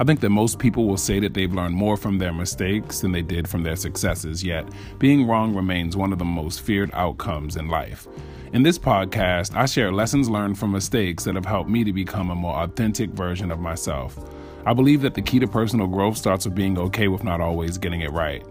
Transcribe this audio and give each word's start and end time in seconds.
I 0.00 0.04
think 0.04 0.20
that 0.20 0.30
most 0.30 0.58
people 0.58 0.86
will 0.86 0.96
say 0.96 1.20
that 1.20 1.34
they've 1.34 1.52
learned 1.52 1.74
more 1.74 1.94
from 1.94 2.16
their 2.16 2.32
mistakes 2.32 3.00
than 3.00 3.12
they 3.12 3.20
did 3.20 3.46
from 3.46 3.62
their 3.62 3.76
successes, 3.76 4.42
yet, 4.42 4.66
being 4.98 5.26
wrong 5.26 5.54
remains 5.54 5.94
one 5.94 6.10
of 6.10 6.18
the 6.18 6.24
most 6.24 6.62
feared 6.62 6.90
outcomes 6.94 7.56
in 7.56 7.68
life. 7.68 8.08
In 8.54 8.62
this 8.62 8.78
podcast, 8.78 9.54
I 9.54 9.66
share 9.66 9.92
lessons 9.92 10.30
learned 10.30 10.58
from 10.58 10.72
mistakes 10.72 11.24
that 11.24 11.34
have 11.34 11.44
helped 11.44 11.68
me 11.68 11.84
to 11.84 11.92
become 11.92 12.30
a 12.30 12.34
more 12.34 12.54
authentic 12.54 13.10
version 13.10 13.50
of 13.50 13.60
myself. 13.60 14.18
I 14.64 14.72
believe 14.72 15.02
that 15.02 15.12
the 15.12 15.20
key 15.20 15.38
to 15.38 15.46
personal 15.46 15.86
growth 15.86 16.16
starts 16.16 16.46
with 16.46 16.54
being 16.54 16.78
okay 16.78 17.08
with 17.08 17.22
not 17.22 17.42
always 17.42 17.76
getting 17.76 18.00
it 18.00 18.10
right. 18.10 18.42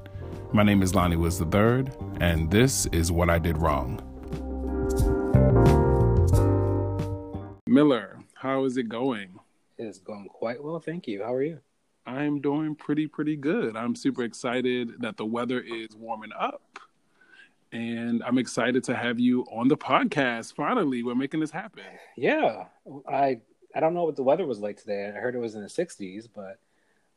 My 0.54 0.62
name 0.62 0.84
is 0.84 0.94
Lonnie 0.94 1.16
Woods 1.16 1.42
III, 1.42 1.86
and 2.20 2.52
this 2.52 2.86
is 2.92 3.12
What 3.12 3.32
I 3.32 3.40
Did 3.40 3.58
Wrong. 3.58 4.00
Miller, 7.66 8.20
how 8.36 8.66
is 8.66 8.78
it 8.78 8.88
going? 8.88 9.40
It 9.80 9.86
is 9.86 9.98
going 9.98 10.28
quite 10.28 10.62
well, 10.62 10.80
thank 10.80 11.08
you. 11.08 11.24
How 11.24 11.34
are 11.34 11.42
you? 11.42 11.60
I'm 12.06 12.42
doing 12.42 12.76
pretty, 12.76 13.08
pretty 13.08 13.38
good. 13.38 13.78
I'm 13.78 13.96
super 13.96 14.24
excited 14.24 15.02
that 15.02 15.16
the 15.16 15.26
weather 15.26 15.62
is 15.62 15.96
warming 15.96 16.32
up 16.38 16.80
and 17.72 18.24
I'm 18.24 18.38
excited 18.38 18.84
to 18.86 18.96
have 18.96 19.20
you 19.20 19.44
on 19.52 19.70
the 19.70 19.78
podcast. 19.78 20.54
Finally, 20.56 21.04
we're 21.04 21.16
making 21.16 21.40
this 21.40 21.52
happen. 21.52 21.84
Yeah, 22.18 22.66
I 23.08 23.40
I 23.76 23.80
don't 23.80 23.94
know 23.94 24.04
what 24.04 24.16
the 24.16 24.24
weather 24.24 24.46
was 24.46 24.60
like 24.60 24.78
today. 24.78 25.08
I 25.08 25.18
heard 25.20 25.36
it 25.36 25.40
was 25.40 25.56
in 25.56 25.62
the 25.62 25.68
60s, 25.68 26.28
but 26.34 26.60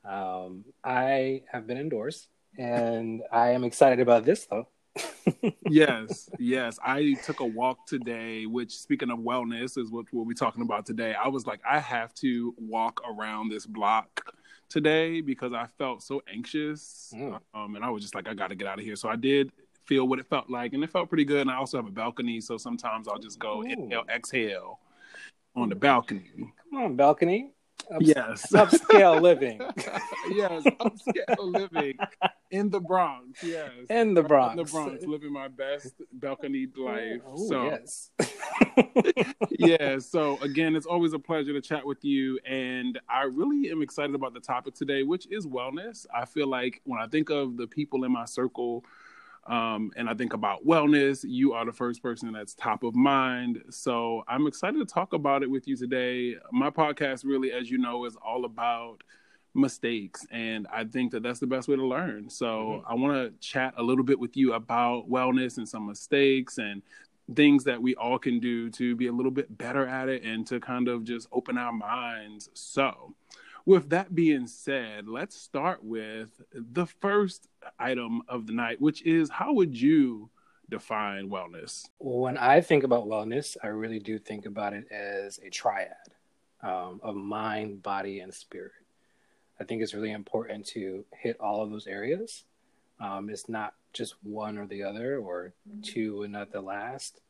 um, 0.08 0.64
I 0.84 1.42
have 1.50 1.66
been 1.66 1.78
indoors, 1.78 2.28
and 2.58 3.22
I 3.32 3.50
am 3.50 3.64
excited 3.64 4.00
about 4.00 4.24
this 4.24 4.46
though. 4.46 4.68
Yes, 5.68 6.28
yes. 6.38 6.78
I 6.84 7.14
took 7.24 7.40
a 7.40 7.46
walk 7.46 7.86
today, 7.86 8.46
which 8.46 8.76
speaking 8.76 9.10
of 9.10 9.18
wellness 9.18 9.78
is 9.78 9.90
what 9.90 10.06
we'll 10.12 10.24
be 10.24 10.34
talking 10.34 10.62
about 10.62 10.86
today. 10.86 11.14
I 11.14 11.28
was 11.28 11.46
like, 11.46 11.60
I 11.68 11.78
have 11.78 12.14
to 12.16 12.54
walk 12.58 13.00
around 13.08 13.48
this 13.48 13.66
block 13.66 14.34
today 14.68 15.20
because 15.20 15.52
I 15.52 15.66
felt 15.78 16.02
so 16.02 16.22
anxious. 16.32 17.12
Mm. 17.14 17.40
Um, 17.54 17.76
and 17.76 17.84
I 17.84 17.90
was 17.90 18.02
just 18.02 18.14
like, 18.14 18.28
I 18.28 18.34
got 18.34 18.48
to 18.48 18.54
get 18.54 18.68
out 18.68 18.78
of 18.78 18.84
here. 18.84 18.96
So 18.96 19.08
I 19.08 19.16
did 19.16 19.52
feel 19.86 20.06
what 20.08 20.18
it 20.18 20.26
felt 20.26 20.48
like, 20.48 20.72
and 20.72 20.82
it 20.82 20.90
felt 20.90 21.08
pretty 21.08 21.24
good. 21.24 21.42
And 21.42 21.50
I 21.50 21.56
also 21.56 21.76
have 21.78 21.86
a 21.86 21.90
balcony, 21.90 22.40
so 22.40 22.56
sometimes 22.56 23.08
I'll 23.08 23.18
just 23.18 23.38
go 23.38 23.60
Ooh. 23.60 23.62
inhale, 23.62 24.04
exhale 24.08 24.78
on 25.54 25.68
the 25.68 25.74
balcony. 25.74 26.30
Come 26.70 26.82
on, 26.82 26.96
balcony. 26.96 27.51
Up- 27.90 28.02
yes, 28.02 28.46
upscale 28.52 29.20
living. 29.20 29.60
yes, 30.30 30.62
upscale 30.64 31.38
living 31.38 31.98
in 32.50 32.70
the 32.70 32.80
Bronx. 32.80 33.42
Yes, 33.42 33.70
in 33.90 34.14
the 34.14 34.22
Bronx. 34.22 34.52
In 34.52 34.64
the 34.64 34.70
Bronx, 34.70 35.04
living 35.06 35.32
my 35.32 35.48
best 35.48 35.94
balcony 36.12 36.66
life. 36.76 37.20
Ooh, 37.36 37.48
so 37.48 37.64
yes, 37.64 38.10
yeah. 39.50 39.98
So 39.98 40.38
again, 40.42 40.76
it's 40.76 40.86
always 40.86 41.12
a 41.12 41.18
pleasure 41.18 41.52
to 41.52 41.60
chat 41.60 41.84
with 41.84 42.04
you, 42.04 42.38
and 42.46 43.00
I 43.08 43.24
really 43.24 43.70
am 43.70 43.82
excited 43.82 44.14
about 44.14 44.34
the 44.34 44.40
topic 44.40 44.74
today, 44.74 45.02
which 45.02 45.26
is 45.30 45.46
wellness. 45.46 46.06
I 46.14 46.24
feel 46.24 46.46
like 46.46 46.80
when 46.84 47.00
I 47.00 47.06
think 47.06 47.30
of 47.30 47.56
the 47.56 47.66
people 47.66 48.04
in 48.04 48.12
my 48.12 48.24
circle 48.24 48.84
um, 49.46 49.90
and 49.96 50.08
I 50.08 50.14
think 50.14 50.34
about 50.34 50.64
wellness. 50.64 51.24
You 51.26 51.52
are 51.52 51.64
the 51.64 51.72
first 51.72 52.02
person 52.02 52.32
that's 52.32 52.54
top 52.54 52.84
of 52.84 52.94
mind. 52.94 53.62
So 53.70 54.22
I'm 54.28 54.46
excited 54.46 54.78
to 54.78 54.84
talk 54.84 55.12
about 55.12 55.42
it 55.42 55.50
with 55.50 55.66
you 55.66 55.76
today. 55.76 56.36
My 56.52 56.70
podcast, 56.70 57.24
really, 57.24 57.52
as 57.52 57.70
you 57.70 57.78
know, 57.78 58.04
is 58.04 58.16
all 58.16 58.44
about 58.44 59.02
mistakes. 59.54 60.24
And 60.30 60.66
I 60.72 60.84
think 60.84 61.12
that 61.12 61.22
that's 61.22 61.40
the 61.40 61.46
best 61.46 61.68
way 61.68 61.76
to 61.76 61.84
learn. 61.84 62.30
So 62.30 62.46
mm-hmm. 62.46 62.92
I 62.92 62.94
want 62.94 63.14
to 63.14 63.46
chat 63.46 63.74
a 63.76 63.82
little 63.82 64.04
bit 64.04 64.18
with 64.18 64.36
you 64.36 64.54
about 64.54 65.10
wellness 65.10 65.58
and 65.58 65.68
some 65.68 65.86
mistakes 65.86 66.58
and 66.58 66.82
things 67.34 67.64
that 67.64 67.80
we 67.80 67.94
all 67.96 68.18
can 68.18 68.38
do 68.40 68.70
to 68.70 68.94
be 68.96 69.08
a 69.08 69.12
little 69.12 69.30
bit 69.30 69.56
better 69.58 69.86
at 69.86 70.08
it 70.08 70.22
and 70.22 70.46
to 70.46 70.60
kind 70.60 70.88
of 70.88 71.04
just 71.04 71.28
open 71.32 71.58
our 71.58 71.72
minds. 71.72 72.48
So, 72.54 73.14
with 73.64 73.90
that 73.90 74.14
being 74.14 74.46
said, 74.46 75.08
let's 75.08 75.36
start 75.36 75.84
with 75.84 76.42
the 76.52 76.86
first 76.86 77.48
item 77.78 78.22
of 78.28 78.46
the 78.46 78.52
night, 78.52 78.80
which 78.80 79.02
is 79.02 79.30
how 79.30 79.52
would 79.54 79.80
you 79.80 80.30
define 80.68 81.28
wellness? 81.28 81.88
Well, 81.98 82.20
when 82.20 82.38
I 82.38 82.60
think 82.60 82.84
about 82.84 83.06
wellness, 83.06 83.56
I 83.62 83.68
really 83.68 83.98
do 83.98 84.18
think 84.18 84.46
about 84.46 84.72
it 84.72 84.90
as 84.90 85.38
a 85.44 85.50
triad 85.50 85.92
um, 86.62 87.00
of 87.02 87.14
mind, 87.14 87.82
body, 87.82 88.20
and 88.20 88.32
spirit. 88.32 88.72
I 89.60 89.64
think 89.64 89.82
it's 89.82 89.94
really 89.94 90.12
important 90.12 90.66
to 90.68 91.04
hit 91.12 91.36
all 91.40 91.62
of 91.62 91.70
those 91.70 91.86
areas. 91.86 92.44
Um, 92.98 93.30
it's 93.30 93.48
not 93.48 93.74
just 93.92 94.14
one 94.22 94.58
or 94.58 94.66
the 94.66 94.82
other, 94.82 95.18
or 95.18 95.52
two 95.82 96.22
and 96.22 96.32
not 96.32 96.52
the 96.52 96.60
last. 96.60 97.20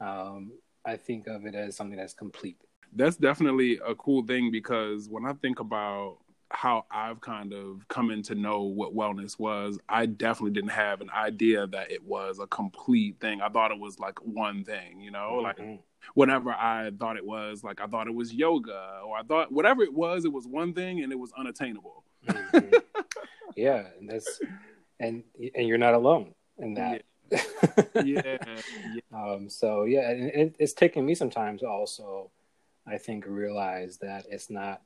Um, 0.00 0.52
I 0.84 0.96
think 0.96 1.26
of 1.26 1.44
it 1.44 1.54
as 1.54 1.74
something 1.76 1.98
that's 1.98 2.14
complete 2.14 2.60
that's 2.96 3.16
definitely 3.16 3.78
a 3.86 3.94
cool 3.94 4.24
thing 4.24 4.50
because 4.50 5.08
when 5.08 5.26
I 5.26 5.34
think 5.34 5.60
about 5.60 6.18
how 6.50 6.84
I've 6.90 7.20
kind 7.20 7.52
of 7.52 7.86
come 7.88 8.10
in 8.10 8.22
to 8.24 8.34
know 8.34 8.62
what 8.62 8.94
wellness 8.94 9.38
was, 9.38 9.78
I 9.88 10.06
definitely 10.06 10.52
didn't 10.52 10.70
have 10.70 11.00
an 11.00 11.10
idea 11.10 11.66
that 11.66 11.90
it 11.90 12.04
was 12.04 12.38
a 12.38 12.46
complete 12.46 13.20
thing. 13.20 13.40
I 13.40 13.48
thought 13.48 13.72
it 13.72 13.78
was 13.78 13.98
like 13.98 14.18
one 14.24 14.64
thing, 14.64 15.00
you 15.00 15.10
know, 15.10 15.42
mm-hmm. 15.42 15.70
like 15.70 15.80
whatever 16.14 16.52
I 16.52 16.90
thought 16.98 17.16
it 17.16 17.26
was, 17.26 17.64
like 17.64 17.80
I 17.80 17.86
thought 17.86 18.06
it 18.06 18.14
was 18.14 18.32
yoga 18.32 19.00
or 19.04 19.16
I 19.16 19.22
thought 19.22 19.52
whatever 19.52 19.82
it 19.82 19.92
was, 19.92 20.24
it 20.24 20.32
was 20.32 20.46
one 20.46 20.72
thing 20.72 21.02
and 21.02 21.12
it 21.12 21.18
was 21.18 21.32
unattainable. 21.36 22.04
Mm-hmm. 22.28 22.74
yeah, 23.56 23.88
and 23.98 24.08
that's 24.08 24.40
and 25.00 25.24
and 25.54 25.68
you're 25.68 25.78
not 25.78 25.94
alone 25.94 26.34
in 26.58 26.74
that. 26.74 27.02
Yeah. 27.30 27.40
yeah. 28.04 28.36
yeah. 28.44 29.00
Um, 29.12 29.50
so 29.50 29.84
yeah, 29.84 30.10
and 30.10 30.30
it, 30.30 30.56
it's 30.58 30.72
taken 30.72 31.04
me 31.04 31.14
sometimes 31.14 31.62
also 31.62 32.30
I 32.86 32.98
think 32.98 33.24
realize 33.26 33.98
that 33.98 34.26
it's 34.30 34.50
not 34.50 34.82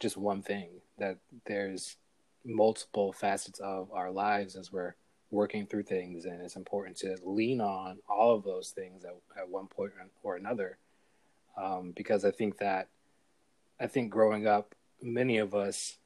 just 0.00 0.16
one 0.16 0.42
thing, 0.42 0.68
that 0.98 1.18
there's 1.46 1.96
multiple 2.44 3.12
facets 3.12 3.60
of 3.60 3.90
our 3.92 4.10
lives 4.10 4.56
as 4.56 4.72
we're 4.72 4.94
working 5.30 5.66
through 5.66 5.84
things. 5.84 6.24
And 6.24 6.40
it's 6.40 6.56
important 6.56 6.96
to 6.98 7.16
lean 7.22 7.60
on 7.60 7.98
all 8.08 8.34
of 8.34 8.42
those 8.42 8.70
things 8.70 9.04
at, 9.04 9.14
at 9.38 9.48
one 9.48 9.66
point 9.66 9.92
or 10.22 10.36
another. 10.36 10.78
Um, 11.56 11.92
because 11.94 12.24
I 12.24 12.30
think 12.30 12.58
that, 12.58 12.88
I 13.78 13.86
think 13.86 14.10
growing 14.10 14.46
up, 14.46 14.74
many 15.02 15.38
of 15.38 15.54
us 15.54 15.98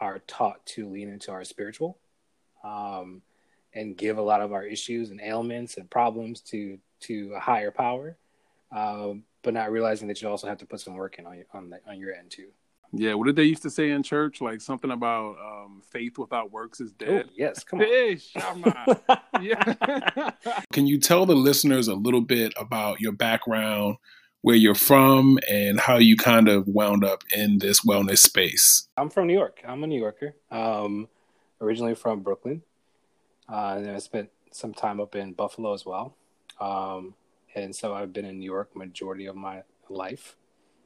are 0.00 0.20
taught 0.20 0.64
to 0.64 0.88
lean 0.88 1.08
into 1.08 1.32
our 1.32 1.44
spiritual 1.44 1.98
um, 2.62 3.22
and 3.74 3.96
give 3.96 4.18
a 4.18 4.22
lot 4.22 4.40
of 4.40 4.52
our 4.52 4.64
issues 4.64 5.10
and 5.10 5.20
ailments 5.20 5.76
and 5.76 5.90
problems 5.90 6.40
to 6.40 6.78
to 7.00 7.32
a 7.36 7.40
higher 7.40 7.70
power. 7.70 8.16
Um, 8.74 9.22
but 9.48 9.54
not 9.54 9.72
realizing 9.72 10.08
that 10.08 10.20
you 10.20 10.28
also 10.28 10.46
have 10.46 10.58
to 10.58 10.66
put 10.66 10.78
some 10.78 10.92
work 10.92 11.18
in 11.18 11.24
on 11.24 11.36
your, 11.36 11.46
on, 11.54 11.70
the, 11.70 11.80
on 11.88 11.98
your 11.98 12.12
end 12.12 12.30
too. 12.30 12.48
Yeah, 12.92 13.14
what 13.14 13.24
did 13.24 13.36
they 13.36 13.44
used 13.44 13.62
to 13.62 13.70
say 13.70 13.92
in 13.92 14.02
church? 14.02 14.42
Like 14.42 14.60
something 14.60 14.90
about 14.90 15.36
um, 15.42 15.80
faith 15.90 16.18
without 16.18 16.52
works 16.52 16.82
is 16.82 16.92
dead. 16.92 17.24
Oh, 17.26 17.32
yes, 17.34 17.64
come 17.64 17.80
on. 17.80 17.86
Hey, 17.86 18.18
yeah. 19.40 20.30
Can 20.74 20.86
you 20.86 21.00
tell 21.00 21.24
the 21.24 21.34
listeners 21.34 21.88
a 21.88 21.94
little 21.94 22.20
bit 22.20 22.52
about 22.58 23.00
your 23.00 23.12
background, 23.12 23.96
where 24.42 24.54
you're 24.54 24.74
from, 24.74 25.38
and 25.48 25.80
how 25.80 25.96
you 25.96 26.18
kind 26.18 26.46
of 26.46 26.68
wound 26.68 27.06
up 27.06 27.24
in 27.34 27.56
this 27.56 27.80
wellness 27.86 28.18
space? 28.18 28.86
I'm 28.98 29.08
from 29.08 29.28
New 29.28 29.32
York. 29.32 29.62
I'm 29.66 29.82
a 29.82 29.86
New 29.86 29.98
Yorker. 29.98 30.34
Um, 30.50 31.08
originally 31.58 31.94
from 31.94 32.20
Brooklyn. 32.20 32.60
Uh, 33.50 33.76
and 33.78 33.92
I 33.92 33.98
spent 33.98 34.28
some 34.52 34.74
time 34.74 35.00
up 35.00 35.16
in 35.16 35.32
Buffalo 35.32 35.72
as 35.72 35.86
well. 35.86 36.14
Um, 36.60 37.14
and 37.62 37.74
so 37.74 37.94
I've 37.94 38.12
been 38.12 38.24
in 38.24 38.38
New 38.38 38.44
York 38.44 38.74
majority 38.76 39.26
of 39.26 39.36
my 39.36 39.62
life. 39.88 40.36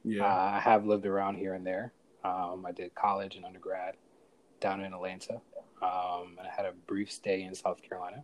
Yeah, 0.03 0.25
uh, 0.25 0.51
I 0.55 0.59
have 0.59 0.85
lived 0.85 1.05
around 1.05 1.35
here 1.35 1.53
and 1.53 1.65
there. 1.65 1.93
Um, 2.23 2.65
I 2.67 2.71
did 2.71 2.93
college 2.95 3.35
and 3.35 3.45
undergrad 3.45 3.95
down 4.59 4.81
in 4.81 4.93
Atlanta, 4.93 5.41
um, 5.81 6.35
and 6.37 6.47
I 6.47 6.51
had 6.55 6.65
a 6.65 6.73
brief 6.87 7.11
stay 7.11 7.43
in 7.43 7.55
South 7.55 7.81
Carolina. 7.81 8.23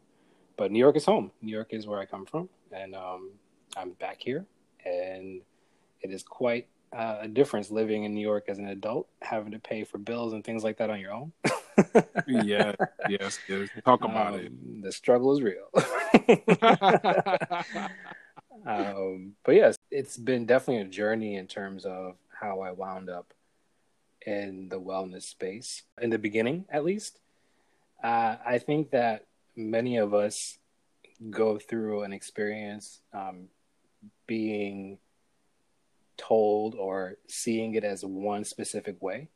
But 0.57 0.71
New 0.71 0.79
York 0.79 0.97
is 0.97 1.05
home. 1.05 1.31
New 1.41 1.53
York 1.53 1.69
is 1.71 1.87
where 1.87 1.99
I 1.99 2.05
come 2.05 2.25
from, 2.25 2.49
and 2.71 2.95
um, 2.95 3.31
I'm 3.77 3.91
back 3.91 4.17
here. 4.19 4.45
And 4.85 5.41
it 6.01 6.11
is 6.11 6.23
quite 6.23 6.67
uh, 6.93 7.17
a 7.21 7.27
difference 7.27 7.71
living 7.71 8.03
in 8.03 8.13
New 8.13 8.21
York 8.21 8.45
as 8.47 8.57
an 8.57 8.67
adult, 8.67 9.07
having 9.21 9.51
to 9.51 9.59
pay 9.59 9.83
for 9.83 9.97
bills 9.97 10.33
and 10.33 10.43
things 10.43 10.63
like 10.63 10.77
that 10.77 10.89
on 10.89 10.99
your 10.99 11.13
own. 11.13 11.31
yeah, 12.27 12.73
yes, 13.07 13.39
yes. 13.47 13.69
Talk 13.85 14.03
about 14.03 14.35
it. 14.35 14.47
Um, 14.47 14.81
the 14.81 14.91
struggle 14.91 15.33
is 15.33 15.41
real. 15.41 15.69
um, 18.65 19.33
but 19.43 19.55
yes, 19.55 19.77
it's 19.91 20.17
been 20.17 20.45
definitely 20.45 20.83
a 20.83 20.89
journey 20.89 21.35
in 21.35 21.47
terms 21.47 21.85
of 21.85 22.15
how 22.29 22.61
I 22.61 22.71
wound 22.71 23.09
up 23.09 23.33
in 24.25 24.69
the 24.69 24.79
wellness 24.79 25.23
space 25.23 25.83
in 26.01 26.09
the 26.09 26.19
beginning, 26.19 26.65
at 26.69 26.83
least. 26.83 27.19
Uh, 28.03 28.35
I 28.45 28.59
think 28.59 28.91
that 28.91 29.25
many 29.55 29.97
of 29.97 30.13
us 30.13 30.57
go 31.29 31.57
through 31.57 32.03
an 32.03 32.13
experience 32.13 33.01
um, 33.13 33.47
being 34.25 34.99
told 36.17 36.75
or 36.75 37.15
seeing 37.27 37.75
it 37.75 37.83
as 37.83 38.03
one 38.05 38.43
specific 38.43 39.01
way. 39.01 39.29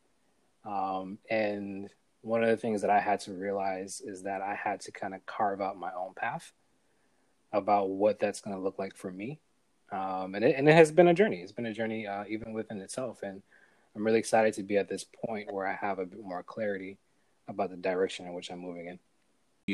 Um, 0.65 1.17
and 1.29 1.89
one 2.21 2.41
of 2.41 2.49
the 2.49 2.57
things 2.57 2.81
that 2.81 2.89
I 2.89 2.99
had 2.99 3.19
to 3.21 3.33
realize 3.33 4.01
is 4.01 4.23
that 4.23 4.41
I 4.41 4.55
had 4.55 4.79
to 4.81 4.91
kind 4.91 5.13
of 5.13 5.25
carve 5.25 5.59
out 5.59 5.77
my 5.77 5.91
own 5.93 6.13
path 6.13 6.53
about 7.53 7.89
what 7.89 8.19
that's 8.19 8.41
going 8.41 8.55
to 8.55 8.61
look 8.61 8.79
like 8.79 8.97
for 8.97 9.11
me. 9.11 9.39
Um, 9.91 10.33
and, 10.35 10.43
it, 10.43 10.55
and 10.57 10.67
it 10.67 10.73
has 10.73 10.91
been 10.91 11.07
a 11.07 11.13
journey. 11.13 11.41
It's 11.41 11.51
been 11.51 11.67
a 11.67 11.73
journey 11.73 12.07
uh, 12.07 12.23
even 12.27 12.51
within 12.51 12.81
itself. 12.81 13.21
And 13.21 13.41
I'm 13.95 14.03
really 14.03 14.19
excited 14.19 14.55
to 14.55 14.63
be 14.63 14.77
at 14.77 14.89
this 14.89 15.05
point 15.25 15.53
where 15.53 15.67
I 15.67 15.73
have 15.73 15.99
a 15.99 16.05
bit 16.05 16.23
more 16.23 16.41
clarity 16.43 16.97
about 17.47 17.69
the 17.69 17.77
direction 17.77 18.25
in 18.25 18.33
which 18.33 18.49
I'm 18.49 18.59
moving 18.59 18.87
in. 18.87 18.99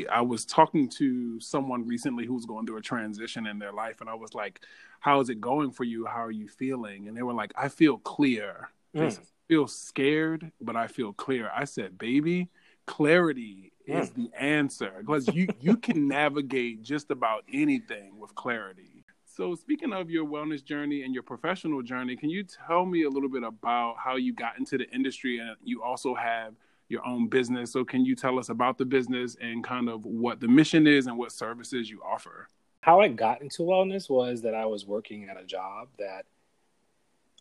I 0.08 0.20
was 0.20 0.44
talking 0.44 0.88
to 0.98 1.40
someone 1.40 1.86
recently 1.86 2.24
who's 2.24 2.46
going 2.46 2.66
through 2.66 2.76
a 2.76 2.82
transition 2.82 3.46
in 3.46 3.58
their 3.58 3.72
life, 3.72 4.00
and 4.00 4.08
I 4.08 4.14
was 4.14 4.34
like, 4.34 4.60
"How 5.00 5.18
is 5.18 5.30
it 5.30 5.40
going 5.40 5.72
for 5.72 5.82
you? 5.82 6.06
How 6.06 6.24
are 6.24 6.30
you 6.30 6.46
feeling?" 6.46 7.08
And 7.08 7.16
they 7.16 7.22
were 7.22 7.32
like, 7.32 7.52
"I 7.56 7.68
feel 7.68 7.98
clear. 7.98 8.70
Mm. 8.94 9.18
I 9.18 9.22
feel 9.48 9.66
scared, 9.66 10.52
but 10.60 10.76
I 10.76 10.86
feel 10.86 11.12
clear." 11.12 11.50
I 11.52 11.64
said, 11.64 11.98
"Baby, 11.98 12.50
clarity. 12.86 13.72
Is 13.90 14.10
hmm. 14.10 14.22
the 14.22 14.42
answer 14.42 14.92
because 15.00 15.28
you 15.34 15.48
you 15.60 15.76
can 15.76 16.08
navigate 16.20 16.82
just 16.82 17.10
about 17.10 17.44
anything 17.52 18.18
with 18.18 18.34
clarity." 18.34 19.04
So, 19.26 19.54
speaking 19.54 19.92
of 19.92 20.10
your 20.10 20.26
wellness 20.26 20.64
journey 20.64 21.02
and 21.02 21.14
your 21.14 21.22
professional 21.22 21.82
journey, 21.82 22.16
can 22.16 22.30
you 22.30 22.44
tell 22.44 22.84
me 22.84 23.04
a 23.04 23.08
little 23.08 23.28
bit 23.28 23.42
about 23.42 23.96
how 23.98 24.16
you 24.16 24.34
got 24.34 24.58
into 24.58 24.76
the 24.76 24.90
industry 24.90 25.38
and 25.38 25.56
you 25.62 25.82
also 25.82 26.14
have 26.14 26.54
your 26.90 27.06
own 27.06 27.28
business. 27.28 27.72
So, 27.72 27.84
can 27.84 28.04
you 28.04 28.14
tell 28.14 28.38
us 28.38 28.48
about 28.48 28.76
the 28.76 28.84
business 28.84 29.36
and 29.40 29.64
kind 29.64 29.88
of 29.88 30.04
what 30.04 30.40
the 30.40 30.48
mission 30.48 30.86
is 30.86 31.06
and 31.06 31.16
what 31.16 31.32
services 31.32 31.88
you 31.88 32.02
offer? 32.04 32.48
How 32.80 33.00
I 33.00 33.08
got 33.08 33.40
into 33.40 33.62
wellness 33.62 34.10
was 34.10 34.42
that 34.42 34.54
I 34.54 34.66
was 34.66 34.84
working 34.84 35.28
at 35.28 35.40
a 35.40 35.44
job 35.44 35.88
that 35.98 36.26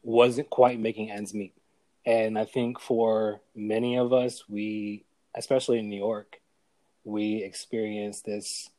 wasn't 0.03 0.49
quite 0.49 0.79
making 0.79 1.11
ends 1.11 1.33
meet. 1.33 1.53
And 2.05 2.37
I 2.37 2.45
think 2.45 2.79
for 2.79 3.41
many 3.55 3.97
of 3.97 4.13
us, 4.13 4.47
we, 4.47 5.05
especially 5.35 5.79
in 5.79 5.89
New 5.89 5.97
York, 5.97 6.38
we 7.09 7.44
experience 7.44 8.21
this 8.21 8.69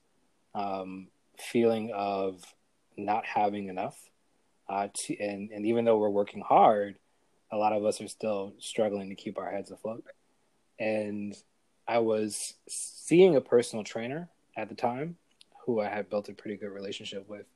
um, 0.54 1.08
feeling 1.38 1.92
of 1.94 2.42
not 2.96 3.24
having 3.26 3.68
enough. 3.68 3.98
Uh, 4.68 4.88
to, 4.94 5.18
and, 5.18 5.50
and 5.50 5.66
even 5.66 5.84
though 5.84 5.98
we're 5.98 6.10
working 6.10 6.42
hard, 6.42 6.96
a 7.50 7.56
lot 7.56 7.72
of 7.72 7.84
us 7.84 8.00
are 8.00 8.08
still 8.08 8.54
struggling 8.58 9.08
to 9.08 9.16
keep 9.16 9.36
our 9.38 9.50
heads 9.50 9.70
afloat 9.70 10.04
and 10.80 11.36
I 11.86 11.98
was 11.98 12.54
seeing 12.68 13.36
a 13.36 13.40
personal 13.40 13.84
trainer 13.84 14.30
at 14.56 14.68
the 14.68 14.74
time 14.74 15.16
who 15.66 15.80
I 15.80 15.88
had 15.88 16.08
built 16.08 16.28
a 16.30 16.32
pretty 16.32 16.56
good 16.56 16.70
relationship 16.70 17.28
with. 17.28 17.46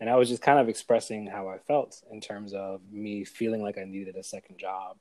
And 0.00 0.08
I 0.08 0.16
was 0.16 0.28
just 0.28 0.42
kind 0.42 0.60
of 0.60 0.68
expressing 0.68 1.26
how 1.26 1.48
I 1.48 1.58
felt 1.58 2.02
in 2.12 2.20
terms 2.20 2.52
of 2.52 2.80
me 2.92 3.24
feeling 3.24 3.62
like 3.62 3.78
I 3.78 3.84
needed 3.84 4.14
a 4.16 4.22
second 4.22 4.58
job, 4.58 4.98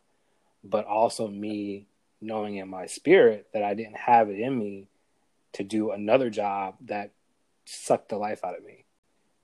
but 0.63 0.85
also 0.85 1.27
me 1.27 1.87
knowing 2.19 2.55
in 2.55 2.67
my 2.67 2.87
spirit 2.87 3.47
that 3.53 3.63
I 3.63 3.75
didn't 3.75 3.97
have 3.97 4.29
it 4.29 4.39
in 4.39 4.57
me 4.57 4.87
to 5.57 5.63
do 5.63 5.91
another 5.91 6.29
job 6.29 6.75
that 6.85 7.11
sucked 7.65 8.09
the 8.09 8.17
life 8.17 8.43
out 8.43 8.57
of 8.57 8.63
me. 8.63 8.85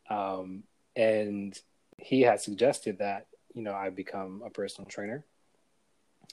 Um, 0.10 0.64
and 0.96 1.58
he 1.98 2.22
had 2.22 2.42
suggested 2.42 3.00
that, 3.00 3.28
you 3.54 3.62
know, 3.62 3.74
I 3.74 3.90
become 3.90 4.42
a 4.46 4.50
personal 4.50 4.90
trainer. 4.90 5.24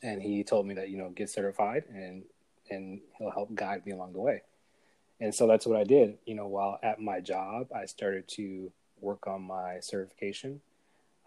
And 0.02 0.22
he 0.22 0.44
told 0.44 0.66
me 0.66 0.74
that 0.74 0.88
you 0.88 0.96
know 0.96 1.10
get 1.10 1.28
certified 1.28 1.84
and 1.92 2.22
and 2.70 3.00
he'll 3.18 3.30
help 3.30 3.54
guide 3.54 3.84
me 3.84 3.92
along 3.92 4.14
the 4.14 4.20
way. 4.20 4.42
And 5.20 5.34
so 5.34 5.46
that's 5.46 5.66
what 5.66 5.76
i 5.76 5.84
did. 5.84 6.16
You 6.24 6.34
know 6.36 6.46
while 6.46 6.78
at 6.82 7.00
my 7.00 7.20
job 7.20 7.66
i 7.76 7.84
started 7.84 8.26
to 8.36 8.72
work 9.00 9.26
on 9.26 9.42
my 9.42 9.80
certification. 9.80 10.62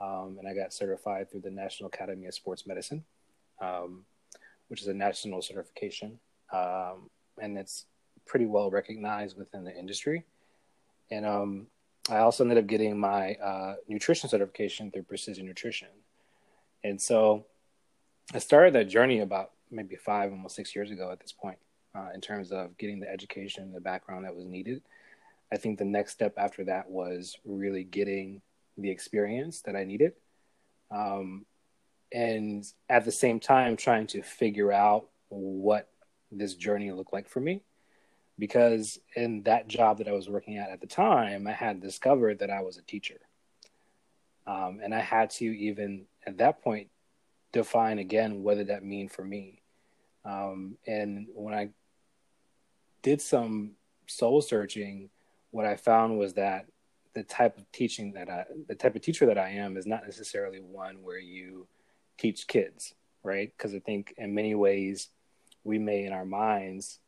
Um, 0.01 0.37
and 0.39 0.47
i 0.47 0.55
got 0.55 0.73
certified 0.73 1.29
through 1.29 1.41
the 1.41 1.51
national 1.51 1.89
academy 1.89 2.25
of 2.25 2.33
sports 2.33 2.65
medicine 2.65 3.03
um, 3.61 4.05
which 4.67 4.81
is 4.81 4.87
a 4.87 4.93
national 4.93 5.41
certification. 5.41 6.19
Um, 6.51 7.09
and 7.39 7.57
it's 7.57 7.85
pretty 8.25 8.45
well 8.45 8.69
recognized 8.69 9.37
within 9.37 9.63
the 9.63 9.75
industry 9.75 10.25
and 11.11 11.25
um, 11.25 11.67
i 12.09 12.17
also 12.17 12.43
ended 12.43 12.57
up 12.57 12.67
getting 12.67 12.97
my 12.99 13.33
uh, 13.35 13.75
nutrition 13.87 14.29
certification 14.29 14.91
through 14.91 15.03
precision 15.03 15.45
nutrition 15.45 15.89
and 16.83 17.01
so 17.01 17.45
I 18.33 18.39
started 18.39 18.73
that 18.73 18.89
journey 18.89 19.19
about 19.19 19.51
maybe 19.71 19.95
five, 19.95 20.31
almost 20.31 20.55
six 20.55 20.75
years 20.75 20.91
ago 20.91 21.11
at 21.11 21.19
this 21.19 21.31
point, 21.31 21.57
uh, 21.95 22.09
in 22.13 22.21
terms 22.21 22.51
of 22.51 22.77
getting 22.77 22.99
the 22.99 23.09
education, 23.09 23.63
and 23.63 23.75
the 23.75 23.81
background 23.81 24.25
that 24.25 24.35
was 24.35 24.45
needed. 24.45 24.81
I 25.51 25.57
think 25.57 25.77
the 25.77 25.85
next 25.85 26.13
step 26.13 26.33
after 26.37 26.63
that 26.65 26.89
was 26.89 27.37
really 27.45 27.83
getting 27.83 28.41
the 28.77 28.89
experience 28.89 29.61
that 29.61 29.75
I 29.75 29.83
needed. 29.83 30.13
Um, 30.89 31.45
and 32.11 32.65
at 32.89 33.05
the 33.05 33.11
same 33.11 33.39
time, 33.39 33.75
trying 33.75 34.07
to 34.07 34.21
figure 34.21 34.71
out 34.71 35.09
what 35.29 35.89
this 36.31 36.55
journey 36.55 36.91
looked 36.91 37.13
like 37.13 37.27
for 37.27 37.39
me. 37.39 37.61
Because 38.39 38.99
in 39.15 39.43
that 39.43 39.67
job 39.67 39.99
that 39.99 40.07
I 40.07 40.11
was 40.11 40.29
working 40.29 40.57
at 40.57 40.69
at 40.69 40.81
the 40.81 40.87
time, 40.87 41.47
I 41.47 41.51
had 41.51 41.81
discovered 41.81 42.39
that 42.39 42.49
I 42.49 42.61
was 42.61 42.77
a 42.77 42.81
teacher. 42.81 43.19
Um, 44.47 44.79
and 44.83 44.93
I 44.93 44.99
had 44.99 45.29
to 45.31 45.45
even 45.45 46.05
at 46.25 46.37
that 46.39 46.61
point 46.61 46.89
define 47.51 47.99
again 47.99 48.43
what 48.43 48.57
did 48.57 48.67
that 48.67 48.83
mean 48.83 49.07
for 49.07 49.23
me. 49.23 49.61
Um, 50.25 50.77
and 50.87 51.27
when 51.33 51.53
I 51.53 51.69
did 53.01 53.21
some 53.21 53.73
soul 54.07 54.41
searching, 54.41 55.09
what 55.51 55.65
I 55.65 55.75
found 55.75 56.17
was 56.17 56.33
that 56.33 56.65
the 57.13 57.23
type 57.23 57.57
of 57.57 57.71
teaching 57.71 58.13
that 58.13 58.29
I, 58.29 58.45
the 58.67 58.75
type 58.75 58.95
of 58.95 59.01
teacher 59.01 59.25
that 59.27 59.37
I 59.37 59.49
am, 59.49 59.77
is 59.77 59.85
not 59.85 60.03
necessarily 60.03 60.59
one 60.59 61.03
where 61.03 61.19
you 61.19 61.67
teach 62.17 62.47
kids, 62.47 62.95
right? 63.21 63.51
Because 63.55 63.75
I 63.75 63.79
think 63.79 64.13
in 64.17 64.33
many 64.33 64.55
ways 64.55 65.09
we 65.63 65.77
may, 65.77 66.05
in 66.05 66.13
our 66.13 66.25
minds, 66.25 66.99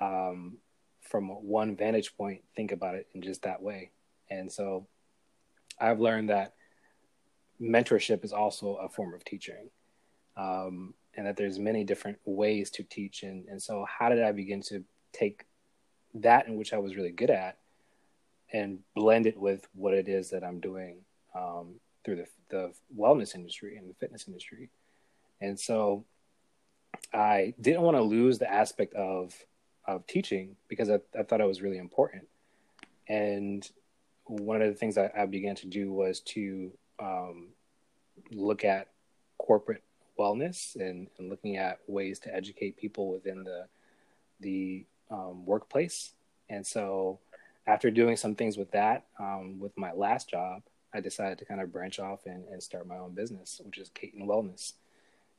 um, 0.00 0.58
from 1.04 1.28
one 1.28 1.76
vantage 1.76 2.16
point, 2.16 2.42
think 2.56 2.72
about 2.72 2.94
it 2.94 3.06
in 3.14 3.22
just 3.22 3.42
that 3.42 3.62
way. 3.62 3.90
And 4.30 4.50
so, 4.50 4.86
I've 5.80 6.00
learned 6.00 6.30
that 6.30 6.54
mentorship 7.60 8.24
is 8.24 8.32
also 8.32 8.76
a 8.76 8.88
form 8.88 9.14
of 9.14 9.24
teaching 9.24 9.70
um, 10.36 10.94
and 11.16 11.26
that 11.26 11.36
there's 11.36 11.58
many 11.58 11.84
different 11.84 12.18
ways 12.24 12.70
to 12.72 12.82
teach. 12.82 13.22
And, 13.22 13.46
and 13.48 13.62
so, 13.62 13.86
how 13.86 14.08
did 14.08 14.22
I 14.22 14.32
begin 14.32 14.62
to 14.62 14.84
take 15.12 15.44
that 16.14 16.46
in 16.46 16.56
which 16.56 16.72
I 16.72 16.78
was 16.78 16.96
really 16.96 17.10
good 17.10 17.30
at 17.30 17.58
and 18.52 18.78
blend 18.94 19.26
it 19.26 19.38
with 19.38 19.66
what 19.74 19.94
it 19.94 20.08
is 20.08 20.30
that 20.30 20.44
I'm 20.44 20.60
doing 20.60 20.98
um, 21.34 21.74
through 22.04 22.16
the, 22.16 22.26
the 22.50 22.72
wellness 22.96 23.34
industry 23.34 23.76
and 23.76 23.88
the 23.88 23.94
fitness 23.94 24.26
industry? 24.26 24.70
And 25.40 25.58
so, 25.58 26.04
I 27.12 27.54
didn't 27.60 27.82
want 27.82 27.96
to 27.96 28.02
lose 28.02 28.38
the 28.38 28.50
aspect 28.50 28.94
of 28.94 29.34
of 29.86 30.06
teaching 30.06 30.56
because 30.68 30.90
I, 30.90 31.00
I 31.18 31.22
thought 31.22 31.40
it 31.40 31.46
was 31.46 31.62
really 31.62 31.78
important. 31.78 32.26
And 33.08 33.68
one 34.24 34.62
of 34.62 34.68
the 34.68 34.74
things 34.74 34.96
I, 34.96 35.10
I 35.16 35.26
began 35.26 35.54
to 35.56 35.66
do 35.66 35.92
was 35.92 36.20
to 36.20 36.72
um, 36.98 37.48
look 38.30 38.64
at 38.64 38.88
corporate 39.38 39.82
wellness 40.18 40.76
and, 40.76 41.08
and 41.18 41.28
looking 41.28 41.56
at 41.56 41.80
ways 41.86 42.18
to 42.20 42.34
educate 42.34 42.76
people 42.76 43.10
within 43.10 43.44
the 43.44 43.66
the 44.40 44.84
um, 45.10 45.46
workplace. 45.46 46.12
And 46.48 46.66
so, 46.66 47.20
after 47.66 47.90
doing 47.90 48.16
some 48.16 48.34
things 48.34 48.56
with 48.56 48.70
that, 48.72 49.06
um, 49.18 49.58
with 49.58 49.76
my 49.76 49.92
last 49.92 50.28
job, 50.28 50.62
I 50.92 51.00
decided 51.00 51.38
to 51.38 51.44
kind 51.44 51.60
of 51.60 51.72
branch 51.72 51.98
off 51.98 52.26
and, 52.26 52.44
and 52.48 52.62
start 52.62 52.86
my 52.86 52.98
own 52.98 53.12
business, 53.12 53.60
which 53.64 53.78
is 53.78 53.90
Caton 53.90 54.26
Wellness. 54.26 54.74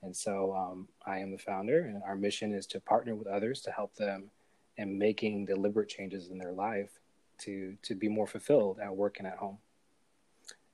And 0.01 0.15
so, 0.15 0.55
um, 0.55 0.87
I 1.05 1.19
am 1.19 1.31
the 1.31 1.37
founder, 1.37 1.81
and 1.81 2.01
our 2.03 2.15
mission 2.15 2.53
is 2.53 2.65
to 2.67 2.79
partner 2.79 3.15
with 3.15 3.27
others 3.27 3.61
to 3.61 3.71
help 3.71 3.95
them 3.95 4.31
in 4.77 4.97
making 4.97 5.45
deliberate 5.45 5.89
changes 5.89 6.29
in 6.29 6.37
their 6.37 6.51
life 6.51 6.99
to 7.37 7.75
to 7.83 7.95
be 7.95 8.07
more 8.07 8.27
fulfilled 8.27 8.79
at 8.79 8.95
work 8.95 9.17
and 9.19 9.27
at 9.27 9.37
home. 9.37 9.57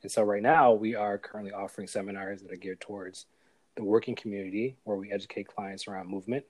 And 0.04 0.12
so, 0.12 0.24
right 0.24 0.42
now, 0.42 0.74
we 0.74 0.96
are 0.96 1.18
currently 1.18 1.54
offering 1.54 1.88
seminars 1.88 2.42
that 2.42 2.52
are 2.52 2.58
geared 2.58 2.82
towards 2.82 3.28
the 3.76 3.84
working 3.84 4.16
community 4.16 4.76
where 4.84 4.98
we 4.98 5.12
educate 5.12 5.48
clients 5.48 5.88
around 5.88 6.10
movement, 6.10 6.44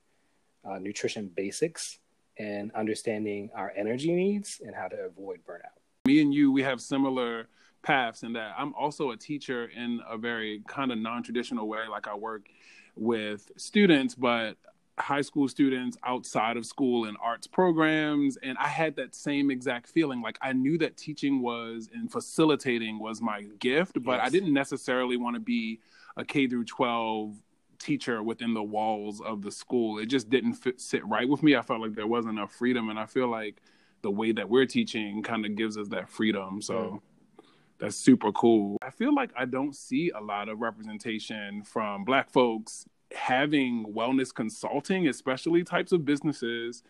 uh, 0.66 0.80
nutrition 0.80 1.30
basics, 1.36 2.00
and 2.38 2.72
understanding 2.74 3.50
our 3.54 3.72
energy 3.76 4.14
needs 4.14 4.62
and 4.66 4.76
how 4.76 4.88
to 4.88 4.96
avoid 4.96 5.40
burnout. 5.46 5.78
Me 6.06 6.22
and 6.22 6.34
you, 6.34 6.52
we 6.52 6.64
have 6.64 6.82
similar 6.82 7.48
paths 7.84 8.24
in 8.24 8.34
that 8.34 8.54
I'm 8.58 8.74
also 8.76 9.12
a 9.12 9.18
teacher 9.18 9.66
in 9.66 10.00
a 10.08 10.18
very 10.18 10.64
kind 10.68 10.92
of 10.92 10.98
non 10.98 11.24
traditional 11.24 11.68
way. 11.68 11.82
Like 11.90 12.08
I 12.08 12.16
work 12.16 12.48
with 12.96 13.52
students, 13.58 14.16
but 14.16 14.58
high 15.02 15.22
school 15.22 15.48
students 15.48 15.98
outside 16.04 16.58
of 16.58 16.66
school 16.66 17.06
and 17.06 17.18
arts 17.22 17.48
programs 17.48 18.38
and 18.38 18.58
i 18.58 18.68
had 18.68 18.96
that 18.96 19.14
same 19.14 19.52
exact 19.52 19.88
feeling 19.88 20.22
like 20.22 20.38
i 20.42 20.54
knew 20.54 20.78
that 20.78 20.96
teaching 20.98 21.42
was 21.42 21.90
and 21.94 22.12
facilitating 22.12 23.00
was 23.00 23.22
my 23.22 23.42
gift 23.60 24.02
but 24.04 24.14
yes. 24.14 24.22
i 24.24 24.30
didn't 24.30 24.54
necessarily 24.54 25.18
want 25.18 25.36
to 25.36 25.40
be 25.40 25.80
a 26.18 26.26
K 26.26 26.48
through 26.48 26.66
12 26.66 27.36
teacher 27.80 28.22
within 28.22 28.54
the 28.54 28.64
walls 28.64 29.22
of 29.22 29.42
the 29.42 29.52
school. 29.52 30.00
It 30.00 30.06
just 30.06 30.30
didn't 30.30 30.54
fit, 30.54 30.80
sit 30.80 31.06
right 31.06 31.28
with 31.28 31.44
me. 31.44 31.56
I 31.56 31.62
felt 31.62 31.82
like 31.82 31.96
there 31.96 32.08
wasn't 32.08 32.38
enough 32.38 32.54
freedom, 32.54 32.90
and 32.90 33.00
I 33.00 33.06
feel 33.06 33.28
like 33.28 33.62
the 34.02 34.12
way 34.12 34.32
that 34.32 34.50
we're 34.50 34.66
teaching 34.66 35.24
kind 35.24 35.46
of 35.46 35.56
gives 35.56 35.78
us 35.78 35.88
that 35.90 36.10
freedom. 36.10 36.62
So. 36.62 36.74
Mm. 36.74 37.00
That's 37.80 37.96
super 37.96 38.32
cool. 38.32 38.78
I 38.84 38.92
feel 38.92 39.12
like 39.12 39.32
I 39.36 39.46
don't 39.46 39.76
see 39.76 40.12
a 40.12 40.22
lot 40.22 40.50
of 40.50 40.62
representation 40.62 41.64
from 41.64 42.04
Black 42.04 42.30
folks 42.30 42.86
having 43.16 43.94
wellness 43.94 44.34
consulting, 44.34 45.08
especially 45.08 45.64
types 45.64 45.92
of 45.92 46.06
businesses. 46.06 46.84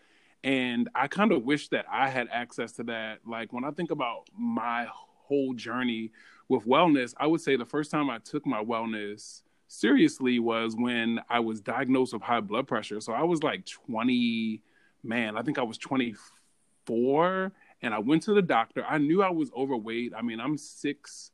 And 0.44 0.88
I 0.94 1.08
kind 1.08 1.32
of 1.32 1.44
wish 1.44 1.68
that 1.68 1.86
I 1.90 2.08
had 2.08 2.28
access 2.30 2.72
to 2.72 2.84
that. 2.84 3.20
Like 3.26 3.52
when 3.52 3.64
I 3.64 3.70
think 3.70 3.90
about 3.90 4.28
my 4.36 4.86
whole 4.90 5.54
journey 5.54 6.12
with 6.48 6.66
wellness, 6.66 7.14
I 7.16 7.26
would 7.26 7.40
say 7.40 7.56
the 7.56 7.64
first 7.64 7.90
time 7.90 8.10
I 8.10 8.18
took 8.18 8.46
my 8.46 8.62
wellness 8.62 9.42
seriously 9.68 10.38
was 10.38 10.76
when 10.76 11.20
I 11.30 11.40
was 11.40 11.60
diagnosed 11.60 12.12
with 12.12 12.22
high 12.22 12.40
blood 12.40 12.68
pressure. 12.68 13.00
So 13.00 13.12
I 13.12 13.22
was 13.22 13.42
like 13.42 13.64
20, 13.66 14.62
man, 15.02 15.36
I 15.36 15.42
think 15.42 15.58
I 15.58 15.62
was 15.62 15.78
24 15.78 17.52
and 17.82 17.94
I 17.94 17.98
went 17.98 18.22
to 18.24 18.34
the 18.34 18.42
doctor. 18.42 18.84
I 18.84 18.98
knew 18.98 19.22
I 19.22 19.30
was 19.30 19.50
overweight. 19.56 20.12
I 20.16 20.22
mean, 20.22 20.40
I'm 20.40 20.56
six 20.56 21.31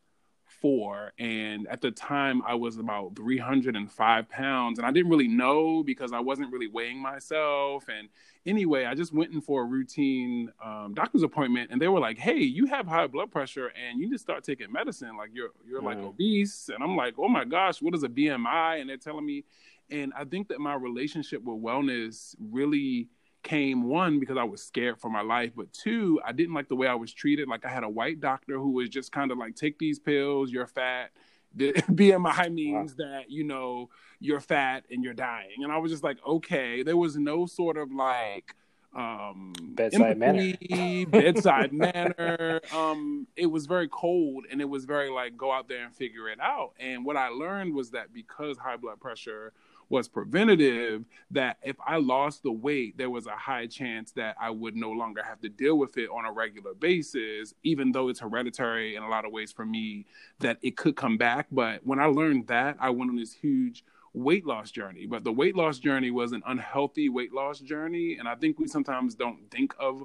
four 0.61 1.13
and 1.19 1.67
at 1.69 1.81
the 1.81 1.91
time 1.91 2.43
i 2.47 2.55
was 2.55 2.79
about 2.79 3.15
305 3.17 4.29
pounds 4.29 4.79
and 4.79 4.87
i 4.87 4.91
didn't 4.91 5.11
really 5.11 5.29
know 5.29 5.83
because 5.83 6.13
i 6.13 6.21
wasn't 6.21 6.51
really 6.53 6.67
weighing 6.67 6.99
myself 6.99 7.87
and 7.89 8.09
anyway 8.47 8.85
i 8.85 8.95
just 8.95 9.13
went 9.13 9.33
in 9.33 9.41
for 9.41 9.63
a 9.63 9.65
routine 9.65 10.51
um, 10.65 10.95
doctor's 10.95 11.23
appointment 11.23 11.71
and 11.71 11.81
they 11.81 11.89
were 11.89 12.01
like 12.01 12.19
hey 12.19 12.39
you 12.39 12.67
have 12.67 12.87
high 12.87 13.07
blood 13.07 13.31
pressure 13.31 13.69
and 13.69 14.01
you 14.01 14.07
need 14.07 14.13
to 14.13 14.19
start 14.19 14.43
taking 14.43 14.71
medicine 14.73 15.17
like 15.17 15.31
you're 15.33 15.51
you're 15.67 15.81
mm. 15.81 15.87
like 15.87 15.99
obese 15.99 16.71
and 16.73 16.83
i'm 16.83 16.97
like 16.97 17.15
oh 17.19 17.29
my 17.29 17.45
gosh 17.45 17.81
what 17.81 17.95
is 17.95 18.03
a 18.03 18.09
bmi 18.09 18.81
and 18.81 18.89
they're 18.89 18.97
telling 18.97 19.27
me 19.27 19.45
and 19.91 20.13
i 20.17 20.25
think 20.25 20.49
that 20.49 20.59
my 20.59 20.75
relationship 20.75 21.43
with 21.43 21.63
wellness 21.63 22.35
really 22.51 23.09
came 23.43 23.85
one 23.85 24.21
because 24.21 24.37
I 24.37 24.45
was 24.45 24.63
scared 24.63 25.01
for 25.01 25.11
my 25.11 25.23
life, 25.23 25.53
but 25.57 25.73
two, 25.73 26.21
I 26.25 26.33
didn't 26.33 26.55
like 26.55 26.69
the 26.69 26.77
way 26.77 26.87
I 26.87 26.95
was 26.95 27.13
treated. 27.13 27.49
Like 27.49 27.65
I 27.65 27.71
had 27.71 27.85
a 27.85 27.89
white 27.89 28.21
doctor 28.21 28.59
who 28.59 28.71
was 28.71 28.89
just 28.89 29.13
kind 29.13 29.31
of 29.31 29.39
like, 29.39 29.57
take 29.57 29.79
these 29.79 29.99
pills, 29.99 30.51
you're 30.51 30.67
fat. 30.67 31.11
The 31.55 31.73
BMI 31.73 32.53
means 32.53 32.95
wow. 32.99 33.07
that 33.07 33.31
you 33.31 33.43
know 33.43 33.89
you're 34.21 34.39
fat 34.39 34.85
and 34.91 35.03
you're 35.03 35.15
dying, 35.15 35.65
and 35.65 35.73
I 35.73 35.79
was 35.79 35.91
just 35.91 36.05
like, 36.05 36.19
okay. 36.25 36.83
There 36.83 36.97
was 36.97 37.17
no 37.17 37.47
sort 37.47 37.79
of 37.79 37.91
like 37.91 38.55
um 38.95 39.53
bedside 39.61 40.17
manner 40.17 40.55
bedside 41.11 41.73
manner 41.75 42.61
um 42.75 43.27
it 43.37 43.47
was 43.47 43.67
very 43.67 43.87
cold 43.89 44.47
and 44.51 44.63
it 44.63 44.69
was 44.69 44.87
very 44.87 45.11
like 45.11 45.37
go 45.37 45.53
out 45.53 45.69
there 45.69 45.85
and 45.85 45.95
figure 45.95 46.29
it 46.29 46.41
out 46.41 46.73
and 46.81 47.05
what 47.05 47.15
i 47.15 47.29
learned 47.29 47.75
was 47.75 47.91
that 47.91 48.15
because 48.15 48.57
high 48.57 48.77
blood 48.77 48.99
pressure 48.99 49.53
was 49.89 50.09
preventative 50.09 51.05
that 51.31 51.59
if 51.63 51.77
I 51.87 51.97
lost 51.97 52.43
the 52.43 52.53
weight, 52.53 52.99
there 52.99 53.11
was 53.11 53.27
a 53.27 53.37
high 53.37 53.67
chance 53.67 54.13
that 54.13 54.37
I 54.41 54.51
would 54.51 54.77
no 54.77 54.91
longer 54.91 55.23
have 55.23 55.41
to 55.41 55.49
deal 55.49 55.79
with 55.79 55.97
it 55.97 56.09
on 56.11 56.25
a 56.25 56.33
regular 56.33 56.75
basis, 56.75 57.55
even 57.63 57.93
though 57.93 58.09
it's 58.09 58.21
hereditary 58.21 58.97
in 58.97 59.03
a 59.03 59.09
lot 59.09 59.25
of 59.25 59.33
ways 59.33 59.53
for 59.53 59.65
me, 59.65 60.07
that 60.41 60.59
it 60.63 60.77
could 60.77 60.97
come 60.97 61.17
back. 61.17 61.47
But 61.51 61.87
when 61.87 62.01
I 62.01 62.07
learned 62.07 62.49
that, 62.49 62.77
I 62.81 62.91
went 62.91 63.11
on 63.11 63.17
this 63.17 63.33
huge 63.33 63.85
weight 64.13 64.47
loss 64.47 64.71
journey. 64.71 65.07
But 65.07 65.25
the 65.25 65.33
weight 65.33 65.57
loss 65.57 65.79
journey 65.79 66.11
was 66.11 66.33
an 66.33 66.43
unhealthy 66.47 67.09
weight 67.09 67.33
loss 67.33 67.61
journey. 67.61 68.17
And 68.19 68.29
I 68.29 68.35
think 68.35 68.59
we 68.59 68.67
sometimes 68.67 69.15
don't 69.15 69.51
think 69.51 69.75
of 69.79 70.05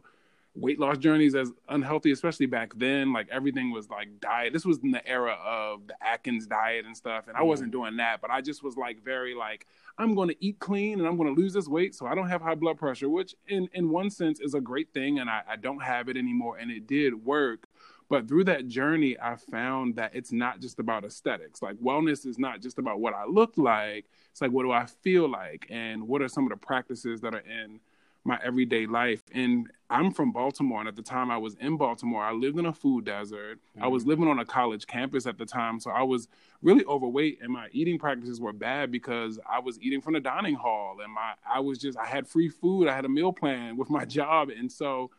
weight 0.55 0.79
loss 0.79 0.97
journeys 0.97 1.33
as 1.33 1.51
unhealthy, 1.69 2.11
especially 2.11 2.45
back 2.45 2.73
then. 2.75 3.11
Like 3.11 3.27
everything 3.31 3.71
was 3.71 3.89
like 3.89 4.19
diet. 4.19 4.53
This 4.53 4.65
was 4.65 4.79
in 4.79 4.91
the 4.91 5.05
era 5.07 5.37
of 5.43 5.87
the 5.87 5.95
Atkins 6.05 6.45
diet 6.45 6.85
and 6.85 6.95
stuff, 6.95 7.27
and 7.27 7.35
I 7.35 7.41
wasn't 7.41 7.69
mm. 7.69 7.73
doing 7.73 7.97
that. 7.97 8.21
But 8.21 8.31
I 8.31 8.41
just 8.41 8.63
was 8.63 8.77
like 8.77 9.03
very 9.03 9.33
like 9.33 9.67
I'm 9.97 10.15
going 10.15 10.29
to 10.29 10.45
eat 10.45 10.59
clean 10.59 10.99
and 10.99 11.07
I'm 11.07 11.17
going 11.17 11.33
to 11.33 11.39
lose 11.39 11.53
this 11.53 11.67
weight 11.67 11.95
so 11.95 12.05
I 12.05 12.15
don't 12.15 12.29
have 12.29 12.41
high 12.41 12.55
blood 12.55 12.77
pressure, 12.77 13.09
which 13.09 13.35
in 13.47 13.67
in 13.73 13.89
one 13.89 14.09
sense 14.09 14.39
is 14.39 14.53
a 14.53 14.61
great 14.61 14.93
thing, 14.93 15.19
and 15.19 15.29
I, 15.29 15.41
I 15.47 15.55
don't 15.55 15.81
have 15.81 16.09
it 16.09 16.17
anymore, 16.17 16.57
and 16.57 16.71
it 16.71 16.87
did 16.87 17.25
work. 17.25 17.67
But 18.09 18.27
through 18.27 18.43
that 18.43 18.67
journey, 18.67 19.17
I 19.19 19.37
found 19.37 19.95
that 19.95 20.13
it's 20.13 20.31
not 20.31 20.59
just 20.59 20.77
about 20.77 21.03
aesthetics. 21.03 21.63
Like 21.63 21.77
wellness 21.77 22.27
is 22.27 22.37
not 22.37 22.61
just 22.61 22.77
about 22.77 22.99
what 22.99 23.15
I 23.15 23.25
look 23.25 23.53
like. 23.57 24.05
It's 24.29 24.41
like 24.41 24.51
what 24.51 24.63
do 24.63 24.71
I 24.71 24.85
feel 24.85 25.27
like, 25.27 25.65
and 25.71 26.07
what 26.07 26.21
are 26.21 26.27
some 26.27 26.43
of 26.43 26.51
the 26.51 26.57
practices 26.57 27.21
that 27.21 27.33
are 27.33 27.39
in 27.39 27.79
my 28.25 28.39
everyday 28.43 28.85
life. 28.85 29.21
And 29.33 29.69
I'm 29.89 30.11
from 30.11 30.31
Baltimore, 30.31 30.79
and 30.79 30.87
at 30.87 30.95
the 30.95 31.01
time 31.01 31.29
I 31.29 31.37
was 31.37 31.55
in 31.55 31.77
Baltimore, 31.77 32.23
I 32.23 32.31
lived 32.31 32.57
in 32.57 32.65
a 32.65 32.73
food 32.73 33.05
desert. 33.05 33.59
Mm-hmm. 33.59 33.83
I 33.83 33.87
was 33.87 34.03
mm-hmm. 34.03 34.09
living 34.09 34.27
on 34.27 34.39
a 34.39 34.45
college 34.45 34.87
campus 34.87 35.27
at 35.27 35.37
the 35.37 35.45
time, 35.45 35.79
so 35.79 35.91
I 35.91 36.03
was 36.03 36.27
really 36.61 36.85
overweight, 36.85 37.39
and 37.41 37.51
my 37.51 37.67
eating 37.71 37.99
practices 37.99 38.39
were 38.39 38.53
bad 38.53 38.91
because 38.91 39.39
I 39.49 39.59
was 39.59 39.79
eating 39.81 40.01
from 40.01 40.13
the 40.13 40.19
dining 40.19 40.55
hall, 40.55 40.97
and 41.03 41.11
my 41.13 41.33
I 41.47 41.59
was 41.59 41.79
just 41.79 41.97
I 41.97 42.05
had 42.05 42.27
free 42.27 42.49
food, 42.49 42.87
I 42.87 42.95
had 42.95 43.05
a 43.05 43.09
meal 43.09 43.33
plan 43.33 43.77
with 43.77 43.89
my 43.89 44.05
job, 44.19 44.49
and 44.49 44.71
so 44.71 45.11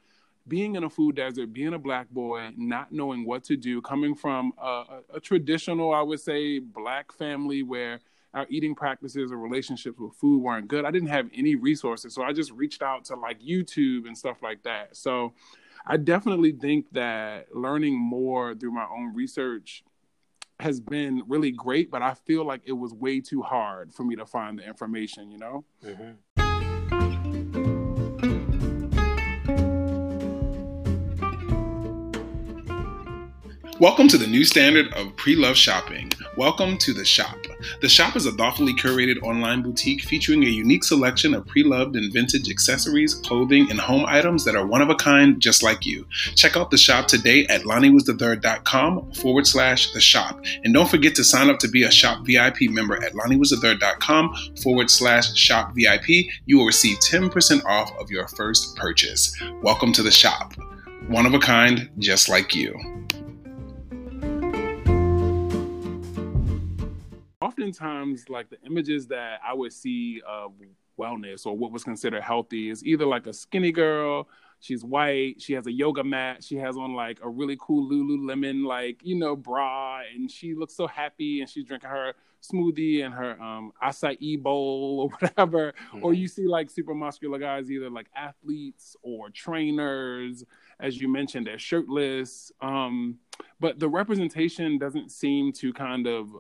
being 0.47 0.75
in 0.75 0.85
a 0.85 0.91
food 0.91 1.17
desert, 1.17 1.53
being 1.53 1.73
a 1.73 1.79
black 1.79 2.11
boy, 2.11 2.51
not 2.57 2.93
knowing 2.93 3.25
what 3.25 3.45
to 3.45 3.57
do, 3.57 3.81
coming 3.81 4.15
from 4.15 4.53
a, 4.59 4.67
a, 4.67 5.01
a 5.15 5.21
traditional, 5.21 5.95
I 5.95 6.03
would 6.03 6.21
say, 6.21 6.59
black 6.59 7.13
family 7.13 7.63
where 7.63 8.01
our 8.35 8.47
eating 8.51 8.75
practices 8.75 9.31
or 9.31 9.39
relationships 9.39 9.99
with 9.99 10.15
food 10.17 10.43
weren't 10.43 10.67
good. 10.67 10.85
I 10.85 10.91
didn't 10.91 11.09
have 11.09 11.31
any 11.33 11.55
resources, 11.55 12.15
so 12.15 12.25
I 12.25 12.33
just 12.33 12.51
reached 12.51 12.83
out 12.83 13.05
to 13.07 13.15
like 13.15 13.41
YouTube 13.41 14.07
and 14.07 14.19
stuff 14.19 14.43
like 14.43 14.65
that. 14.65 14.97
So 14.97 15.33
I 15.87 15.97
definitely 15.97 16.53
think 16.53 16.87
that 16.93 17.55
learning 17.55 17.97
more 17.97 18.55
through 18.55 18.73
my 18.73 18.87
own 18.91 19.15
research 19.15 19.85
has 20.59 20.81
been 20.81 21.23
really 21.29 21.53
great, 21.53 21.91
but 21.91 22.03
I 22.03 22.15
feel 22.15 22.45
like 22.45 22.63
it 22.65 22.73
was 22.73 22.93
way 22.93 23.21
too 23.21 23.43
hard 23.43 23.95
for 23.95 24.03
me 24.03 24.17
to 24.17 24.27
find 24.27 24.59
the 24.59 24.67
information, 24.67 25.31
you 25.31 25.39
know? 25.39 25.65
Mm-hmm. 25.85 26.11
Welcome 33.81 34.09
to 34.09 34.19
the 34.19 34.27
new 34.27 34.45
standard 34.45 34.93
of 34.95 35.15
pre 35.17 35.37
love 35.37 35.57
shopping. 35.57 36.11
Welcome 36.37 36.79
to 36.79 36.93
The 36.93 37.05
Shop. 37.05 37.44
The 37.81 37.89
Shop 37.89 38.17
is 38.17 38.27
a 38.27 38.33
thoughtfully 38.33 38.75
curated 38.75 39.23
online 39.23 39.63
boutique 39.63 40.03
featuring 40.03 40.45
a 40.45 40.49
unique 40.49 40.85
selection 40.85 41.35
of 41.35 41.47
pre 41.47 41.63
loved 41.63 41.97
and 41.97 42.13
vintage 42.13 42.51
accessories, 42.51 43.15
clothing, 43.15 43.71
and 43.71 43.81
home 43.81 44.05
items 44.07 44.45
that 44.45 44.57
are 44.57 44.67
one 44.67 44.83
of 44.83 44.91
a 44.91 44.95
kind 44.95 45.41
just 45.41 45.63
like 45.63 45.87
you. 45.87 46.07
Check 46.35 46.57
out 46.57 46.71
The 46.71 46.79
Shop 46.79 47.07
today 47.07 47.47
at 47.47 47.63
lonniewoodsthethird.com 47.63 49.13
forward 49.13 49.47
slash 49.47 49.93
The 49.93 50.01
Shop. 50.01 50.43
And 50.65 50.75
don't 50.75 50.89
forget 50.89 51.15
to 51.17 51.25
sign 51.25 51.51
up 51.51 51.59
to 51.61 51.69
be 51.69 51.83
a 51.83 51.91
Shop 51.91 52.25
VIP 52.25 52.63
member 52.71 53.03
at 53.03 53.13
lonniewoodsthethird.com 53.13 54.35
forward 54.63 54.91
slash 54.91 55.35
Shop 55.35 55.73
VIP. 55.75 56.27
You 56.47 56.59
will 56.59 56.67
receive 56.67 56.99
10% 56.99 57.65
off 57.65 57.93
of 57.99 58.11
your 58.11 58.29
first 58.29 58.77
purchase. 58.77 59.35
Welcome 59.63 59.93
to 59.95 60.03
The 60.03 60.11
Shop. 60.11 60.55
One 61.09 61.27
of 61.27 61.35
a 61.35 61.39
kind 61.39 61.91
just 61.99 62.29
like 62.29 62.55
you. 62.55 63.04
Oftentimes 67.65 68.29
like 68.29 68.51
the 68.51 68.59
images 68.67 69.07
that 69.09 69.41
I 69.47 69.55
would 69.55 69.73
see 69.73 70.23
of 70.27 70.53
wellness 70.99 71.47
or 71.47 71.57
what 71.57 71.73
was 71.73 71.83
considered 71.83 72.23
healthy 72.23 72.71
is 72.71 72.85
either 72.85 73.07
like 73.07 73.27
a 73.27 73.33
skinny 73.33 73.73
girl, 73.73 74.29
she's 74.61 74.85
white, 74.85 75.41
she 75.41 75.55
has 75.55 75.67
a 75.67 75.73
yoga 75.73 76.05
mat, 76.05 76.45
she 76.45 76.57
has 76.57 76.77
on 76.77 76.95
like 76.95 77.19
a 77.23 77.29
really 77.29 77.57
cool 77.59 77.91
Lululemon 77.91 78.67
like 78.67 79.01
you 79.03 79.17
know 79.17 79.35
bra, 79.35 80.01
and 80.15 80.31
she 80.31 80.55
looks 80.55 80.75
so 80.75 80.87
happy, 80.87 81.41
and 81.41 81.49
she's 81.49 81.65
drinking 81.65 81.91
her 81.91 82.13
smoothie 82.43 83.03
and 83.03 83.15
her 83.15 83.41
um 83.41 83.73
acai 83.83 84.41
bowl 84.41 85.01
or 85.01 85.09
whatever. 85.19 85.73
Mm-hmm. 85.89 86.05
Or 86.05 86.13
you 86.13 86.29
see 86.29 86.47
like 86.47 86.71
super 86.71 86.95
muscular 86.95 87.39
guys, 87.39 87.71
either 87.71 87.91
like 87.91 88.07
athletes 88.15 88.95
or 89.03 89.31
trainers, 89.31 90.45
as 90.81 91.01
you 91.01 91.09
mentioned, 91.09 91.47
they're 91.47 91.59
shirtless. 91.59 92.53
Um, 92.61 93.19
but 93.59 93.79
the 93.79 93.89
representation 93.89 94.79
doesn't 94.79 95.11
seem 95.11 95.53
to 95.55 95.73
kind 95.73 96.07
of 96.07 96.31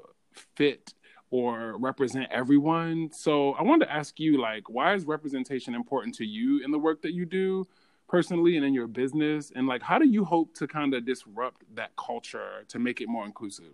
fit 0.56 0.93
or 1.34 1.76
represent 1.78 2.28
everyone. 2.30 3.10
So 3.10 3.54
I 3.54 3.64
wanted 3.64 3.86
to 3.86 3.92
ask 3.92 4.20
you, 4.20 4.40
like, 4.40 4.70
why 4.70 4.94
is 4.94 5.04
representation 5.04 5.74
important 5.74 6.14
to 6.14 6.24
you 6.24 6.62
in 6.64 6.70
the 6.70 6.78
work 6.78 7.02
that 7.02 7.12
you 7.12 7.26
do 7.26 7.66
personally 8.06 8.56
and 8.56 8.64
in 8.64 8.72
your 8.72 8.86
business? 8.86 9.50
And 9.56 9.66
like, 9.66 9.82
how 9.82 9.98
do 9.98 10.06
you 10.06 10.24
hope 10.24 10.54
to 10.54 10.68
kind 10.68 10.94
of 10.94 11.04
disrupt 11.04 11.62
that 11.74 11.90
culture 11.96 12.64
to 12.68 12.78
make 12.78 13.00
it 13.00 13.08
more 13.08 13.24
inclusive? 13.24 13.72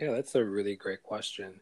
Yeah, 0.00 0.12
that's 0.12 0.36
a 0.36 0.44
really 0.44 0.76
great 0.76 1.02
question. 1.02 1.60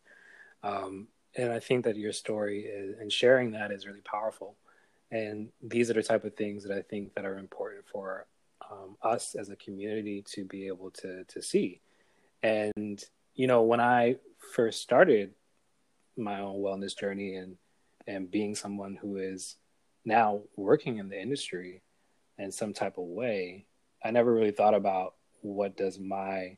Um, 0.62 1.08
and 1.34 1.50
I 1.50 1.60
think 1.60 1.82
that 1.86 1.96
your 1.96 2.12
story 2.12 2.66
is, 2.66 2.98
and 2.98 3.10
sharing 3.10 3.52
that 3.52 3.72
is 3.72 3.86
really 3.86 4.02
powerful. 4.02 4.54
And 5.10 5.48
these 5.62 5.88
are 5.88 5.94
the 5.94 6.02
type 6.02 6.26
of 6.26 6.36
things 6.36 6.62
that 6.64 6.76
I 6.76 6.82
think 6.82 7.14
that 7.14 7.24
are 7.24 7.38
important 7.38 7.86
for 7.90 8.26
um, 8.70 8.98
us 9.00 9.34
as 9.34 9.48
a 9.48 9.56
community 9.56 10.22
to 10.34 10.44
be 10.44 10.66
able 10.66 10.90
to 10.90 11.24
to 11.24 11.40
see. 11.40 11.80
And 12.42 13.02
you 13.34 13.46
know, 13.46 13.62
when 13.62 13.80
I 13.80 14.16
first 14.52 14.82
started 14.82 15.34
my 16.16 16.40
own 16.40 16.56
wellness 16.56 16.96
journey 16.98 17.36
and 17.36 17.56
and 18.06 18.30
being 18.30 18.54
someone 18.54 18.96
who 19.00 19.16
is 19.18 19.56
now 20.04 20.40
working 20.56 20.98
in 20.98 21.08
the 21.08 21.20
industry 21.20 21.82
in 22.38 22.50
some 22.50 22.72
type 22.72 22.96
of 22.96 23.04
way, 23.04 23.66
I 24.02 24.10
never 24.10 24.32
really 24.32 24.52
thought 24.52 24.74
about 24.74 25.14
what 25.42 25.76
does 25.76 25.98
my 25.98 26.56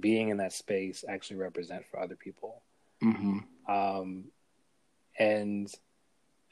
being 0.00 0.30
in 0.30 0.38
that 0.38 0.52
space 0.52 1.04
actually 1.08 1.36
represent 1.36 1.86
for 1.86 2.00
other 2.00 2.16
people. 2.16 2.62
Mm-hmm. 3.02 3.38
Um, 3.72 4.24
and 5.18 5.72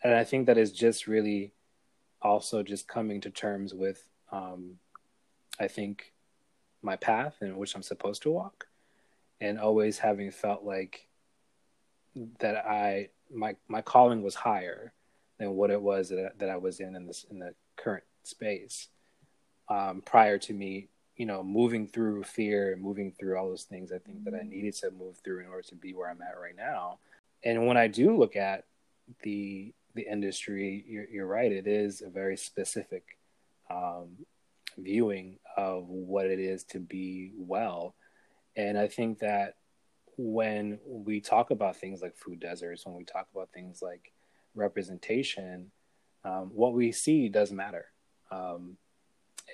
and 0.02 0.14
I 0.14 0.24
think 0.24 0.46
that 0.46 0.58
is 0.58 0.72
just 0.72 1.06
really 1.06 1.52
also 2.22 2.62
just 2.62 2.86
coming 2.86 3.20
to 3.22 3.30
terms 3.30 3.74
with 3.74 4.02
um, 4.30 4.78
I 5.58 5.68
think 5.68 6.12
my 6.82 6.96
path 6.96 7.36
in 7.40 7.56
which 7.56 7.74
I'm 7.74 7.82
supposed 7.82 8.22
to 8.22 8.30
walk, 8.30 8.66
and 9.44 9.58
always 9.58 9.98
having 9.98 10.30
felt 10.30 10.64
like 10.64 11.06
that 12.40 12.56
I 12.66 13.08
my 13.32 13.56
my 13.68 13.82
calling 13.82 14.22
was 14.22 14.34
higher 14.34 14.92
than 15.38 15.50
what 15.52 15.70
it 15.70 15.80
was 15.80 16.08
that, 16.10 16.38
that 16.38 16.48
I 16.48 16.56
was 16.56 16.80
in 16.80 16.96
in 16.96 17.06
this 17.06 17.24
in 17.30 17.38
the 17.38 17.54
current 17.76 18.04
space 18.22 18.88
um, 19.68 20.02
prior 20.04 20.38
to 20.38 20.52
me 20.52 20.88
you 21.16 21.26
know, 21.26 21.42
moving 21.42 21.86
through 21.86 22.24
fear, 22.24 22.76
moving 22.80 23.12
through 23.12 23.36
all 23.36 23.48
those 23.48 23.64
things 23.64 23.92
I 23.92 23.98
think 23.98 24.24
that 24.24 24.34
I 24.34 24.42
needed 24.42 24.74
to 24.76 24.90
move 24.90 25.18
through 25.18 25.40
in 25.40 25.46
order 25.46 25.62
to 25.68 25.74
be 25.76 25.94
where 25.94 26.10
I'm 26.10 26.22
at 26.22 26.40
right 26.40 26.56
now. 26.56 26.98
And 27.44 27.66
when 27.66 27.76
I 27.76 27.88
do 27.88 28.16
look 28.16 28.36
at 28.36 28.64
the 29.22 29.72
the 29.94 30.06
industry, 30.10 30.84
you're, 30.88 31.08
you're 31.08 31.26
right. 31.26 31.52
It 31.52 31.68
is 31.68 32.02
a 32.02 32.10
very 32.10 32.36
specific 32.36 33.16
um, 33.70 34.08
viewing 34.76 35.38
of 35.56 35.88
what 35.88 36.26
it 36.26 36.40
is 36.40 36.64
to 36.64 36.80
be 36.80 37.30
well, 37.36 37.94
and 38.56 38.78
I 38.78 38.88
think 38.88 39.20
that 39.20 39.56
when 40.16 40.78
we 40.86 41.20
talk 41.20 41.50
about 41.50 41.76
things 41.76 42.00
like 42.00 42.16
food 42.16 42.40
deserts, 42.40 42.86
when 42.86 42.94
we 42.94 43.04
talk 43.04 43.26
about 43.34 43.50
things 43.52 43.82
like 43.82 44.12
representation, 44.54 45.70
um, 46.24 46.50
what 46.54 46.72
we 46.72 46.92
see 46.92 47.28
does 47.28 47.50
matter. 47.50 47.86
Um, 48.30 48.76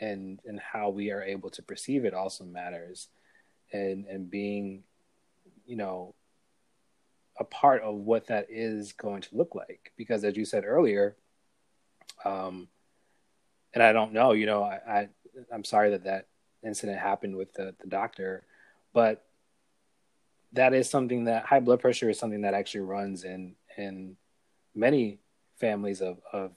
and 0.00 0.40
and 0.44 0.60
how 0.60 0.90
we 0.90 1.10
are 1.10 1.22
able 1.22 1.50
to 1.50 1.62
perceive 1.62 2.04
it 2.04 2.14
also 2.14 2.44
matters 2.44 3.08
and 3.72 4.06
and 4.06 4.30
being 4.30 4.82
you 5.66 5.76
know 5.76 6.14
a 7.38 7.44
part 7.44 7.82
of 7.82 7.94
what 7.94 8.26
that 8.26 8.46
is 8.50 8.92
going 8.92 9.22
to 9.22 9.36
look 9.36 9.54
like 9.54 9.92
because 9.96 10.24
as 10.24 10.36
you 10.36 10.44
said 10.44 10.64
earlier 10.64 11.16
um 12.24 12.68
and 13.74 13.82
i 13.82 13.92
don't 13.92 14.12
know 14.12 14.32
you 14.32 14.46
know 14.46 14.62
i, 14.62 14.78
I 14.88 15.08
i'm 15.52 15.64
sorry 15.64 15.90
that 15.90 16.04
that 16.04 16.26
incident 16.64 16.98
happened 16.98 17.36
with 17.36 17.52
the, 17.54 17.74
the 17.80 17.88
doctor 17.88 18.44
but 18.92 19.24
that 20.52 20.74
is 20.74 20.90
something 20.90 21.24
that 21.24 21.44
high 21.44 21.60
blood 21.60 21.80
pressure 21.80 22.10
is 22.10 22.18
something 22.18 22.42
that 22.42 22.54
actually 22.54 22.80
runs 22.80 23.24
in 23.24 23.54
in 23.76 24.16
many 24.74 25.20
families 25.58 26.00
of 26.00 26.18
of 26.32 26.52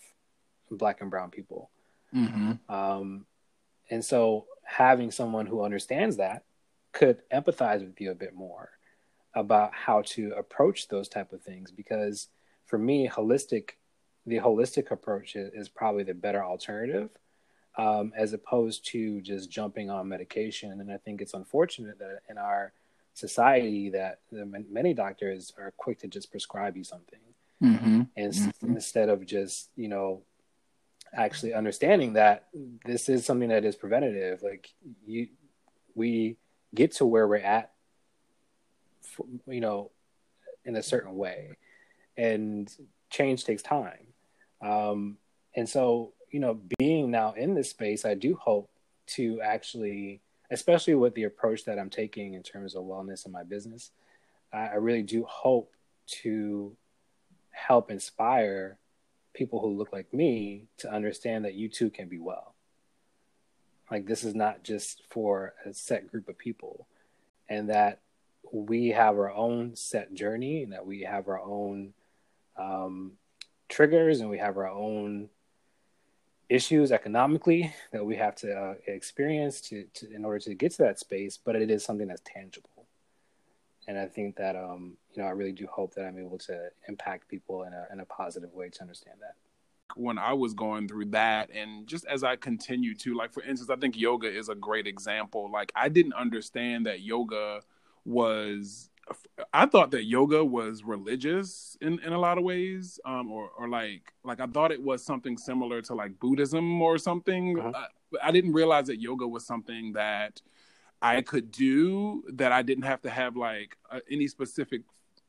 black 0.72 1.02
and 1.02 1.12
brown 1.12 1.30
people 1.30 1.70
mm-hmm. 2.14 2.54
um, 2.74 3.26
and 3.90 4.04
so 4.04 4.46
having 4.64 5.12
someone 5.12 5.46
who 5.46 5.64
understands 5.64 6.18
that 6.18 6.44
could 6.92 7.22
empathize 7.30 7.86
with 7.86 8.00
you 8.00 8.12
a 8.12 8.16
bit 8.16 8.34
more 8.34 8.70
about 9.36 9.74
how 9.74 10.02
to 10.04 10.32
approach 10.38 10.88
those 10.88 11.10
type 11.10 11.34
of 11.34 11.42
things 11.42 11.72
because 11.72 12.28
for 12.66 12.78
me 12.78 13.08
holistic 13.08 13.72
the 14.26 14.38
holistic 14.38 14.92
approach 14.92 15.36
is, 15.36 15.52
is 15.54 15.70
probably 15.70 16.04
the 16.04 16.14
better 16.14 16.44
alternative 16.44 17.10
um, 17.78 18.14
as 18.16 18.34
opposed 18.34 18.86
to 18.86 19.22
just 19.22 19.50
jumping 19.50 19.90
on 19.90 20.08
medication 20.08 20.72
and 20.72 20.92
i 20.92 20.98
think 20.98 21.22
it's 21.22 21.34
unfortunate 21.34 21.98
that 22.00 22.20
in 22.30 22.38
our 22.38 22.74
society 23.14 23.90
that 23.90 24.20
many 24.32 24.94
doctors 24.94 25.54
are 25.58 25.72
quick 25.78 26.00
to 26.00 26.08
just 26.08 26.32
prescribe 26.32 26.76
you 26.76 26.84
something 26.84 27.20
mm-hmm. 27.62 28.02
and 28.18 28.34
mm-hmm. 28.34 28.76
instead 28.76 29.10
of 29.10 29.26
just 29.26 29.70
you 29.76 29.88
know 29.88 30.22
actually 31.16 31.54
understanding 31.54 32.14
that 32.14 32.48
this 32.86 33.08
is 33.08 33.26
something 33.26 33.50
that 33.50 33.64
is 33.64 33.76
preventative 33.76 34.42
like 34.42 34.70
you 35.06 35.28
we 35.96 36.38
get 36.74 36.92
to 36.92 37.06
where 37.06 37.28
we're 37.28 37.38
at 37.38 37.72
you 39.48 39.62
know 39.62 39.92
in 40.66 40.76
a 40.76 40.84
certain 40.84 41.16
way 41.16 41.56
and 42.18 42.76
change 43.12 43.46
takes 43.46 43.62
time 43.62 44.08
um, 44.62 45.18
and 45.56 45.70
so 45.70 46.13
you 46.34 46.40
know 46.40 46.60
being 46.78 47.10
now 47.10 47.32
in 47.34 47.54
this 47.54 47.70
space 47.70 48.04
i 48.04 48.14
do 48.14 48.36
hope 48.36 48.70
to 49.08 49.40
actually 49.42 50.20
especially 50.52 50.96
with 50.96 51.14
the 51.16 51.24
approach 51.24 51.64
that 51.64 51.80
i'm 51.80 51.90
taking 51.90 52.34
in 52.34 52.44
terms 52.44 52.76
of 52.76 52.84
wellness 52.84 53.26
in 53.26 53.32
my 53.32 53.44
business 53.44 53.92
i, 54.52 54.68
I 54.68 54.76
really 54.76 55.04
do 55.04 55.24
hope 55.24 55.72
to 56.24 56.76
help 57.52 57.90
inspire 57.90 58.78
people 59.34 59.60
who 59.60 59.76
look 59.76 59.92
like 59.92 60.14
me 60.14 60.66
to 60.78 60.92
understand 60.92 61.46
that 61.46 61.56
you 61.56 61.70
too 61.70 61.90
can 61.90 62.08
be 62.08 62.20
well. 62.20 62.54
Like 63.90 64.06
this 64.06 64.24
is 64.24 64.36
not 64.36 64.64
just 64.64 65.02
for 65.10 65.54
a 65.66 65.74
set 65.74 66.10
group 66.10 66.30
of 66.30 66.38
people, 66.38 66.88
and 67.50 67.70
that 67.70 68.00
we 68.52 68.90
have 68.90 69.16
our 69.16 69.32
own 69.32 69.76
set 69.76 70.14
journey, 70.14 70.64
and 70.64 70.74
that 70.74 70.86
we 70.86 71.02
have 71.02 71.28
our 71.28 71.40
own 71.40 71.94
um, 72.58 73.14
triggers, 73.70 74.22
and 74.22 74.30
we 74.30 74.38
have 74.38 74.58
our 74.58 74.70
own 74.70 75.30
issues 76.54 76.92
economically 76.92 77.74
that 77.92 78.06
we 78.06 78.16
have 78.16 78.36
to 78.36 78.54
uh, 78.54 78.74
experience 78.88 79.62
to, 79.62 79.86
to 79.94 80.14
in 80.14 80.24
order 80.26 80.40
to 80.40 80.54
get 80.54 80.72
to 80.74 80.84
that 80.84 81.00
space. 81.00 81.38
But 81.38 81.56
it 81.56 81.70
is 81.72 81.84
something 81.84 82.08
that's 82.08 82.22
tangible 82.26 82.74
and 83.88 83.98
I 83.98 84.08
think 84.08 84.36
that 84.38 84.56
um, 84.56 84.98
you 85.14 85.22
know 85.22 85.28
I 85.28 85.32
really 85.32 85.52
do 85.52 85.68
hope 85.68 85.94
that 85.96 86.06
I'm 86.06 86.18
able 86.18 86.38
to 86.40 86.70
impact 86.88 87.28
people 87.28 87.64
in 87.64 87.74
a 87.74 87.88
in 87.92 88.00
a 88.00 88.06
positive 88.06 88.54
way 88.54 88.70
to 88.70 88.82
understand 88.82 89.18
that. 89.22 89.36
When 89.96 90.18
I 90.18 90.34
was 90.34 90.54
going 90.54 90.88
through 90.88 91.08
that, 91.08 91.50
and 91.54 91.86
just 91.86 92.06
as 92.06 92.24
I 92.24 92.36
continue 92.36 92.96
to, 92.96 93.16
like 93.16 93.34
for 93.34 93.44
instance, 93.44 93.70
I 93.70 93.76
think 93.76 93.98
yoga 93.98 94.28
is 94.28 94.50
a 94.50 94.56
great 94.56 94.88
example. 94.88 95.52
Like 95.52 95.72
I 95.76 95.90
didn't 95.90 96.14
understand 96.14 96.86
that 96.86 97.02
yoga 97.02 97.62
was. 98.06 98.90
I 99.54 99.66
thought 99.66 99.92
that 99.92 100.06
yoga 100.06 100.44
was 100.44 100.84
religious 100.84 101.78
in, 101.82 102.00
in 102.00 102.14
a 102.14 102.20
lot 102.20 102.38
of 102.38 102.44
ways, 102.44 103.00
um, 103.06 103.32
or 103.32 103.50
or 103.58 103.68
like 103.68 104.14
like 104.24 104.40
I 104.40 104.48
thought 104.48 104.72
it 104.72 104.82
was 104.82 105.04
something 105.04 105.38
similar 105.38 105.82
to 105.84 105.96
like 105.96 106.20
Buddhism 106.20 106.82
or 106.82 106.98
something. 106.98 107.60
Uh-huh. 107.60 107.72
I, 107.76 108.28
I 108.28 108.32
didn't 108.32 108.54
realize 108.54 108.88
that 108.88 109.02
yoga 109.02 109.28
was 109.28 109.46
something 109.46 109.94
that 109.94 110.42
I 111.02 111.22
could 111.22 111.52
do 111.52 112.24
that 112.34 112.52
I 112.52 112.62
didn't 112.62 112.86
have 112.86 113.02
to 113.02 113.10
have 113.10 113.36
like 113.36 113.78
uh, 113.92 114.00
any 114.10 114.28
specific 114.28 114.84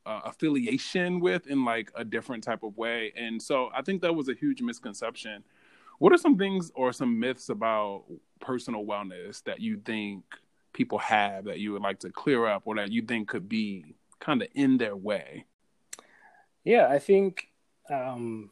uh, 0.05 0.21
affiliation 0.23 1.19
with 1.19 1.47
in 1.47 1.65
like 1.65 1.91
a 1.95 2.05
different 2.05 2.43
type 2.43 2.63
of 2.63 2.77
way. 2.77 3.11
And 3.15 3.41
so 3.41 3.69
I 3.75 3.81
think 3.81 4.01
that 4.01 4.13
was 4.13 4.29
a 4.29 4.33
huge 4.33 4.61
misconception. 4.61 5.43
What 5.99 6.13
are 6.13 6.17
some 6.17 6.37
things 6.37 6.71
or 6.75 6.93
some 6.93 7.19
myths 7.19 7.49
about 7.49 8.03
personal 8.39 8.85
wellness 8.85 9.43
that 9.43 9.59
you 9.59 9.77
think 9.77 10.23
people 10.75 10.99
have 10.99 11.45
that 11.45 11.59
you 11.59 11.73
would 11.73 11.81
like 11.81 11.99
to 12.01 12.11
clear 12.11 12.45
up 12.45 12.63
or 12.65 12.75
that 12.75 12.91
you 12.91 13.01
think 13.01 13.29
could 13.29 13.49
be 13.49 13.95
kind 14.19 14.41
of 14.41 14.49
in 14.53 14.77
their 14.77 14.95
way? 14.95 15.45
Yeah, 16.63 16.87
I 16.87 16.99
think 16.99 17.47
um, 17.89 18.51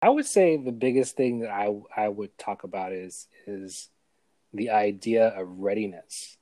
I 0.00 0.08
would 0.08 0.26
say 0.26 0.56
the 0.56 0.72
biggest 0.72 1.16
thing 1.16 1.40
that 1.40 1.50
I 1.50 1.74
I 1.94 2.08
would 2.08 2.36
talk 2.38 2.64
about 2.64 2.92
is 2.92 3.28
is 3.46 3.88
the 4.54 4.70
idea 4.70 5.28
of 5.28 5.48
readiness. 5.58 6.38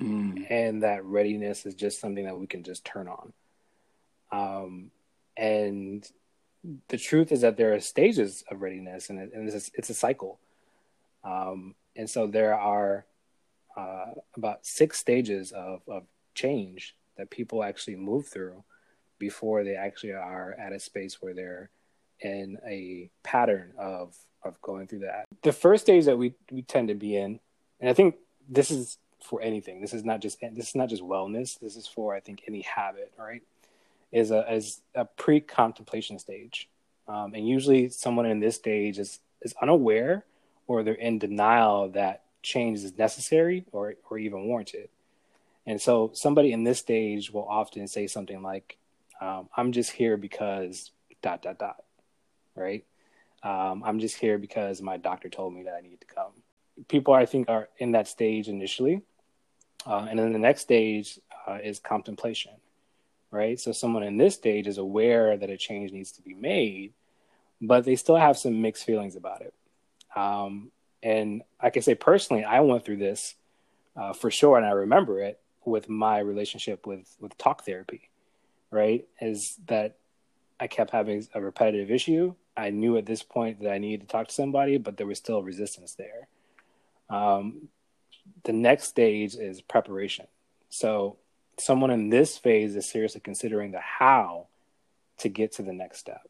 Mm. 0.00 0.46
And 0.48 0.82
that 0.84 1.04
readiness 1.04 1.66
is 1.66 1.74
just 1.74 2.00
something 2.00 2.24
that 2.24 2.38
we 2.38 2.46
can 2.46 2.62
just 2.62 2.84
turn 2.84 3.08
on. 3.08 3.32
Um, 4.30 4.90
and 5.36 6.08
the 6.88 6.98
truth 6.98 7.32
is 7.32 7.40
that 7.40 7.56
there 7.56 7.74
are 7.74 7.80
stages 7.80 8.44
of 8.50 8.62
readiness, 8.62 9.10
and, 9.10 9.18
it, 9.18 9.30
and 9.34 9.48
it's, 9.48 9.68
a, 9.68 9.70
it's, 9.74 9.90
a, 9.90 9.94
cycle. 9.94 10.38
Um, 11.24 11.74
and 11.96 12.08
so 12.08 12.26
there 12.26 12.54
are 12.54 13.06
about 14.38 14.64
six 14.64 14.98
stages 14.98 15.52
of, 15.52 15.82
of 15.88 16.04
change 16.34 16.96
that 17.16 17.30
people 17.30 17.62
actually 17.62 17.96
move 17.96 18.26
through 18.26 18.64
before 19.18 19.64
they 19.64 19.74
actually 19.74 20.12
are 20.12 20.54
at 20.58 20.72
a 20.72 20.78
space 20.78 21.20
where 21.20 21.34
they're 21.34 21.70
in 22.20 22.58
a 22.66 23.10
pattern 23.22 23.72
of 23.78 24.16
of 24.44 24.60
going 24.62 24.86
through 24.86 25.00
that. 25.00 25.24
The 25.42 25.52
first 25.52 25.84
stage 25.84 26.04
that 26.04 26.16
we 26.16 26.34
we 26.50 26.62
tend 26.62 26.88
to 26.88 26.94
be 26.94 27.16
in 27.16 27.40
and 27.80 27.90
I 27.90 27.92
think 27.92 28.16
this 28.48 28.70
is 28.70 28.98
for 29.22 29.42
anything. 29.42 29.80
This 29.80 29.92
is 29.92 30.04
not 30.04 30.20
just 30.20 30.40
this 30.40 30.68
is 30.68 30.74
not 30.74 30.88
just 30.88 31.02
wellness. 31.02 31.58
This 31.58 31.76
is 31.76 31.86
for 31.86 32.14
I 32.14 32.20
think 32.20 32.42
any 32.46 32.62
habit, 32.62 33.12
right? 33.18 33.42
Is 34.12 34.30
a 34.30 34.52
is 34.52 34.80
a 34.94 35.04
pre 35.04 35.40
contemplation 35.40 36.18
stage, 36.18 36.68
um, 37.08 37.34
and 37.34 37.46
usually 37.46 37.88
someone 37.90 38.26
in 38.26 38.40
this 38.40 38.56
stage 38.56 38.98
is 38.98 39.20
is 39.42 39.54
unaware 39.60 40.24
or 40.66 40.82
they're 40.82 40.94
in 40.94 41.18
denial 41.18 41.88
that 41.90 42.22
change 42.48 42.78
is 42.78 42.96
necessary 42.96 43.64
or 43.72 43.94
or 44.10 44.18
even 44.18 44.46
warranted. 44.46 44.88
And 45.66 45.80
so 45.80 46.10
somebody 46.14 46.52
in 46.52 46.64
this 46.64 46.78
stage 46.78 47.30
will 47.30 47.46
often 47.46 47.86
say 47.88 48.06
something 48.06 48.42
like, 48.42 48.78
um, 49.20 49.48
"I'm 49.56 49.72
just 49.72 49.92
here 49.92 50.16
because 50.16 50.90
dot 51.22 51.42
dot 51.42 51.58
dot," 51.58 51.84
right? 52.54 52.84
Um, 53.42 53.84
I'm 53.84 54.00
just 54.00 54.16
here 54.16 54.38
because 54.38 54.82
my 54.82 54.96
doctor 54.96 55.28
told 55.28 55.54
me 55.54 55.64
that 55.64 55.74
I 55.74 55.80
need 55.80 56.00
to 56.00 56.06
come 56.06 56.32
people 56.86 57.14
I 57.14 57.26
think 57.26 57.48
are 57.48 57.68
in 57.78 57.92
that 57.92 58.06
stage 58.06 58.48
initially, 58.48 59.02
uh, 59.86 60.06
and 60.08 60.18
then 60.18 60.32
the 60.32 60.38
next 60.38 60.62
stage 60.62 61.18
uh, 61.46 61.58
is 61.62 61.80
contemplation, 61.80 62.52
right? 63.30 63.58
So 63.58 63.72
someone 63.72 64.02
in 64.04 64.16
this 64.16 64.34
stage 64.34 64.66
is 64.66 64.78
aware 64.78 65.36
that 65.36 65.50
a 65.50 65.56
change 65.56 65.90
needs 65.90 66.12
to 66.12 66.22
be 66.22 66.34
made, 66.34 66.92
but 67.60 67.84
they 67.84 67.96
still 67.96 68.16
have 68.16 68.38
some 68.38 68.62
mixed 68.62 68.84
feelings 68.84 69.16
about 69.16 69.40
it. 69.42 69.54
Um, 70.14 70.70
and 71.02 71.42
I 71.60 71.70
can 71.70 71.82
say 71.82 71.94
personally, 71.94 72.44
I 72.44 72.60
went 72.60 72.84
through 72.84 72.98
this 72.98 73.34
uh, 73.96 74.12
for 74.12 74.30
sure, 74.30 74.56
and 74.56 74.66
I 74.66 74.70
remember 74.70 75.20
it 75.20 75.40
with 75.64 75.88
my 75.88 76.18
relationship 76.18 76.86
with 76.86 77.14
with 77.20 77.36
talk 77.38 77.64
therapy, 77.64 78.10
right? 78.70 79.06
Is 79.20 79.58
that 79.66 79.96
I 80.60 80.66
kept 80.66 80.90
having 80.90 81.26
a 81.34 81.40
repetitive 81.40 81.90
issue. 81.90 82.34
I 82.56 82.70
knew 82.70 82.96
at 82.96 83.06
this 83.06 83.22
point 83.22 83.62
that 83.62 83.72
I 83.72 83.78
needed 83.78 84.00
to 84.00 84.06
talk 84.06 84.28
to 84.28 84.34
somebody, 84.34 84.78
but 84.78 84.96
there 84.96 85.06
was 85.06 85.18
still 85.18 85.42
resistance 85.42 85.94
there. 85.94 86.28
Um, 87.08 87.68
the 88.44 88.52
next 88.52 88.88
stage 88.88 89.36
is 89.36 89.60
preparation. 89.60 90.26
So, 90.68 91.16
someone 91.58 91.90
in 91.90 92.10
this 92.10 92.36
phase 92.36 92.76
is 92.76 92.88
seriously 92.88 93.20
considering 93.20 93.70
the 93.70 93.80
how 93.80 94.48
to 95.18 95.28
get 95.28 95.52
to 95.52 95.62
the 95.62 95.72
next 95.72 95.98
step. 95.98 96.28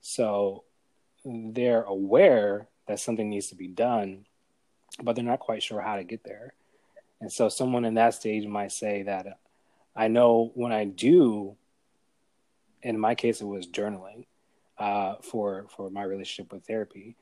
So, 0.00 0.64
they're 1.24 1.82
aware 1.82 2.66
that 2.86 3.00
something 3.00 3.28
needs 3.28 3.48
to 3.48 3.54
be 3.54 3.68
done, 3.68 4.26
but 5.02 5.16
they're 5.16 5.24
not 5.24 5.40
quite 5.40 5.62
sure 5.62 5.80
how 5.80 5.96
to 5.96 6.04
get 6.04 6.24
there. 6.24 6.54
And 7.20 7.32
so 7.32 7.48
someone 7.48 7.84
in 7.84 7.94
that 7.94 8.14
stage 8.14 8.46
might 8.46 8.72
say 8.72 9.02
that 9.04 9.38
I 9.96 10.08
know 10.08 10.50
when 10.54 10.72
I 10.72 10.84
do, 10.84 11.56
in 12.82 12.98
my 12.98 13.14
case, 13.14 13.40
it 13.40 13.46
was 13.46 13.66
journaling 13.66 14.26
uh, 14.78 15.14
for 15.22 15.66
for 15.76 15.90
my 15.90 16.02
relationship 16.02 16.52
with 16.52 16.66
therapy. 16.66 17.16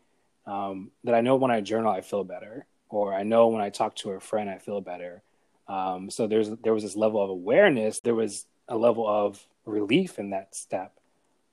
Um, 0.47 0.91
that 1.05 1.15
I 1.15 1.21
know 1.21 1.37
when 1.37 1.53
I 1.53 1.61
journal, 1.61 1.93
I 1.93 2.01
feel 2.01 2.25
better, 2.25 2.67
or 2.89 3.15
I 3.15 3.23
know 3.23 3.49
when 3.49 3.63
I 3.63 3.71
talk 3.71 3.95
to 3.97 4.11
a 4.11 4.21
friend, 4.21 4.51
I 4.51 4.59
feel 4.59 4.81
better. 4.81 5.23
Um, 5.69 6.11
so 6.11 6.27
there's 6.27 6.51
there 6.51 6.75
was 6.75 6.83
this 6.83 6.97
level 6.97 7.23
of 7.23 7.31
awareness. 7.31 8.01
There 8.01 8.15
was 8.15 8.47
a 8.69 8.77
level 8.77 9.07
of 9.07 9.47
relief 9.65 10.19
in 10.19 10.31
that 10.31 10.55
step, 10.55 10.99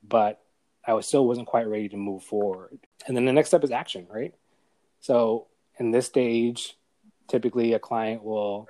but 0.08 0.42
I 0.86 0.94
was 0.94 1.08
still 1.08 1.28
wasn't 1.28 1.48
quite 1.48 1.68
ready 1.68 1.90
to 1.90 1.98
move 1.98 2.24
forward. 2.24 2.80
And 3.08 3.16
then 3.16 3.26
the 3.26 3.34
next 3.34 3.50
step 3.50 3.64
is 3.64 3.72
action, 3.72 4.08
right? 4.10 4.34
So 5.02 5.48
in 5.78 5.92
this 5.92 6.06
stage, 6.06 6.76
typically 7.28 7.74
a 7.74 7.80
client 7.80 8.24
will 8.24 8.68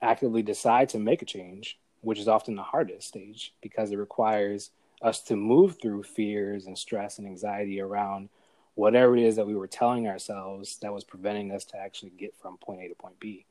actively 0.00 0.42
decide 0.42 0.90
to 0.90 0.98
make 0.98 1.22
a 1.22 1.26
change, 1.26 1.78
which 2.00 2.18
is 2.18 2.28
often 2.28 2.54
the 2.54 2.62
hardest 2.62 3.08
stage 3.08 3.54
because 3.60 3.90
it 3.90 3.96
requires 3.96 4.70
us 5.02 5.22
to 5.22 5.36
move 5.36 5.80
through 5.80 6.02
fears 6.02 6.66
and 6.66 6.76
stress 6.76 7.18
and 7.18 7.26
anxiety 7.26 7.80
around 7.80 8.28
whatever 8.74 9.16
it 9.16 9.24
is 9.24 9.36
that 9.36 9.46
we 9.46 9.56
were 9.56 9.66
telling 9.66 10.06
ourselves 10.06 10.78
that 10.82 10.92
was 10.92 11.02
preventing 11.02 11.50
us 11.50 11.64
to 11.64 11.76
actually 11.76 12.10
get 12.10 12.34
from 12.40 12.56
point 12.58 12.80
A 12.80 12.88
to 12.88 12.94
point 12.94 13.18
B. 13.18 13.44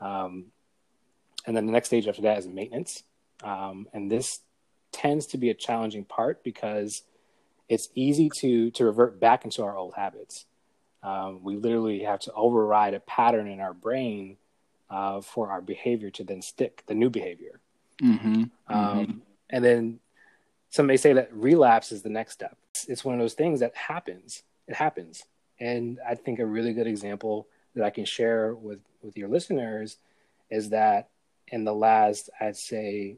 Um, 0.00 0.46
and 1.46 1.56
then 1.56 1.66
the 1.66 1.72
next 1.72 1.88
stage 1.88 2.06
after 2.06 2.22
that 2.22 2.38
is 2.38 2.46
maintenance. 2.46 3.02
Um, 3.42 3.88
and 3.94 4.10
this 4.10 4.40
tends 4.92 5.26
to 5.28 5.38
be 5.38 5.50
a 5.50 5.54
challenging 5.54 6.04
part 6.04 6.44
because 6.44 7.02
it's 7.70 7.88
easy 7.94 8.28
to 8.28 8.70
to 8.72 8.84
revert 8.84 9.18
back 9.18 9.44
into 9.44 9.62
our 9.62 9.76
old 9.76 9.94
habits. 9.94 10.44
Um, 11.02 11.42
we 11.42 11.56
literally 11.56 12.00
have 12.00 12.20
to 12.20 12.32
override 12.34 12.92
a 12.92 13.00
pattern 13.00 13.46
in 13.46 13.60
our 13.60 13.72
brain 13.72 14.36
uh, 14.90 15.22
for 15.22 15.48
our 15.50 15.62
behavior 15.62 16.10
to 16.10 16.24
then 16.24 16.42
stick 16.42 16.82
the 16.86 16.94
new 16.94 17.08
behavior. 17.08 17.60
Mm-hmm. 18.02 18.28
Um, 18.28 18.50
mm-hmm. 18.68 19.18
And 19.48 19.64
then 19.64 20.00
some 20.68 20.86
may 20.86 20.98
say 20.98 21.14
that 21.14 21.32
relapse 21.32 21.92
is 21.92 22.02
the 22.02 22.10
next 22.10 22.32
step. 22.32 22.58
It's, 22.70 22.84
it's 22.86 23.04
one 23.04 23.14
of 23.14 23.20
those 23.20 23.34
things 23.34 23.60
that 23.60 23.74
happens. 23.74 24.42
It 24.66 24.74
happens, 24.74 25.24
and 25.58 25.98
I 26.06 26.16
think 26.16 26.38
a 26.38 26.46
really 26.46 26.72
good 26.72 26.86
example 26.86 27.46
that 27.74 27.84
I 27.84 27.90
can 27.90 28.04
share 28.04 28.54
with 28.54 28.80
with 29.00 29.16
your 29.16 29.28
listeners 29.28 29.96
is 30.50 30.70
that 30.70 31.08
in 31.48 31.64
the 31.64 31.74
last, 31.74 32.30
I'd 32.40 32.56
say, 32.56 33.16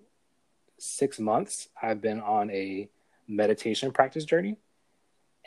six 0.78 1.18
months, 1.18 1.68
I've 1.82 2.00
been 2.00 2.20
on 2.20 2.50
a 2.50 2.88
meditation 3.28 3.92
practice 3.92 4.24
journey. 4.24 4.56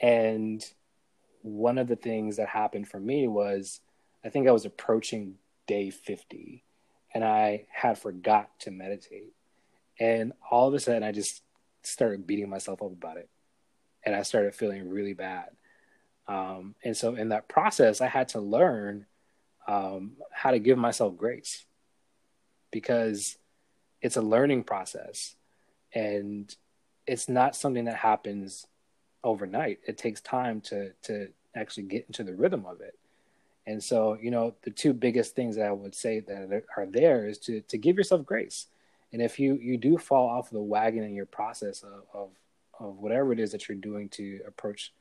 And 0.02 0.64
one 1.42 1.78
of 1.78 1.88
the 1.88 1.96
things 1.96 2.38
that 2.38 2.50
happened 2.50 2.88
for 2.88 3.00
me 3.00 3.28
was 3.28 3.82
I 4.24 4.30
think 4.30 4.48
I 4.48 4.52
was 4.52 4.66
approaching 4.66 5.36
day 5.68 5.90
50 5.90 6.64
and 7.14 7.24
I 7.24 7.68
had 7.72 7.98
forgot 7.98 8.50
to 8.62 8.72
meditate. 8.72 9.34
And 10.00 10.34
all 10.52 10.68
of 10.68 10.74
a 10.74 10.80
sudden, 10.80 11.04
I 11.04 11.12
just 11.12 11.42
started 11.84 12.28
beating 12.28 12.50
myself 12.50 12.82
up 12.82 12.92
about 12.92 13.18
it. 13.18 13.30
And 14.04 14.14
I 14.16 14.24
started 14.24 14.54
feeling 14.54 14.90
really 14.90 15.14
bad. 15.14 15.50
Um, 16.28 16.76
and 16.84 16.98
so, 16.98 17.16
in 17.16 17.30
that 17.30 17.48
process, 17.48 18.02
I 18.02 18.08
had 18.08 18.30
to 18.30 18.42
learn 18.42 19.06
um, 19.68 20.14
how 20.32 20.52
to 20.52 20.60
give 20.60 20.78
myself 20.78 21.16
grace 21.16 21.66
because 22.72 23.38
it's 24.02 24.18
a 24.18 24.22
learning 24.22 24.64
process. 24.64 25.36
And 25.94 26.54
it's 27.08 27.30
not 27.30 27.56
something 27.56 27.86
that 27.86 27.98
happens 27.98 28.68
overnight. 29.24 29.80
It 29.88 29.98
takes 29.98 30.22
time 30.22 30.62
to 30.62 30.92
to 31.04 31.30
actually 31.56 31.84
get 31.84 32.06
into 32.08 32.24
the 32.24 32.34
rhythm 32.34 32.66
of 32.66 32.82
it. 32.82 32.98
And 33.68 33.84
so, 33.84 34.18
you 34.22 34.30
know, 34.30 34.54
the 34.62 34.70
two 34.70 34.94
biggest 34.94 35.36
things 35.36 35.56
that 35.56 35.66
I 35.66 35.72
would 35.72 35.96
say 35.96 36.20
that 36.20 36.64
are 36.78 36.86
there 36.86 37.28
is 37.28 37.40
to 37.40 37.62
to 37.62 37.78
give 37.78 37.98
yourself 37.98 38.26
grace. 38.26 38.68
And 39.12 39.22
if 39.22 39.40
you 39.40 39.56
you 39.56 39.78
do 39.78 39.98
fall 39.98 40.30
off 40.30 40.50
the 40.50 40.62
wagon 40.62 41.04
in 41.04 41.16
your 41.16 41.26
process 41.26 41.84
of 41.84 42.04
of, 42.14 42.30
of 42.80 42.98
whatever 43.00 43.34
it 43.34 43.40
is 43.40 43.52
that 43.52 43.68
you're 43.68 43.78
doing 43.78 44.10
to 44.10 44.42
approach 44.48 44.94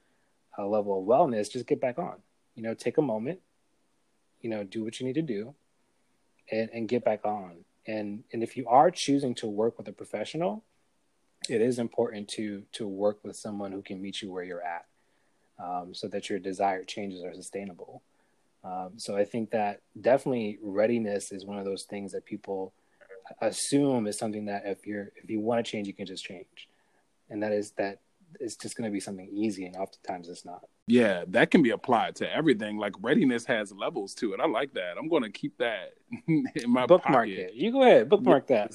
a 0.56 0.64
level 0.64 0.98
of 0.98 1.06
wellness, 1.06 1.50
just 1.50 1.66
get 1.66 1.80
back 1.80 1.98
on. 1.98 2.16
You 2.54 2.62
know, 2.62 2.74
take 2.74 2.98
a 2.98 3.02
moment. 3.02 3.40
You 4.40 4.50
know, 4.50 4.62
do 4.62 4.84
what 4.84 5.00
you 5.00 5.06
need 5.06 5.14
to 5.14 5.22
do, 5.22 5.54
and 6.50 6.70
and 6.72 6.88
get 6.88 7.04
back 7.04 7.24
on. 7.24 7.64
And 7.86 8.24
and 8.32 8.42
if 8.42 8.56
you 8.56 8.66
are 8.68 8.90
choosing 8.90 9.34
to 9.36 9.46
work 9.46 9.76
with 9.76 9.88
a 9.88 9.92
professional, 9.92 10.64
it 11.48 11.60
is 11.60 11.78
important 11.78 12.28
to 12.28 12.62
to 12.72 12.86
work 12.86 13.18
with 13.22 13.36
someone 13.36 13.72
who 13.72 13.82
can 13.82 14.00
meet 14.00 14.22
you 14.22 14.32
where 14.32 14.44
you're 14.44 14.62
at, 14.62 14.86
um, 15.58 15.94
so 15.94 16.08
that 16.08 16.28
your 16.28 16.38
desired 16.38 16.88
changes 16.88 17.22
are 17.24 17.34
sustainable. 17.34 18.02
Um, 18.64 18.92
so 18.96 19.16
I 19.16 19.24
think 19.24 19.50
that 19.50 19.80
definitely 20.00 20.58
readiness 20.62 21.32
is 21.32 21.44
one 21.44 21.58
of 21.58 21.66
those 21.66 21.84
things 21.84 22.12
that 22.12 22.24
people 22.24 22.72
assume 23.40 24.06
is 24.06 24.18
something 24.18 24.46
that 24.46 24.62
if 24.64 24.86
you're 24.86 25.12
if 25.22 25.28
you 25.28 25.40
want 25.40 25.64
to 25.64 25.70
change, 25.70 25.86
you 25.86 25.94
can 25.94 26.06
just 26.06 26.24
change, 26.24 26.68
and 27.30 27.42
that 27.42 27.52
is 27.52 27.72
that 27.72 28.00
it's 28.40 28.56
just 28.56 28.76
going 28.76 28.88
to 28.90 28.92
be 28.92 29.00
something 29.00 29.28
easy, 29.32 29.66
and 29.66 29.76
oftentimes 29.76 30.28
it's 30.28 30.44
not. 30.44 30.66
Yeah, 30.86 31.24
that 31.28 31.50
can 31.50 31.62
be 31.62 31.70
applied 31.70 32.14
to 32.16 32.30
everything. 32.30 32.76
Like 32.76 32.92
readiness 33.00 33.46
has 33.46 33.72
levels 33.72 34.14
to 34.16 34.34
it. 34.34 34.40
I 34.40 34.46
like 34.46 34.74
that. 34.74 34.98
I'm 34.98 35.08
going 35.08 35.22
to 35.22 35.30
keep 35.30 35.56
that 35.56 35.94
in 36.28 36.44
my 36.66 36.84
bookmark 36.84 37.26
pocket. 37.26 37.38
it. 37.38 37.54
You 37.54 37.72
go 37.72 37.82
ahead, 37.82 38.10
bookmark 38.10 38.46
that. 38.48 38.70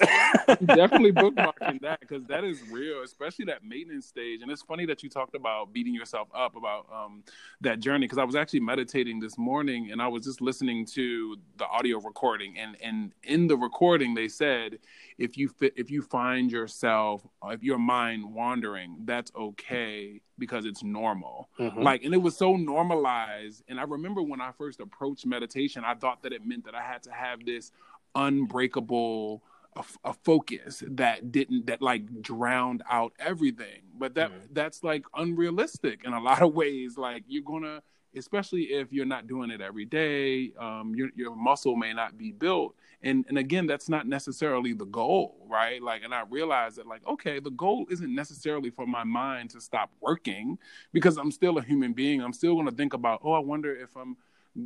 Definitely 0.65 1.11
bookmarking 1.11 1.81
that 1.81 1.99
because 1.99 2.25
that 2.25 2.43
is 2.43 2.63
real, 2.71 3.03
especially 3.03 3.45
that 3.45 3.63
maintenance 3.63 4.07
stage. 4.07 4.41
And 4.41 4.49
it's 4.49 4.63
funny 4.63 4.87
that 4.87 5.03
you 5.03 5.09
talked 5.09 5.35
about 5.35 5.71
beating 5.71 5.93
yourself 5.93 6.29
up 6.33 6.55
about 6.55 6.87
um, 6.91 7.23
that 7.61 7.79
journey 7.79 8.07
because 8.07 8.17
I 8.17 8.23
was 8.23 8.35
actually 8.35 8.61
meditating 8.61 9.19
this 9.19 9.37
morning 9.37 9.91
and 9.91 10.01
I 10.01 10.07
was 10.07 10.23
just 10.23 10.41
listening 10.41 10.87
to 10.87 11.37
the 11.57 11.67
audio 11.67 11.99
recording. 11.99 12.57
And 12.57 12.75
and 12.83 13.13
in 13.21 13.45
the 13.45 13.55
recording, 13.55 14.15
they 14.15 14.29
said 14.29 14.79
if 15.19 15.37
you 15.37 15.47
fit, 15.47 15.73
if 15.75 15.91
you 15.91 16.01
find 16.01 16.51
yourself 16.51 17.21
if 17.49 17.63
your 17.63 17.77
mind 17.77 18.33
wandering, 18.33 18.97
that's 19.05 19.31
okay 19.35 20.21
because 20.39 20.65
it's 20.65 20.83
normal. 20.83 21.49
Mm-hmm. 21.59 21.81
Like, 21.81 22.03
and 22.03 22.13
it 22.13 22.21
was 22.21 22.37
so 22.37 22.55
normalized. 22.55 23.63
And 23.67 23.79
I 23.79 23.83
remember 23.83 24.21
when 24.21 24.41
I 24.41 24.51
first 24.57 24.79
approached 24.79 25.25
meditation, 25.25 25.83
I 25.85 25.93
thought 25.95 26.23
that 26.23 26.33
it 26.33 26.45
meant 26.45 26.65
that 26.65 26.75
I 26.75 26.81
had 26.81 27.03
to 27.03 27.11
have 27.11 27.45
this 27.45 27.71
unbreakable 28.15 29.43
a, 29.75 29.83
a 30.03 30.13
focus 30.13 30.83
that 30.87 31.31
didn't 31.31 31.67
that 31.67 31.81
like 31.81 32.21
drowned 32.21 32.81
out 32.89 33.13
everything. 33.19 33.81
But 33.97 34.15
that 34.15 34.31
mm-hmm. 34.31 34.53
that's 34.53 34.83
like 34.83 35.05
unrealistic 35.15 36.01
in 36.05 36.13
a 36.13 36.19
lot 36.21 36.41
of 36.41 36.53
ways. 36.53 36.97
Like 36.97 37.23
you're 37.27 37.43
gonna 37.43 37.81
especially 38.15 38.63
if 38.63 38.91
you're 38.91 39.05
not 39.05 39.27
doing 39.27 39.51
it 39.51 39.61
every 39.61 39.85
day 39.85 40.51
um, 40.59 40.93
your, 40.95 41.09
your 41.15 41.35
muscle 41.35 41.75
may 41.75 41.93
not 41.93 42.17
be 42.17 42.31
built 42.31 42.75
and 43.01 43.25
and 43.29 43.37
again 43.37 43.65
that's 43.65 43.89
not 43.89 44.07
necessarily 44.07 44.73
the 44.73 44.85
goal 44.85 45.35
right? 45.49 45.81
Like 45.81 46.03
and 46.03 46.13
i 46.13 46.23
realized 46.29 46.77
that 46.77 46.87
like 46.87 47.05
okay 47.07 47.39
the 47.39 47.51
goal 47.51 47.85
isn't 47.89 48.13
necessarily 48.13 48.69
for 48.69 48.85
my 48.85 49.03
mind 49.03 49.49
to 49.51 49.61
stop 49.61 49.91
working 49.99 50.57
because 50.93 51.17
i'm 51.17 51.31
still 51.31 51.57
a 51.57 51.63
human 51.63 51.93
being. 51.93 52.21
I'm 52.21 52.33
still 52.33 52.53
going 52.53 52.67
to 52.67 52.75
think 52.75 52.93
about 52.93 53.21
oh 53.23 53.33
i 53.33 53.39
wonder 53.39 53.75
if 53.75 53.95
i'm 53.95 54.15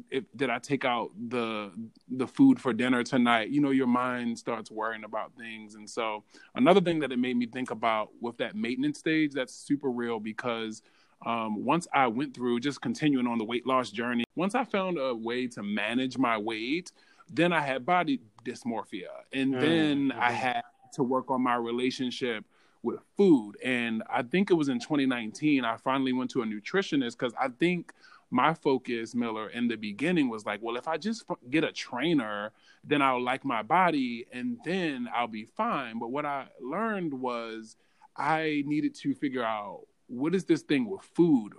if 0.09 0.23
did 0.35 0.49
i 0.49 0.59
take 0.59 0.85
out 0.85 1.11
the 1.29 1.71
the 2.09 2.27
food 2.27 2.59
for 2.59 2.73
dinner 2.73 3.03
tonight? 3.03 3.49
You 3.49 3.61
know 3.61 3.71
your 3.71 3.87
mind 3.87 4.37
starts 4.39 4.71
worrying 4.71 5.03
about 5.03 5.33
things. 5.37 5.75
And 5.75 5.89
so 5.89 6.23
another 6.55 6.81
thing 6.81 6.99
that 6.99 7.11
it 7.11 7.19
made 7.19 7.37
me 7.37 7.45
think 7.45 7.71
about 7.71 8.09
with 8.21 8.37
that 8.37 8.55
maintenance 8.55 8.99
stage 8.99 9.33
that's 9.33 9.53
super 9.53 9.89
real 9.89 10.19
because 10.19 10.81
um, 11.25 11.63
once 11.63 11.87
I 11.93 12.07
went 12.07 12.33
through 12.33 12.59
just 12.59 12.81
continuing 12.81 13.27
on 13.27 13.37
the 13.37 13.45
weight 13.45 13.65
loss 13.65 13.91
journey, 13.91 14.25
once 14.35 14.55
I 14.55 14.65
found 14.65 14.97
a 14.97 15.13
way 15.13 15.47
to 15.47 15.63
manage 15.63 16.17
my 16.17 16.37
weight, 16.37 16.91
then 17.33 17.51
I 17.53 17.61
had 17.61 17.85
body 17.85 18.21
dysmorphia. 18.45 19.09
And 19.33 19.55
mm, 19.55 19.61
then 19.61 20.11
I 20.11 20.29
mm-hmm. 20.29 20.35
had 20.35 20.61
to 20.93 21.03
work 21.03 21.31
on 21.31 21.41
my 21.41 21.55
relationship 21.55 22.45
with 22.83 22.99
food. 23.17 23.55
And 23.63 24.03
I 24.09 24.23
think 24.23 24.51
it 24.51 24.55
was 24.55 24.69
in 24.69 24.79
2019, 24.79 25.63
I 25.65 25.77
finally 25.77 26.13
went 26.13 26.31
to 26.31 26.41
a 26.41 26.45
nutritionist 26.45 27.17
because 27.17 27.33
I 27.39 27.47
think 27.47 27.93
my 28.29 28.53
focus, 28.53 29.15
Miller, 29.15 29.49
in 29.49 29.67
the 29.67 29.75
beginning 29.75 30.29
was 30.29 30.45
like, 30.45 30.59
well, 30.61 30.75
if 30.75 30.87
I 30.87 30.97
just 30.97 31.23
get 31.49 31.63
a 31.63 31.71
trainer, 31.71 32.51
then 32.83 33.01
I'll 33.01 33.21
like 33.21 33.45
my 33.45 33.61
body 33.61 34.25
and 34.33 34.57
then 34.65 35.07
I'll 35.15 35.27
be 35.27 35.45
fine. 35.45 35.99
But 35.99 36.11
what 36.11 36.25
I 36.25 36.47
learned 36.61 37.13
was 37.13 37.77
I 38.17 38.63
needed 38.65 38.95
to 38.95 39.13
figure 39.15 39.43
out 39.43 39.85
what 40.07 40.35
is 40.35 40.45
this 40.45 40.61
thing 40.61 40.89
with 40.89 41.01
food? 41.01 41.53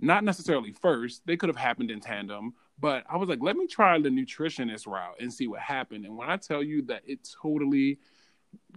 Not 0.00 0.22
necessarily 0.22 0.72
first, 0.72 1.22
they 1.26 1.36
could 1.36 1.48
have 1.48 1.56
happened 1.56 1.90
in 1.90 2.00
tandem, 2.00 2.54
but 2.80 3.04
I 3.08 3.16
was 3.16 3.28
like, 3.28 3.40
let 3.42 3.56
me 3.56 3.66
try 3.66 3.98
the 4.00 4.08
nutritionist 4.08 4.86
route 4.86 5.16
and 5.20 5.32
see 5.32 5.48
what 5.48 5.60
happened. 5.60 6.04
And 6.04 6.16
when 6.16 6.30
I 6.30 6.36
tell 6.36 6.62
you 6.62 6.82
that 6.82 7.02
it 7.06 7.28
totally 7.40 7.98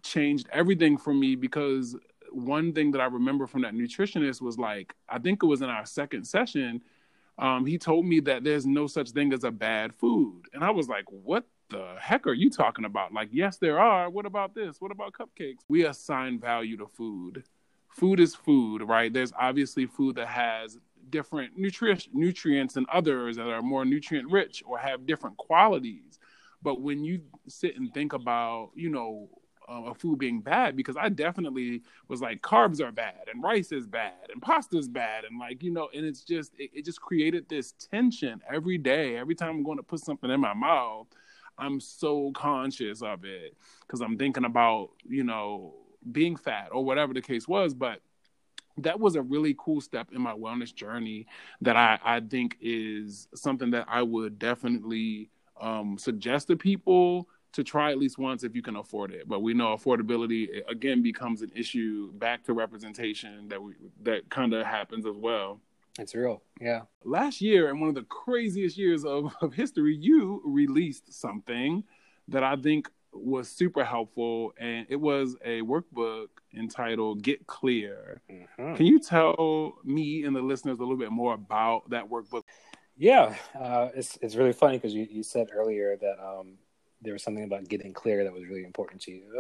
changed 0.02 0.50
everything 0.52 0.98
for 0.98 1.14
me 1.14 1.36
because 1.36 1.96
one 2.32 2.74
thing 2.74 2.92
that 2.92 3.02
I 3.02 3.06
remember 3.06 3.46
from 3.46 3.62
that 3.62 3.74
nutritionist 3.74 4.42
was 4.42 4.58
like, 4.58 4.94
I 5.08 5.20
think 5.20 5.44
it 5.44 5.46
was 5.46 5.62
in 5.62 5.70
our 5.70 5.86
second 5.86 6.26
session, 6.26 6.82
um, 7.38 7.66
he 7.66 7.78
told 7.78 8.06
me 8.06 8.20
that 8.22 8.44
there's 8.44 8.66
no 8.66 8.88
such 8.88 9.12
thing 9.12 9.34
as 9.34 9.44
a 9.44 9.52
bad 9.52 9.94
food. 9.94 10.44
And 10.54 10.64
I 10.64 10.72
was 10.72 10.88
like, 10.88 11.06
what 11.10 11.46
the 11.70 11.96
heck 12.00 12.28
are 12.28 12.34
you 12.34 12.50
talking 12.50 12.86
about? 12.86 13.14
Like, 13.14 13.30
yes, 13.32 13.58
there 13.58 13.80
are. 13.80 14.10
What 14.10 14.26
about 14.26 14.56
this? 14.56 14.80
What 14.80 14.92
about 14.92 15.14
cupcakes? 15.14 15.60
We 15.68 15.86
assign 15.86 16.40
value 16.40 16.78
to 16.78 16.88
food 16.88 17.44
food 17.92 18.20
is 18.20 18.34
food, 18.34 18.82
right? 18.82 19.12
There's 19.12 19.34
obviously 19.38 19.86
food 19.86 20.16
that 20.16 20.28
has 20.28 20.78
different 21.12 21.58
nutrients 21.58 22.10
nutrients 22.14 22.78
and 22.78 22.88
others 22.92 23.36
that 23.38 23.48
are 23.48 23.62
more 23.62 23.86
nutrient 23.86 24.32
rich 24.32 24.64
or 24.66 24.78
have 24.78 25.06
different 25.06 25.38
qualities. 25.38 26.20
But 26.64 26.82
when 26.82 27.04
you 27.04 27.22
sit 27.48 27.78
and 27.78 27.94
think 27.94 28.14
about, 28.14 28.72
you 28.76 28.90
know, 28.90 29.30
uh, 29.70 29.92
a 29.92 29.96
food 29.96 30.20
being 30.20 30.42
bad, 30.42 30.76
because 30.76 30.98
I 30.98 31.10
definitely 31.10 31.84
was 32.08 32.22
like, 32.22 32.42
carbs 32.42 32.82
are 32.82 32.92
bad 32.92 33.28
and 33.32 33.42
rice 33.44 33.72
is 33.72 33.88
bad 33.88 34.30
and 34.32 34.42
pasta 34.42 34.78
is 34.78 34.88
bad. 34.88 35.24
And 35.24 35.40
like, 35.40 35.64
you 35.64 35.72
know, 35.72 35.90
and 35.94 36.06
it's 36.06 36.24
just, 36.24 36.52
it, 36.58 36.72
it 36.74 36.86
just 36.86 37.02
created 37.02 37.48
this 37.48 37.74
tension 37.74 38.42
every 38.52 38.78
day. 38.78 39.18
Every 39.18 39.36
time 39.36 39.50
I'm 39.52 39.64
going 39.64 39.78
to 39.78 39.84
put 39.84 40.02
something 40.02 40.30
in 40.30 40.40
my 40.40 40.54
mouth, 40.54 41.08
I'm 41.58 41.80
so 41.80 42.32
conscious 42.34 43.02
of 43.02 43.24
it 43.24 43.56
because 43.82 44.02
I'm 44.02 44.18
thinking 44.18 44.46
about, 44.46 44.90
you 45.08 45.24
know, 45.24 45.76
being 46.12 46.36
fat 46.36 46.70
or 46.72 46.84
whatever 46.84 47.14
the 47.14 47.22
case 47.22 47.48
was. 47.48 47.74
But 47.74 48.02
that 48.78 49.00
was 49.00 49.16
a 49.16 49.22
really 49.22 49.56
cool 49.58 49.82
step 49.82 50.10
in 50.14 50.22
my 50.22 50.34
wellness 50.34 50.74
journey 50.74 51.28
that 51.62 51.76
I, 51.76 52.00
I 52.04 52.20
think 52.20 52.58
is 52.62 53.28
something 53.36 53.72
that 53.72 53.86
I 53.88 54.02
would 54.02 54.40
definitely 54.40 55.30
um, 55.60 55.98
suggest 55.98 56.48
to 56.48 56.56
people 56.56 57.28
to 57.54 57.64
try 57.64 57.92
at 57.92 57.98
least 57.98 58.18
once 58.18 58.44
if 58.44 58.56
you 58.56 58.62
can 58.62 58.78
afford 58.78 59.12
it. 59.12 59.28
But 59.28 59.42
we 59.42 59.54
know 59.54 59.76
affordability 59.76 60.62
again 60.70 61.02
becomes 61.02 61.42
an 61.42 61.52
issue 61.56 62.12
back 62.14 62.44
to 62.46 62.54
representation 62.54 63.48
that 63.50 63.62
we 63.62 63.74
that 64.04 64.30
kind 64.30 64.54
of 64.54 64.66
happens 64.66 65.06
as 65.06 65.16
well. 65.16 65.60
It's 66.00 66.16
real, 66.16 66.42
yeah. 66.62 66.84
Last 67.04 67.42
year, 67.42 67.70
in 67.70 67.80
one 67.80 67.90
of 67.90 67.96
the 67.96 68.04
craziest 68.04 68.78
years 68.78 69.04
of, 69.04 69.34
of 69.42 69.54
history, 69.54 69.96
you 69.96 70.42
released 70.46 71.12
something 71.14 71.84
that 72.30 72.44
I 72.44 72.56
think 72.56 72.90
was 73.14 73.50
super 73.50 73.84
helpful, 73.84 74.54
and 74.58 74.86
it 74.90 74.96
was 74.96 75.36
a 75.44 75.62
workbook 75.62 76.28
entitled 76.56 77.22
"Get 77.22 77.46
Clear." 77.48 78.22
Mm-hmm. 78.30 78.76
Can 78.76 78.86
you 78.86 79.00
tell 79.00 79.76
me 79.84 80.24
and 80.24 80.36
the 80.36 80.42
listeners 80.42 80.80
a 80.80 80.82
little 80.82 80.98
bit 80.98 81.12
more 81.12 81.34
about 81.34 81.90
that 81.90 82.10
workbook? 82.10 82.44
Yeah, 82.98 83.36
uh, 83.60 83.90
it's 83.96 84.18
it's 84.22 84.36
really 84.36 84.54
funny 84.54 84.78
because 84.78 84.94
you, 84.94 85.08
you 85.10 85.24
said 85.24 85.50
earlier 85.54 85.98
that 85.98 86.24
um, 86.24 86.58
there 87.02 87.14
was 87.14 87.24
something 87.24 87.44
about 87.44 87.68
getting 87.68 87.94
clear 87.94 88.24
that 88.24 88.32
was 88.32 88.46
really 88.46 88.64
important 88.64 89.02
to 89.04 89.12
you. 89.12 89.40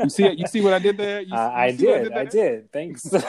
you 0.00 0.10
see? 0.10 0.30
You 0.30 0.46
see 0.46 0.60
what 0.60 0.72
I 0.72 0.78
did 0.78 0.96
there? 0.96 1.20
You, 1.20 1.34
uh, 1.34 1.48
you 1.48 1.54
I, 1.54 1.70
did, 1.70 2.12
I 2.12 2.12
did. 2.12 2.12
I 2.12 2.24
did. 2.24 2.72
Thanks. 2.72 3.12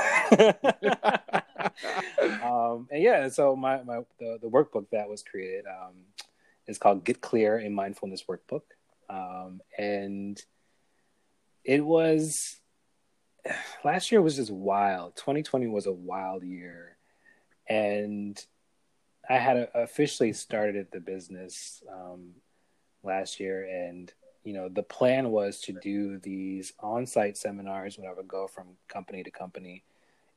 um, 2.44 2.88
and 2.92 3.04
yeah, 3.04 3.30
so 3.30 3.56
my, 3.56 3.82
my 3.84 4.00
the, 4.20 4.40
the 4.42 4.50
workbook 4.50 4.88
that 4.92 5.08
was 5.08 5.24
created 5.24 5.66
um, 5.68 5.94
is 6.68 6.78
called 6.78 7.04
"Get 7.04 7.22
Clear: 7.22 7.60
A 7.60 7.70
Mindfulness 7.70 8.24
Workbook." 8.28 8.62
Um, 9.14 9.62
and 9.78 10.42
it 11.64 11.86
was 11.86 12.60
last 13.84 14.12
year 14.12 14.22
was 14.22 14.38
just 14.38 14.52
wild. 14.52 15.16
2020 15.16 15.68
was 15.68 15.86
a 15.86 15.92
wild 15.92 16.44
year, 16.44 16.98
and 17.70 18.44
I 19.30 19.36
had 19.36 19.70
officially 19.76 20.34
started 20.34 20.88
the 20.92 21.00
business 21.00 21.84
um, 21.92 22.32
last 23.04 23.40
year, 23.40 23.64
and 23.64 24.12
you 24.44 24.54
know 24.54 24.68
the 24.68 24.84
plan 24.84 25.30
was 25.30 25.60
to 25.62 25.74
do 25.74 26.18
these 26.18 26.74
on-site 26.80 27.38
seminars 27.38 27.98
when 27.98 28.10
I 28.10 28.14
would 28.14 28.28
go 28.28 28.48
from 28.48 28.68
company 28.88 29.24
to 29.24 29.32
company 29.32 29.84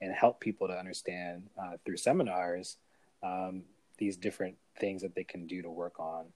and 0.02 0.12
help 0.12 0.40
people 0.40 0.68
to 0.68 0.78
understand 0.78 1.48
uh, 1.58 1.76
through 1.84 1.96
seminars 1.96 2.76
um, 3.22 3.62
these 3.96 4.18
different 4.18 4.56
things 4.78 5.00
that 5.00 5.14
they 5.14 5.24
can 5.24 5.46
do 5.46 5.62
to 5.62 5.70
work 5.70 5.98
on 5.98 6.26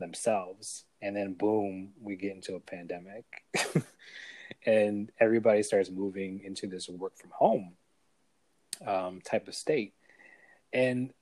themselves 0.00 0.84
and 1.00 1.14
then 1.14 1.34
boom 1.34 1.92
we 2.00 2.16
get 2.16 2.32
into 2.32 2.54
a 2.54 2.60
pandemic. 2.60 3.24
And 4.66 5.10
everybody 5.18 5.62
starts 5.62 5.90
moving 5.90 6.42
into 6.44 6.66
this 6.66 6.88
work 6.88 7.16
from 7.16 7.30
home 7.30 7.72
um, 8.86 9.20
type 9.22 9.48
of 9.48 9.54
state. 9.54 9.94
And 10.72 11.14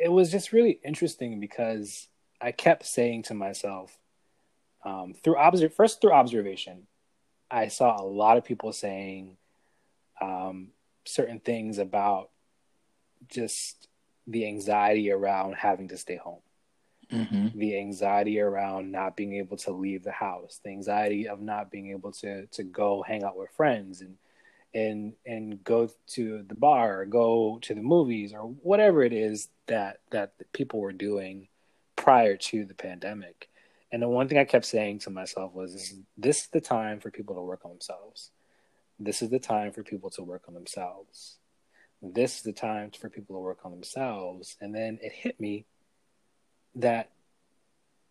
it 0.00 0.10
was 0.10 0.30
just 0.30 0.52
really 0.52 0.80
interesting 0.82 1.38
because 1.38 2.08
i 2.40 2.50
kept 2.50 2.86
saying 2.86 3.22
to 3.24 3.34
myself 3.34 3.98
um, 4.84 5.12
through 5.12 5.36
observ- 5.36 5.74
first 5.74 6.00
through 6.00 6.12
observation 6.12 6.86
i 7.50 7.68
saw 7.68 8.00
a 8.00 8.02
lot 8.02 8.38
of 8.38 8.44
people 8.44 8.72
saying 8.72 9.36
um, 10.20 10.68
certain 11.04 11.38
things 11.38 11.78
about 11.78 12.30
just 13.28 13.88
the 14.26 14.46
anxiety 14.46 15.10
around 15.10 15.54
having 15.54 15.88
to 15.88 15.98
stay 15.98 16.16
home 16.16 16.40
mm-hmm. 17.10 17.58
the 17.58 17.78
anxiety 17.78 18.40
around 18.40 18.90
not 18.90 19.16
being 19.16 19.34
able 19.34 19.56
to 19.58 19.72
leave 19.72 20.02
the 20.02 20.12
house, 20.12 20.60
the 20.64 20.70
anxiety 20.70 21.28
of 21.28 21.40
not 21.40 21.70
being 21.70 21.90
able 21.90 22.12
to 22.12 22.46
to 22.46 22.62
go 22.62 23.02
hang 23.02 23.24
out 23.24 23.36
with 23.36 23.50
friends 23.50 24.00
and 24.00 24.16
and 24.74 25.14
and 25.26 25.62
go 25.64 25.90
to 26.06 26.44
the 26.46 26.54
bar 26.54 27.00
or 27.00 27.06
go 27.06 27.58
to 27.62 27.74
the 27.74 27.82
movies 27.82 28.32
or 28.32 28.42
whatever 28.42 29.02
it 29.02 29.12
is 29.12 29.48
that 29.66 29.98
that 30.10 30.32
people 30.52 30.80
were 30.80 30.92
doing 30.92 31.48
prior 31.96 32.36
to 32.36 32.64
the 32.64 32.74
pandemic. 32.74 33.48
And 33.92 34.02
the 34.02 34.08
one 34.08 34.28
thing 34.28 34.38
I 34.38 34.44
kept 34.44 34.64
saying 34.64 35.00
to 35.00 35.10
myself 35.10 35.52
was 35.52 35.72
this, 35.72 35.94
this 36.16 36.38
is 36.42 36.48
the 36.48 36.60
time 36.60 37.00
for 37.00 37.10
people 37.10 37.34
to 37.34 37.42
work 37.42 37.64
on 37.64 37.72
themselves. 37.72 38.30
This 39.00 39.20
is 39.20 39.30
the 39.30 39.40
time 39.40 39.72
for 39.72 39.82
people 39.82 40.10
to 40.10 40.22
work 40.22 40.44
on 40.46 40.54
themselves. 40.54 41.38
This 42.00 42.36
is 42.36 42.42
the 42.42 42.52
time 42.52 42.90
for 42.92 43.10
people 43.10 43.34
to 43.36 43.40
work 43.40 43.58
on 43.64 43.72
themselves. 43.72 44.56
And 44.60 44.74
then 44.74 44.98
it 45.02 45.12
hit 45.12 45.40
me 45.40 45.66
that 46.74 47.10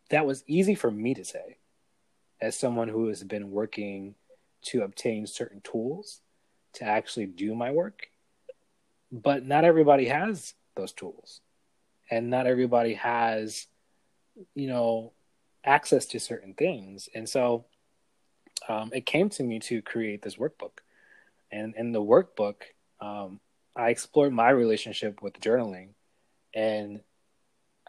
that 0.10 0.26
was 0.26 0.44
easy 0.48 0.76
for 0.76 0.90
me 0.90 1.14
to 1.14 1.24
say 1.24 1.58
as 2.42 2.58
someone 2.58 2.88
who 2.88 3.08
has 3.08 3.24
been 3.24 3.52
working 3.52 4.16
to 4.62 4.82
obtain 4.82 5.28
certain 5.28 5.62
tools 5.62 6.22
to 6.74 6.86
actually 6.86 7.26
do 7.26 7.56
my 7.56 7.72
work. 7.72 8.08
But 9.12 9.46
not 9.46 9.66
everybody 9.66 10.08
has 10.08 10.54
those 10.76 10.92
tools. 10.92 11.42
And 12.12 12.30
not 12.30 12.48
everybody 12.48 12.96
has 12.96 13.68
you 14.56 14.68
know 14.68 15.14
access 15.64 16.06
to 16.08 16.20
certain 16.20 16.54
things. 16.54 17.10
And 17.14 17.28
so 17.28 17.66
um, 18.68 18.92
it 18.94 19.06
came 19.06 19.30
to 19.32 19.44
me 19.44 19.60
to 19.60 19.82
create 19.82 20.22
this 20.22 20.38
workbook. 20.38 20.80
And 21.52 21.76
in 21.76 21.92
the 21.92 22.02
workbook 22.02 22.56
um, 23.02 23.40
i 23.76 23.90
explored 23.90 24.34
my 24.34 24.50
relationship 24.50 25.22
with 25.22 25.40
journaling 25.40 25.90
and 26.54 27.02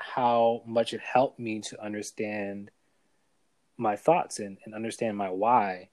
how 0.01 0.63
much 0.67 0.93
it 0.93 1.01
helped 1.01 1.39
me 1.39 1.61
to 1.61 1.83
understand 1.83 2.71
my 3.77 3.97
thoughts 3.97 4.39
and, 4.39 4.59
and 4.65 4.75
understand 4.75 5.17
my 5.17 5.31
why 5.31 5.89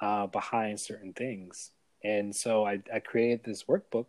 uh, 0.00 0.26
behind 0.26 0.78
certain 0.78 1.12
things. 1.12 1.72
And 2.04 2.34
so 2.34 2.64
I, 2.66 2.80
I 2.92 3.00
created 3.00 3.42
this 3.44 3.64
workbook 3.64 4.06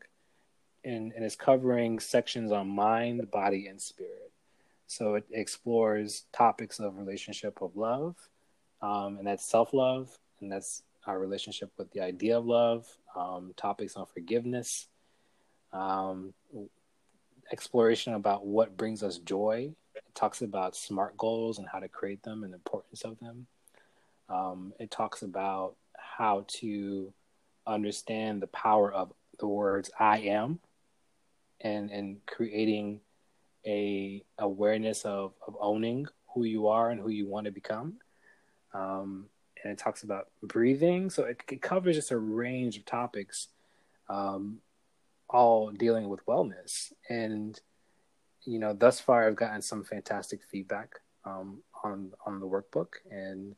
and, 0.83 1.11
and 1.13 1.25
it's 1.25 1.35
covering 1.35 1.99
sections 1.99 2.51
on 2.51 2.69
mind, 2.69 3.29
body, 3.31 3.67
and 3.67 3.81
spirit. 3.81 4.31
So 4.87 5.15
it 5.15 5.25
explores 5.31 6.23
topics 6.31 6.79
of 6.79 6.97
relationship 6.97 7.61
of 7.61 7.75
love, 7.75 8.15
um, 8.81 9.17
and 9.17 9.27
that's 9.27 9.43
self 9.43 9.73
love, 9.73 10.17
and 10.39 10.49
that's 10.49 10.83
our 11.05 11.19
relationship 11.19 11.71
with 11.77 11.91
the 11.91 12.01
idea 12.01 12.37
of 12.37 12.45
love, 12.45 12.87
um, 13.15 13.53
topics 13.57 13.97
on 13.97 14.05
forgiveness, 14.05 14.87
um, 15.73 16.33
exploration 17.51 18.13
about 18.13 18.45
what 18.45 18.77
brings 18.77 19.03
us 19.03 19.17
joy. 19.19 19.71
It 19.95 20.03
talks 20.15 20.41
about 20.41 20.75
SMART 20.75 21.17
goals 21.17 21.59
and 21.59 21.67
how 21.67 21.79
to 21.79 21.87
create 21.87 22.23
them 22.23 22.43
and 22.43 22.53
the 22.53 22.57
importance 22.57 23.03
of 23.03 23.19
them. 23.19 23.47
Um, 24.29 24.73
it 24.79 24.91
talks 24.91 25.21
about 25.21 25.75
how 25.97 26.45
to 26.47 27.13
understand 27.65 28.41
the 28.41 28.47
power 28.47 28.91
of 28.91 29.13
the 29.39 29.47
words 29.47 29.89
I 29.99 30.19
am 30.19 30.59
and 31.61 31.89
and 31.91 32.25
creating 32.25 33.01
a 33.65 34.23
awareness 34.39 35.03
of, 35.05 35.33
of 35.45 35.55
owning 35.59 36.07
who 36.33 36.43
you 36.43 36.67
are 36.67 36.89
and 36.89 37.01
who 37.01 37.09
you 37.09 37.27
want 37.27 37.45
to 37.45 37.51
become. 37.51 37.95
Um, 38.73 39.25
and 39.63 39.73
it 39.73 39.77
talks 39.77 40.03
about 40.03 40.27
breathing. 40.43 41.09
So 41.09 41.23
it, 41.23 41.41
it, 41.49 41.61
covers 41.61 41.95
just 41.95 42.11
a 42.11 42.17
range 42.17 42.77
of 42.77 42.85
topics 42.85 43.47
um, 44.07 44.59
all 45.29 45.71
dealing 45.71 46.09
with 46.09 46.25
wellness. 46.25 46.91
And 47.09 47.59
you 48.45 48.59
know, 48.59 48.73
thus 48.73 48.99
far, 48.99 49.27
I've 49.27 49.35
gotten 49.35 49.61
some 49.61 49.83
fantastic 49.83 50.39
feedback 50.49 50.95
um, 51.25 51.59
on 51.83 52.11
on 52.25 52.39
the 52.39 52.47
workbook, 52.47 52.93
and 53.11 53.55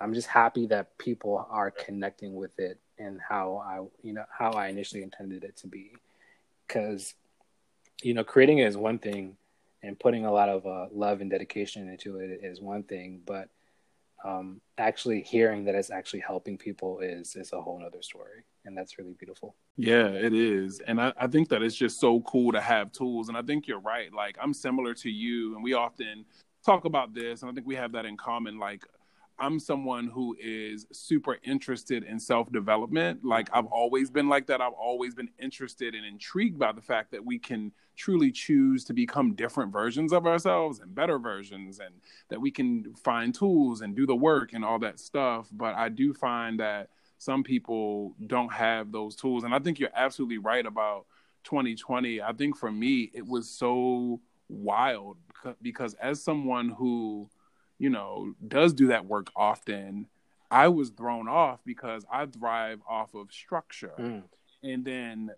I'm 0.00 0.14
just 0.14 0.28
happy 0.28 0.66
that 0.66 0.96
people 0.98 1.46
are 1.50 1.70
connecting 1.70 2.34
with 2.34 2.58
it 2.58 2.78
and 2.98 3.20
how 3.26 3.62
I, 3.66 4.06
you 4.06 4.12
know, 4.12 4.24
how 4.30 4.52
I 4.52 4.68
initially 4.68 5.02
intended 5.02 5.44
it 5.44 5.56
to 5.58 5.66
be. 5.66 5.92
Because, 6.66 7.14
you 8.02 8.14
know, 8.14 8.24
creating 8.24 8.58
it 8.58 8.66
is 8.66 8.76
one 8.76 8.98
thing, 8.98 9.36
and 9.82 9.98
putting 9.98 10.26
a 10.26 10.32
lot 10.32 10.48
of 10.48 10.66
uh, 10.66 10.86
love 10.92 11.20
and 11.20 11.30
dedication 11.30 11.88
into 11.88 12.18
it 12.18 12.40
is 12.42 12.60
one 12.60 12.82
thing, 12.82 13.22
but 13.24 13.48
um, 14.24 14.60
actually 14.78 15.22
hearing 15.22 15.64
that 15.64 15.74
it's 15.74 15.90
actually 15.90 16.20
helping 16.20 16.58
people 16.58 17.00
is 17.00 17.36
is 17.36 17.52
a 17.52 17.60
whole 17.60 17.82
other 17.84 18.02
story. 18.02 18.44
And 18.64 18.76
that's 18.76 18.98
really 18.98 19.14
beautiful. 19.18 19.56
Yeah 19.76 20.08
it 20.08 20.34
is. 20.34 20.80
And 20.86 21.00
I, 21.00 21.12
I 21.16 21.26
think 21.26 21.48
that 21.50 21.62
it's 21.62 21.76
just 21.76 22.00
so 22.00 22.20
cool 22.22 22.52
to 22.52 22.60
have 22.60 22.92
tools. 22.92 23.28
And 23.28 23.36
i 23.36 23.42
think 23.42 23.66
you're 23.66 23.80
right. 23.80 24.12
Like 24.12 24.36
i'm 24.40 24.52
similar 24.52 24.94
to 24.94 25.10
you. 25.10 25.54
And 25.54 25.62
we 25.62 25.74
often 25.74 26.24
talk 26.64 26.84
about 26.84 27.14
this. 27.14 27.42
And 27.42 27.50
i 27.50 27.54
think 27.54 27.66
we 27.66 27.76
have 27.76 27.92
that 27.92 28.04
in 28.04 28.16
common. 28.16 28.58
Like 28.58 28.84
I'm 29.38 29.60
someone 29.60 30.08
who 30.08 30.36
is 30.40 30.86
super 30.92 31.38
interested 31.44 32.02
in 32.02 32.18
self 32.18 32.50
development. 32.50 33.24
Like 33.24 33.48
I've 33.52 33.66
always 33.66 34.10
been 34.10 34.28
like 34.28 34.46
that. 34.48 34.60
I've 34.60 34.72
always 34.72 35.14
been 35.14 35.30
interested 35.38 35.94
and 35.94 36.04
intrigued 36.04 36.58
by 36.58 36.72
the 36.72 36.82
fact 36.82 37.12
that 37.12 37.24
we 37.24 37.38
can 37.38 37.72
truly 37.98 38.32
choose 38.32 38.84
to 38.84 38.94
become 38.94 39.34
different 39.34 39.72
versions 39.72 40.12
of 40.12 40.26
ourselves 40.26 40.80
and 40.80 40.94
better 40.94 41.18
versions, 41.18 41.80
and 41.80 41.94
that 42.30 42.40
we 42.40 42.50
can 42.50 42.94
find 42.94 43.34
tools 43.34 43.82
and 43.82 43.94
do 43.94 44.06
the 44.06 44.16
work 44.16 44.52
and 44.54 44.64
all 44.64 44.78
that 44.78 44.98
stuff. 44.98 45.48
But 45.52 45.74
I 45.74 45.90
do 45.90 46.14
find 46.14 46.60
that 46.60 46.88
some 47.18 47.42
people 47.42 48.14
don't 48.26 48.52
have 48.52 48.92
those 48.92 49.16
tools. 49.16 49.44
And 49.44 49.54
I 49.54 49.58
think 49.58 49.78
you're 49.78 49.90
absolutely 49.94 50.38
right 50.38 50.64
about 50.64 51.06
2020. 51.44 52.22
I 52.22 52.32
think 52.32 52.56
for 52.56 52.70
me, 52.70 53.10
it 53.12 53.26
was 53.26 53.50
so 53.50 54.20
wild 54.48 55.18
because 55.60 55.94
as 55.94 56.22
someone 56.22 56.70
who 56.70 57.28
you 57.78 57.90
know, 57.90 58.34
does 58.46 58.72
do 58.72 58.88
that 58.88 59.06
work 59.06 59.30
often, 59.34 60.06
I 60.50 60.68
was 60.68 60.90
thrown 60.90 61.28
off 61.28 61.60
because 61.64 62.04
I 62.10 62.26
thrive 62.26 62.80
off 62.88 63.14
of 63.14 63.32
structure. 63.32 63.94
Mm. 63.98 64.22
And 64.62 64.84
then 64.84 65.30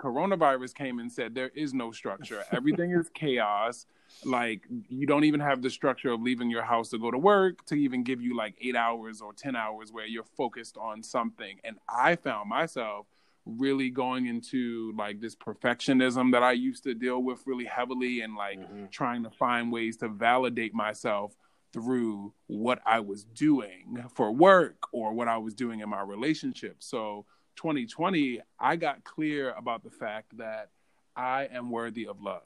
coronavirus 0.00 0.74
came 0.74 0.98
and 0.98 1.12
said 1.12 1.34
there 1.34 1.50
is 1.54 1.74
no 1.74 1.92
structure. 1.92 2.42
Everything 2.52 2.92
is 2.92 3.10
chaos. 3.14 3.86
Like 4.24 4.66
you 4.88 5.06
don't 5.06 5.24
even 5.24 5.40
have 5.40 5.62
the 5.62 5.70
structure 5.70 6.10
of 6.10 6.22
leaving 6.22 6.50
your 6.50 6.62
house 6.62 6.88
to 6.90 6.98
go 6.98 7.10
to 7.10 7.18
work 7.18 7.64
to 7.66 7.74
even 7.74 8.02
give 8.02 8.20
you 8.20 8.36
like 8.36 8.54
8 8.60 8.74
hours 8.74 9.20
or 9.20 9.32
10 9.32 9.54
hours 9.54 9.92
where 9.92 10.06
you're 10.06 10.24
focused 10.24 10.76
on 10.78 11.02
something. 11.02 11.58
And 11.64 11.76
I 11.88 12.16
found 12.16 12.48
myself 12.48 13.06
really 13.44 13.90
going 13.90 14.26
into 14.26 14.92
like 14.96 15.20
this 15.20 15.36
perfectionism 15.36 16.32
that 16.32 16.42
I 16.42 16.52
used 16.52 16.84
to 16.84 16.94
deal 16.94 17.22
with 17.22 17.46
really 17.46 17.64
heavily 17.64 18.22
and 18.22 18.34
like 18.34 18.58
mm-hmm. 18.58 18.86
trying 18.90 19.22
to 19.24 19.30
find 19.30 19.70
ways 19.70 19.96
to 19.98 20.08
validate 20.08 20.74
myself 20.74 21.36
through 21.72 22.32
what 22.48 22.80
I 22.84 23.00
was 23.00 23.24
doing 23.24 24.04
for 24.14 24.32
work 24.32 24.92
or 24.92 25.12
what 25.12 25.28
I 25.28 25.38
was 25.38 25.54
doing 25.54 25.80
in 25.80 25.88
my 25.88 26.02
relationship. 26.02 26.76
So 26.80 27.26
2020, 27.56 28.40
I 28.58 28.76
got 28.76 29.04
clear 29.04 29.52
about 29.52 29.82
the 29.82 29.90
fact 29.90 30.36
that 30.38 30.70
I 31.16 31.48
am 31.52 31.70
worthy 31.70 32.06
of 32.06 32.20
love. 32.22 32.42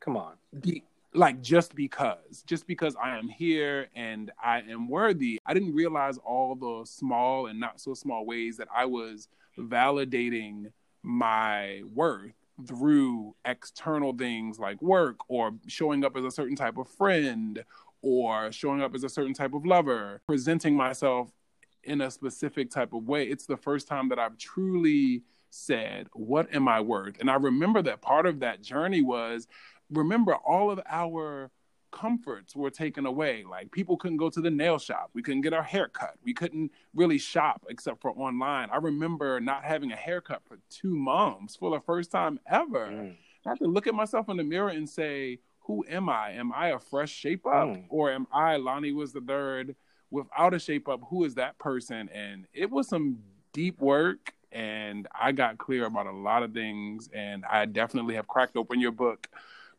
Come 0.00 0.16
on. 0.16 0.34
Be, 0.60 0.82
like 1.14 1.42
just 1.42 1.74
because, 1.74 2.42
just 2.46 2.66
because 2.66 2.96
I 3.02 3.16
am 3.18 3.28
here 3.28 3.88
and 3.94 4.30
I 4.42 4.60
am 4.60 4.88
worthy, 4.88 5.40
I 5.44 5.54
didn't 5.54 5.74
realize 5.74 6.18
all 6.18 6.54
the 6.54 6.86
small 6.86 7.46
and 7.46 7.58
not 7.58 7.80
so 7.80 7.94
small 7.94 8.24
ways 8.24 8.56
that 8.58 8.68
I 8.74 8.84
was 8.86 9.28
validating 9.58 10.72
my 11.02 11.82
worth 11.94 12.32
through 12.66 13.34
external 13.44 14.12
things 14.12 14.58
like 14.58 14.80
work 14.82 15.16
or 15.28 15.52
showing 15.66 16.04
up 16.04 16.16
as 16.16 16.24
a 16.24 16.30
certain 16.30 16.56
type 16.56 16.76
of 16.76 16.88
friend 16.88 17.64
or 18.02 18.52
showing 18.52 18.82
up 18.82 18.94
as 18.94 19.04
a 19.04 19.08
certain 19.08 19.34
type 19.34 19.54
of 19.54 19.66
lover, 19.66 20.20
presenting 20.26 20.76
myself 20.76 21.30
in 21.84 22.00
a 22.00 22.10
specific 22.10 22.70
type 22.70 22.92
of 22.92 23.06
way. 23.06 23.24
It's 23.24 23.46
the 23.46 23.56
first 23.56 23.88
time 23.88 24.08
that 24.10 24.18
I've 24.18 24.38
truly 24.38 25.22
said, 25.50 26.08
What 26.12 26.54
am 26.54 26.68
I 26.68 26.80
worth? 26.80 27.20
And 27.20 27.30
I 27.30 27.34
remember 27.34 27.82
that 27.82 28.02
part 28.02 28.26
of 28.26 28.40
that 28.40 28.62
journey 28.62 29.02
was 29.02 29.46
remember 29.90 30.34
all 30.34 30.70
of 30.70 30.80
our 30.88 31.50
comforts 31.90 32.54
were 32.54 32.70
taken 32.70 33.06
away. 33.06 33.44
Like 33.48 33.70
people 33.72 33.96
couldn't 33.96 34.18
go 34.18 34.30
to 34.30 34.40
the 34.40 34.50
nail 34.50 34.78
shop. 34.78 35.10
We 35.12 35.22
couldn't 35.22 35.40
get 35.42 35.52
our 35.52 35.62
hair 35.62 35.88
cut. 35.88 36.14
We 36.24 36.32
couldn't 36.32 36.70
really 36.94 37.18
shop 37.18 37.64
except 37.68 38.00
for 38.00 38.10
online. 38.12 38.68
I 38.70 38.76
remember 38.76 39.40
not 39.40 39.64
having 39.64 39.92
a 39.92 39.96
haircut 39.96 40.42
for 40.46 40.58
two 40.70 40.96
months 40.96 41.56
for 41.56 41.70
the 41.70 41.80
first 41.80 42.10
time 42.10 42.38
ever. 42.46 42.86
Mm. 42.86 43.16
I 43.44 43.48
had 43.48 43.58
to 43.58 43.66
look 43.66 43.86
at 43.86 43.94
myself 43.94 44.28
in 44.28 44.36
the 44.36 44.44
mirror 44.44 44.68
and 44.68 44.88
say, 44.88 45.38
who 45.60 45.84
am 45.88 46.08
I? 46.08 46.32
Am 46.32 46.52
I 46.52 46.68
a 46.68 46.78
fresh 46.78 47.10
shape 47.10 47.46
up, 47.46 47.68
mm. 47.68 47.84
or 47.88 48.10
am 48.10 48.26
I 48.32 48.56
Lonnie 48.56 48.92
Woods 48.92 49.12
the 49.12 49.20
third 49.20 49.76
without 50.10 50.54
a 50.54 50.58
shape 50.58 50.88
up? 50.88 51.00
Who 51.08 51.24
is 51.24 51.34
that 51.36 51.58
person? 51.58 52.08
And 52.12 52.46
it 52.52 52.70
was 52.70 52.88
some 52.88 53.18
deep 53.52 53.80
work, 53.80 54.32
and 54.52 55.08
I 55.18 55.32
got 55.32 55.58
clear 55.58 55.86
about 55.86 56.06
a 56.06 56.12
lot 56.12 56.42
of 56.42 56.52
things, 56.52 57.08
and 57.14 57.44
I 57.44 57.66
definitely 57.66 58.14
have 58.14 58.26
cracked 58.26 58.56
open 58.56 58.80
your 58.80 58.92
book 58.92 59.28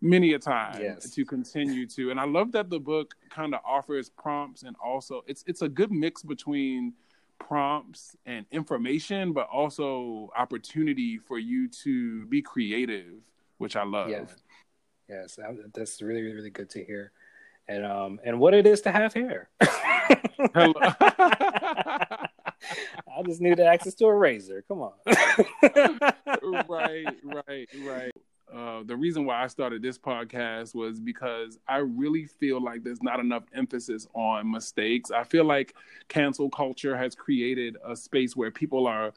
many 0.03 0.33
a 0.33 0.39
time 0.39 0.81
yes. 0.81 1.11
to 1.11 1.23
continue 1.23 1.85
to 1.85 2.09
and 2.09 2.19
i 2.19 2.25
love 2.25 2.51
that 2.51 2.71
the 2.71 2.79
book 2.79 3.13
kind 3.29 3.53
of 3.53 3.59
offers 3.63 4.09
prompts 4.09 4.63
and 4.63 4.75
also 4.83 5.21
it's 5.27 5.43
it's 5.45 5.61
a 5.61 5.69
good 5.69 5.91
mix 5.91 6.23
between 6.23 6.91
prompts 7.37 8.15
and 8.25 8.47
information 8.49 9.31
but 9.31 9.47
also 9.53 10.31
opportunity 10.35 11.19
for 11.19 11.37
you 11.37 11.67
to 11.67 12.25
be 12.25 12.41
creative 12.41 13.13
which 13.59 13.75
i 13.75 13.83
love 13.83 14.09
yeah. 14.09 14.25
Yes, 15.11 15.37
that's 15.73 16.01
really, 16.01 16.21
really, 16.21 16.35
really 16.35 16.49
good 16.49 16.69
to 16.69 16.83
hear. 16.83 17.11
And 17.67 17.85
um, 17.85 18.19
and 18.23 18.39
what 18.39 18.53
it 18.53 18.67
is 18.67 18.81
to 18.81 18.91
have 18.91 19.13
hair. 19.13 19.49
I 23.21 23.23
just 23.25 23.41
needed 23.41 23.61
access 23.61 23.93
to 23.95 24.05
a 24.05 24.13
razor. 24.15 24.63
Come 24.67 24.81
on. 24.81 24.93
right, 26.67 27.05
right, 27.23 27.69
right. 27.85 28.11
Uh, 28.53 28.83
the 28.83 28.95
reason 28.95 29.25
why 29.25 29.43
I 29.43 29.47
started 29.47 29.81
this 29.81 29.97
podcast 29.97 30.75
was 30.75 30.99
because 30.99 31.57
I 31.67 31.77
really 31.77 32.25
feel 32.25 32.61
like 32.61 32.83
there's 32.83 33.01
not 33.01 33.19
enough 33.19 33.43
emphasis 33.53 34.07
on 34.13 34.51
mistakes. 34.51 35.09
I 35.09 35.23
feel 35.23 35.45
like 35.45 35.73
cancel 36.09 36.49
culture 36.49 36.97
has 36.97 37.15
created 37.15 37.77
a 37.85 37.95
space 37.95 38.35
where 38.35 38.51
people 38.51 38.87
are 38.87 39.13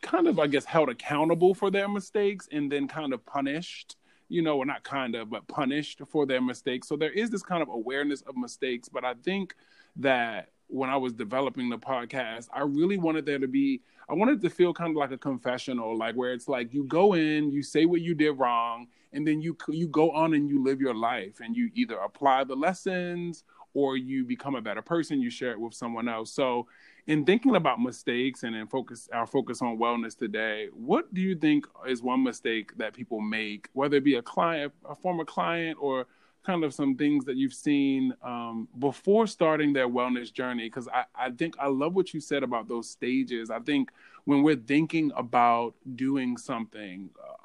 kind 0.00 0.26
of, 0.26 0.38
I 0.38 0.46
guess, 0.46 0.64
held 0.64 0.88
accountable 0.88 1.54
for 1.54 1.70
their 1.70 1.88
mistakes 1.88 2.48
and 2.50 2.72
then 2.72 2.88
kind 2.88 3.12
of 3.12 3.24
punished 3.26 3.96
you 4.28 4.42
know, 4.42 4.58
or 4.58 4.66
not 4.66 4.82
kind 4.82 5.14
of, 5.14 5.30
but 5.30 5.46
punished 5.48 6.00
for 6.08 6.26
their 6.26 6.40
mistakes. 6.40 6.88
So 6.88 6.96
there 6.96 7.12
is 7.12 7.30
this 7.30 7.42
kind 7.42 7.62
of 7.62 7.68
awareness 7.68 8.22
of 8.22 8.36
mistakes. 8.36 8.88
But 8.88 9.04
I 9.04 9.14
think 9.14 9.54
that 9.96 10.50
when 10.68 10.90
I 10.90 10.96
was 10.96 11.12
developing 11.14 11.70
the 11.70 11.78
podcast, 11.78 12.48
I 12.52 12.60
really 12.60 12.98
wanted 12.98 13.24
there 13.24 13.38
to 13.38 13.48
be, 13.48 13.80
I 14.08 14.14
wanted 14.14 14.40
to 14.42 14.50
feel 14.50 14.74
kind 14.74 14.90
of 14.90 14.96
like 14.96 15.10
a 15.12 15.18
confessional, 15.18 15.96
like 15.96 16.14
where 16.14 16.32
it's 16.32 16.48
like 16.48 16.72
you 16.74 16.84
go 16.84 17.14
in, 17.14 17.50
you 17.50 17.62
say 17.62 17.86
what 17.86 18.02
you 18.02 18.14
did 18.14 18.32
wrong, 18.32 18.86
and 19.12 19.26
then 19.26 19.40
you 19.40 19.56
you 19.68 19.88
go 19.88 20.10
on 20.10 20.34
and 20.34 20.50
you 20.50 20.62
live 20.62 20.80
your 20.80 20.94
life, 20.94 21.40
and 21.40 21.56
you 21.56 21.70
either 21.74 21.96
apply 21.96 22.44
the 22.44 22.54
lessons 22.54 23.44
or 23.74 23.96
you 23.96 24.24
become 24.24 24.54
a 24.54 24.60
better 24.60 24.82
person. 24.82 25.20
You 25.20 25.30
share 25.30 25.52
it 25.52 25.60
with 25.60 25.74
someone 25.74 26.08
else. 26.08 26.32
So 26.32 26.66
in 27.06 27.24
thinking 27.24 27.56
about 27.56 27.80
mistakes 27.80 28.42
and 28.42 28.54
in 28.54 28.66
focus 28.66 29.08
our 29.12 29.26
focus 29.26 29.62
on 29.62 29.78
wellness 29.78 30.16
today, 30.16 30.68
what 30.72 31.12
do 31.14 31.20
you 31.20 31.34
think 31.34 31.66
is 31.86 32.02
one 32.02 32.22
mistake 32.22 32.76
that 32.76 32.94
people 32.94 33.20
make, 33.20 33.68
whether 33.72 33.96
it 33.96 34.04
be 34.04 34.16
a 34.16 34.22
client, 34.22 34.72
a 34.88 34.94
former 34.94 35.24
client, 35.24 35.78
or 35.80 36.06
kind 36.44 36.64
of 36.64 36.72
some 36.72 36.96
things 36.96 37.24
that 37.24 37.36
you've 37.36 37.54
seen 37.54 38.14
um, 38.22 38.68
before 38.78 39.26
starting 39.26 39.72
their 39.72 39.88
wellness 39.88 40.32
journey? 40.32 40.64
Because 40.64 40.88
I, 40.88 41.04
I 41.14 41.30
think 41.30 41.54
I 41.58 41.68
love 41.68 41.94
what 41.94 42.12
you 42.12 42.20
said 42.20 42.42
about 42.42 42.68
those 42.68 42.88
stages. 42.88 43.50
I 43.50 43.60
think 43.60 43.90
when 44.24 44.42
we're 44.42 44.56
thinking 44.56 45.10
about 45.16 45.74
doing 45.94 46.36
something, 46.36 47.10
uh, 47.22 47.38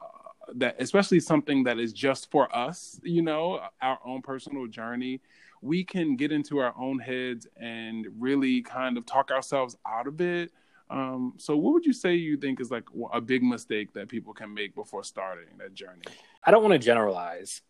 that 0.55 0.75
especially 0.79 1.19
something 1.19 1.63
that 1.63 1.79
is 1.79 1.93
just 1.93 2.29
for 2.29 2.53
us, 2.55 2.99
you 3.03 3.21
know, 3.21 3.61
our 3.81 3.99
own 4.05 4.21
personal 4.21 4.67
journey, 4.67 5.21
we 5.63 5.83
can 5.83 6.15
get 6.15 6.31
into 6.31 6.59
our 6.59 6.73
own 6.77 6.99
heads 6.99 7.47
and 7.57 8.07
really 8.19 8.61
kind 8.61 8.97
of 8.97 9.05
talk 9.05 9.31
ourselves 9.31 9.77
out 9.87 10.07
of 10.07 10.19
it. 10.19 10.51
Um, 10.89 11.33
so, 11.37 11.55
what 11.55 11.73
would 11.73 11.85
you 11.85 11.93
say 11.93 12.15
you 12.15 12.37
think 12.37 12.59
is 12.59 12.69
like 12.69 12.83
a 13.13 13.21
big 13.21 13.41
mistake 13.41 13.93
that 13.93 14.09
people 14.09 14.33
can 14.33 14.53
make 14.53 14.75
before 14.75 15.03
starting 15.03 15.57
that 15.59 15.73
journey? 15.73 16.03
I 16.43 16.51
don't 16.51 16.61
want 16.61 16.73
to 16.73 16.79
generalize 16.79 17.61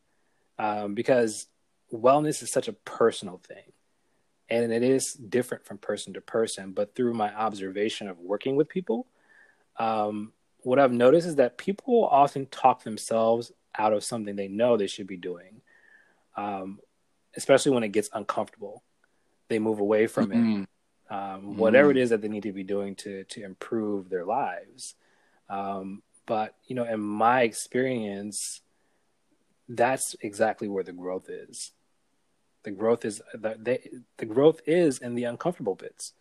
um, 0.57 0.95
because 0.95 1.47
wellness 1.93 2.41
is 2.41 2.51
such 2.51 2.67
a 2.67 2.73
personal 2.73 3.37
thing 3.37 3.71
and 4.49 4.73
it 4.73 4.83
is 4.83 5.13
different 5.13 5.65
from 5.65 5.77
person 5.77 6.13
to 6.13 6.21
person. 6.21 6.71
But 6.71 6.95
through 6.95 7.13
my 7.13 7.33
observation 7.33 8.07
of 8.07 8.19
working 8.19 8.55
with 8.55 8.69
people, 8.69 9.07
um, 9.77 10.33
what 10.59 10.79
I've 10.79 10.91
noticed 10.91 11.27
is 11.27 11.35
that 11.35 11.57
people 11.57 12.05
often 12.05 12.45
talk 12.47 12.83
themselves 12.83 13.51
out 13.77 13.93
of 13.93 14.03
something 14.03 14.35
they 14.35 14.47
know 14.47 14.77
they 14.77 14.87
should 14.87 15.07
be 15.07 15.17
doing. 15.17 15.61
Um, 16.35 16.79
especially 17.35 17.71
when 17.71 17.83
it 17.83 17.89
gets 17.89 18.09
uncomfortable. 18.13 18.83
They 19.49 19.59
move 19.59 19.79
away 19.79 20.07
from 20.07 20.29
mm-hmm. 20.29 20.61
it. 20.63 20.69
Um, 21.09 21.57
whatever 21.57 21.89
mm-hmm. 21.89 21.97
it 21.97 22.01
is 22.01 22.09
that 22.09 22.21
they 22.21 22.27
need 22.27 22.43
to 22.43 22.53
be 22.53 22.63
doing 22.63 22.95
to 22.95 23.23
to 23.25 23.43
improve 23.43 24.09
their 24.09 24.25
lives. 24.25 24.95
Um, 25.49 26.01
but 26.25 26.55
you 26.65 26.75
know, 26.75 26.85
in 26.85 26.99
my 26.99 27.41
experience, 27.41 28.61
that's 29.67 30.15
exactly 30.21 30.67
where 30.67 30.83
the 30.83 30.93
growth 30.93 31.29
is. 31.29 31.71
The 32.63 32.71
growth 32.71 33.05
is 33.05 33.21
the, 33.33 33.55
they, 33.59 33.89
the 34.17 34.25
growth 34.25 34.61
is 34.65 34.99
in 34.99 35.15
the 35.15 35.25
uncomfortable 35.25 35.75
bits. 35.75 36.13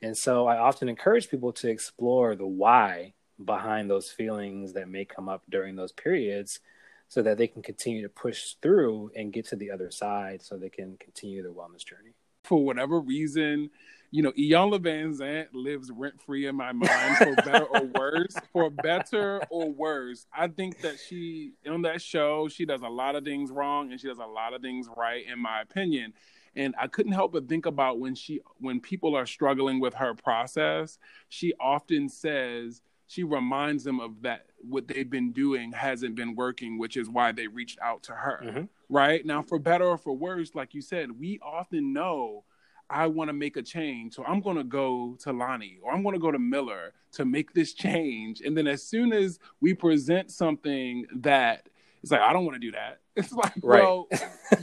And 0.00 0.16
so 0.16 0.46
I 0.46 0.58
often 0.58 0.88
encourage 0.88 1.28
people 1.28 1.52
to 1.54 1.68
explore 1.68 2.36
the 2.36 2.46
why 2.46 3.14
behind 3.42 3.90
those 3.90 4.10
feelings 4.10 4.74
that 4.74 4.88
may 4.88 5.04
come 5.04 5.28
up 5.28 5.42
during 5.48 5.76
those 5.76 5.92
periods 5.92 6.60
so 7.08 7.22
that 7.22 7.38
they 7.38 7.46
can 7.46 7.62
continue 7.62 8.02
to 8.02 8.08
push 8.08 8.54
through 8.62 9.10
and 9.16 9.32
get 9.32 9.46
to 9.46 9.56
the 9.56 9.70
other 9.70 9.90
side 9.90 10.42
so 10.42 10.56
they 10.56 10.68
can 10.68 10.96
continue 10.98 11.42
their 11.42 11.52
wellness 11.52 11.84
journey. 11.84 12.14
For 12.44 12.64
whatever 12.64 13.00
reason, 13.00 13.70
you 14.10 14.22
know, 14.22 14.32
Iyanla 14.32 14.78
Vanzant 14.78 15.48
lives 15.52 15.90
rent 15.90 16.20
free 16.20 16.46
in 16.46 16.56
my 16.56 16.72
mind 16.72 17.16
for 17.16 17.34
better 17.44 17.64
or 17.64 17.84
worse. 17.84 18.34
For 18.52 18.70
better 18.70 19.42
or 19.50 19.70
worse, 19.70 20.26
I 20.32 20.48
think 20.48 20.80
that 20.80 20.98
she 20.98 21.54
on 21.68 21.82
that 21.82 22.00
show 22.00 22.48
she 22.48 22.64
does 22.64 22.82
a 22.82 22.88
lot 22.88 23.16
of 23.16 23.24
things 23.24 23.50
wrong 23.50 23.90
and 23.90 24.00
she 24.00 24.08
does 24.08 24.18
a 24.18 24.26
lot 24.26 24.54
of 24.54 24.62
things 24.62 24.88
right, 24.96 25.24
in 25.26 25.40
my 25.40 25.60
opinion. 25.60 26.12
and 26.54 26.74
I 26.80 26.86
couldn't 26.86 27.12
help 27.12 27.32
but 27.32 27.48
think 27.48 27.66
about 27.66 27.98
when 27.98 28.14
she 28.14 28.40
when 28.58 28.80
people 28.80 29.16
are 29.16 29.26
struggling 29.26 29.80
with 29.80 29.94
her 29.94 30.14
process, 30.14 30.98
she 31.28 31.52
often 31.60 32.08
says 32.08 32.82
she 33.06 33.22
reminds 33.22 33.84
them 33.84 34.00
of 34.00 34.22
that 34.22 34.46
what 34.60 34.88
they've 34.88 35.08
been 35.08 35.32
doing 35.32 35.72
hasn't 35.72 36.14
been 36.14 36.34
working, 36.34 36.78
which 36.78 36.96
is 36.96 37.08
why 37.08 37.32
they 37.32 37.46
reached 37.46 37.78
out 37.80 38.02
to 38.04 38.12
her. 38.12 38.42
Mm-hmm. 38.44 38.64
Right? 38.88 39.24
Now 39.24 39.42
for 39.42 39.58
better 39.58 39.84
or 39.84 39.98
for 39.98 40.12
worse, 40.12 40.54
like 40.54 40.74
you 40.74 40.80
said, 40.80 41.10
we 41.18 41.38
often 41.42 41.92
know 41.92 42.44
I 42.88 43.06
want 43.06 43.28
to 43.28 43.32
make 43.32 43.56
a 43.56 43.62
change. 43.62 44.14
So 44.14 44.24
I'm 44.24 44.40
going 44.40 44.56
to 44.56 44.64
go 44.64 45.16
to 45.20 45.32
Lonnie 45.32 45.78
or 45.82 45.92
I'm 45.92 46.02
going 46.02 46.14
to 46.14 46.20
go 46.20 46.30
to 46.30 46.38
Miller 46.38 46.92
to 47.12 47.24
make 47.24 47.52
this 47.52 47.72
change. 47.72 48.40
And 48.40 48.56
then 48.56 48.66
as 48.66 48.82
soon 48.82 49.12
as 49.12 49.38
we 49.60 49.74
present 49.74 50.30
something 50.30 51.06
that 51.16 51.68
it's 52.02 52.12
like, 52.12 52.20
I 52.20 52.32
don't 52.32 52.44
want 52.44 52.54
to 52.54 52.60
do 52.60 52.72
that. 52.72 53.00
It's 53.16 53.32
like, 53.32 53.54
right. 53.62 53.82
well, 53.82 54.08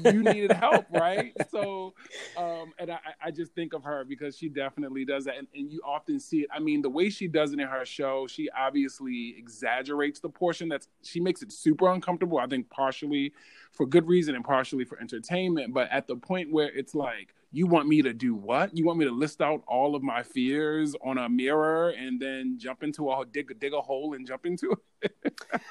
you 0.05 0.23
needed 0.23 0.51
help, 0.51 0.85
right? 0.91 1.33
So, 1.49 1.93
um, 2.37 2.71
and 2.77 2.91
I, 2.91 2.99
I 3.25 3.31
just 3.31 3.53
think 3.53 3.73
of 3.73 3.83
her 3.83 4.05
because 4.05 4.37
she 4.37 4.47
definitely 4.47 5.05
does 5.05 5.25
that. 5.25 5.37
And, 5.37 5.47
and 5.55 5.71
you 5.71 5.81
often 5.83 6.19
see 6.19 6.41
it. 6.41 6.49
I 6.53 6.59
mean, 6.59 6.81
the 6.81 6.89
way 6.89 7.09
she 7.09 7.27
does 7.27 7.51
it 7.51 7.59
in 7.59 7.67
her 7.67 7.83
show, 7.83 8.27
she 8.27 8.49
obviously 8.51 9.35
exaggerates 9.37 10.19
the 10.19 10.29
portion 10.29 10.69
that's, 10.69 10.87
she 11.01 11.19
makes 11.19 11.41
it 11.41 11.51
super 11.51 11.91
uncomfortable. 11.91 12.37
I 12.37 12.45
think 12.47 12.69
partially 12.69 13.33
for 13.73 13.85
good 13.85 14.07
reason 14.07 14.35
and 14.35 14.45
partially 14.45 14.85
for 14.85 14.99
entertainment. 14.99 15.73
But 15.73 15.89
at 15.91 16.07
the 16.07 16.15
point 16.15 16.51
where 16.51 16.69
it's 16.69 16.95
like, 16.95 17.33
you 17.51 17.67
want 17.67 17.87
me 17.87 18.01
to 18.01 18.13
do 18.13 18.33
what? 18.33 18.75
You 18.75 18.85
want 18.85 18.97
me 18.97 19.05
to 19.05 19.11
list 19.11 19.41
out 19.41 19.63
all 19.67 19.95
of 19.95 20.01
my 20.01 20.23
fears 20.23 20.95
on 21.03 21.19
a 21.19 21.29
mirror 21.29 21.89
and 21.91 22.19
then 22.19 22.57
jump 22.57 22.81
into 22.81 23.11
a 23.11 23.25
dig 23.31 23.59
dig 23.59 23.73
a 23.73 23.81
hole 23.81 24.15
and 24.15 24.25
jump 24.25 24.45
into 24.45 24.75
it? 25.01 25.33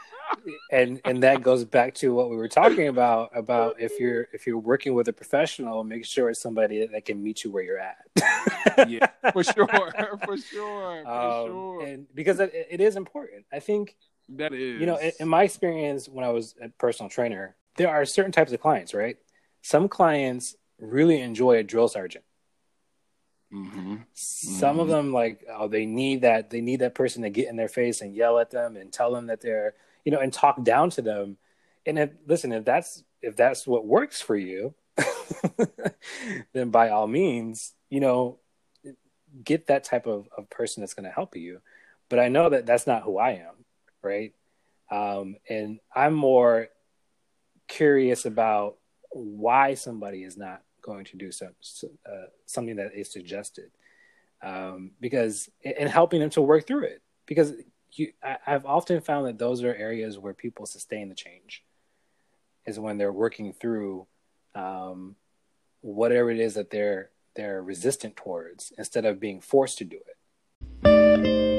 and 0.71 1.01
and 1.05 1.23
that 1.23 1.43
goes 1.43 1.65
back 1.65 1.95
to 1.95 2.15
what 2.15 2.31
we 2.31 2.37
were 2.37 2.49
talking 2.49 2.89
about 2.89 3.31
about 3.35 3.81
if 3.81 3.99
you're 3.99 4.29
if 4.33 4.47
you're 4.47 4.59
working 4.59 4.95
with 4.95 5.09
a 5.09 5.13
professional 5.13 5.85
make 5.85 6.05
sure 6.05 6.31
it's 6.31 6.41
somebody 6.41 6.87
that 6.87 7.05
can 7.05 7.23
meet 7.23 7.45
you 7.45 7.51
where 7.51 7.63
you're 7.63 7.79
at 7.79 7.99
yeah 8.89 9.07
for 9.33 9.45
sure 9.45 9.67
for 10.25 10.37
sure 10.37 11.03
for 11.05 11.09
um, 11.09 11.47
sure 11.47 11.87
and 11.87 12.07
because 12.15 12.41
it, 12.41 12.53
it 12.71 12.81
is 12.81 12.97
important 12.97 13.45
i 13.53 13.59
think 13.59 13.97
that 14.29 14.53
is 14.53 14.81
you 14.81 14.87
know 14.87 14.97
in, 14.97 15.13
in 15.21 15.29
my 15.29 15.43
experience 15.43 16.09
when 16.09 16.25
i 16.25 16.29
was 16.29 16.55
a 16.63 16.69
personal 16.71 17.11
trainer 17.11 17.57
there 17.77 17.89
are 17.89 18.05
certain 18.05 18.33
types 18.33 18.53
of 18.53 18.61
clients 18.61 18.95
right 18.95 19.17
some 19.63 19.89
clients 19.89 20.57
really 20.79 21.21
enjoy 21.21 21.57
a 21.57 21.63
drill 21.63 21.89
sergeant 21.89 22.25
Mm-hmm. 23.55 23.97
Some 24.15 24.71
mm-hmm. 24.71 24.81
of 24.81 24.89
them 24.89 25.13
like 25.13 25.45
oh 25.53 25.69
they 25.69 25.85
need 25.85 26.23
that 26.23 26.49
they 26.49 26.63
need 26.63 26.81
that 26.81 26.95
person 26.95 27.21
to 27.21 27.29
get 27.29 27.51
in 27.51 27.57
their 27.57 27.69
face 27.69 28.01
and 28.01 28.15
yell 28.15 28.39
at 28.39 28.51
them 28.51 28.79
and 28.79 28.91
tell 28.91 29.13
them 29.13 29.27
that 29.27 29.43
they're 29.43 29.75
you 30.05 30.13
know, 30.13 30.19
and 30.19 30.33
talk 30.33 30.63
down 30.63 30.91
to 30.91 31.03
them. 31.03 31.37
And 31.87 31.99
if 31.99 32.11
listen, 32.27 32.53
if 32.53 32.65
that's 32.65 33.03
if 33.21 33.37
that's 33.37 33.67
what 33.67 33.87
works 33.87 34.21
for 34.21 34.37
you, 34.37 34.75
then 36.53 36.71
by 36.71 36.91
all 36.91 37.07
means, 37.07 37.73
you 37.89 38.01
know, 38.01 38.39
get 39.43 39.69
that 39.69 39.85
type 39.85 40.07
of, 40.07 40.29
of 40.37 40.51
person 40.51 40.81
that's 40.81 40.95
going 40.95 41.05
to 41.05 41.11
help 41.11 41.37
you. 41.37 41.61
But 42.09 42.19
I 42.19 42.29
know 42.29 42.51
that 42.51 42.67
that's 42.67 42.87
not 42.87 43.03
who 43.03 43.19
I 43.19 43.33
am, 43.33 43.65
right? 44.03 44.35
Um, 44.91 45.37
and 45.49 45.81
I'm 45.95 46.15
more 46.15 46.69
curious 47.69 48.25
about 48.25 48.77
why 49.11 49.75
somebody 49.75 50.25
is 50.25 50.37
not 50.37 50.63
going 50.81 51.05
to 51.05 51.17
do 51.17 51.31
uh, 52.07 52.11
something 52.47 52.77
that 52.77 52.95
is 52.95 53.11
suggested, 53.11 53.71
um, 54.43 54.93
because 55.01 55.51
and 55.65 55.89
helping 55.89 56.21
them 56.21 56.31
to 56.31 56.43
work 56.43 56.67
through 56.67 56.85
it. 56.85 57.03
Because 57.27 57.53
you, 57.93 58.13
I, 58.23 58.37
I've 58.47 58.67
often 58.67 59.01
found 59.01 59.27
that 59.27 59.39
those 59.39 59.63
are 59.63 59.75
areas 59.75 60.19
where 60.19 60.35
people 60.35 60.67
sustain 60.67 61.09
the 61.09 61.15
change, 61.15 61.63
is 62.67 62.79
when 62.79 62.99
they're 62.99 63.13
working 63.13 63.53
through 63.53 64.07
um, 64.55 65.17
whatever 65.81 66.31
it 66.31 66.41
is 66.41 66.55
that 66.55 66.71
they're 66.71 67.11
they're 67.35 67.63
resistant 67.63 68.17
towards, 68.17 68.73
instead 68.77 69.05
of 69.05 69.21
being 69.21 69.41
forced 69.41 69.79
to 69.79 69.85
do 69.85 69.97
it. 69.97 71.52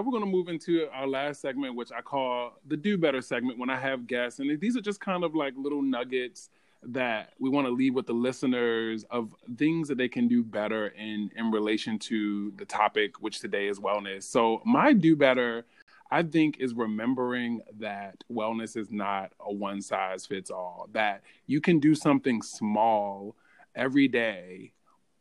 Now 0.00 0.06
we're 0.06 0.18
going 0.18 0.24
to 0.24 0.30
move 0.30 0.48
into 0.48 0.88
our 0.94 1.06
last 1.06 1.42
segment, 1.42 1.74
which 1.74 1.92
I 1.92 2.00
call 2.00 2.58
the 2.66 2.76
do 2.76 2.96
better 2.96 3.20
segment 3.20 3.58
when 3.58 3.68
I 3.68 3.76
have 3.76 4.06
guests. 4.06 4.38
And 4.38 4.58
these 4.58 4.74
are 4.74 4.80
just 4.80 4.98
kind 4.98 5.24
of 5.24 5.34
like 5.34 5.52
little 5.58 5.82
nuggets 5.82 6.48
that 6.82 7.34
we 7.38 7.50
want 7.50 7.66
to 7.66 7.70
leave 7.70 7.94
with 7.94 8.06
the 8.06 8.14
listeners 8.14 9.04
of 9.10 9.34
things 9.58 9.88
that 9.88 9.98
they 9.98 10.08
can 10.08 10.26
do 10.26 10.42
better 10.42 10.88
in 10.88 11.30
in 11.36 11.50
relation 11.50 11.98
to 11.98 12.50
the 12.56 12.64
topic 12.64 13.20
which 13.20 13.40
today 13.40 13.68
is 13.68 13.78
wellness. 13.78 14.22
So 14.22 14.62
my 14.64 14.94
do 14.94 15.14
better 15.16 15.66
I 16.10 16.22
think 16.22 16.56
is 16.58 16.72
remembering 16.72 17.60
that 17.78 18.24
wellness 18.32 18.78
is 18.78 18.90
not 18.90 19.32
a 19.38 19.52
one 19.52 19.82
size 19.82 20.24
fits 20.24 20.50
all. 20.50 20.88
That 20.92 21.22
you 21.46 21.60
can 21.60 21.78
do 21.78 21.94
something 21.94 22.40
small 22.40 23.36
every 23.74 24.08
day 24.08 24.72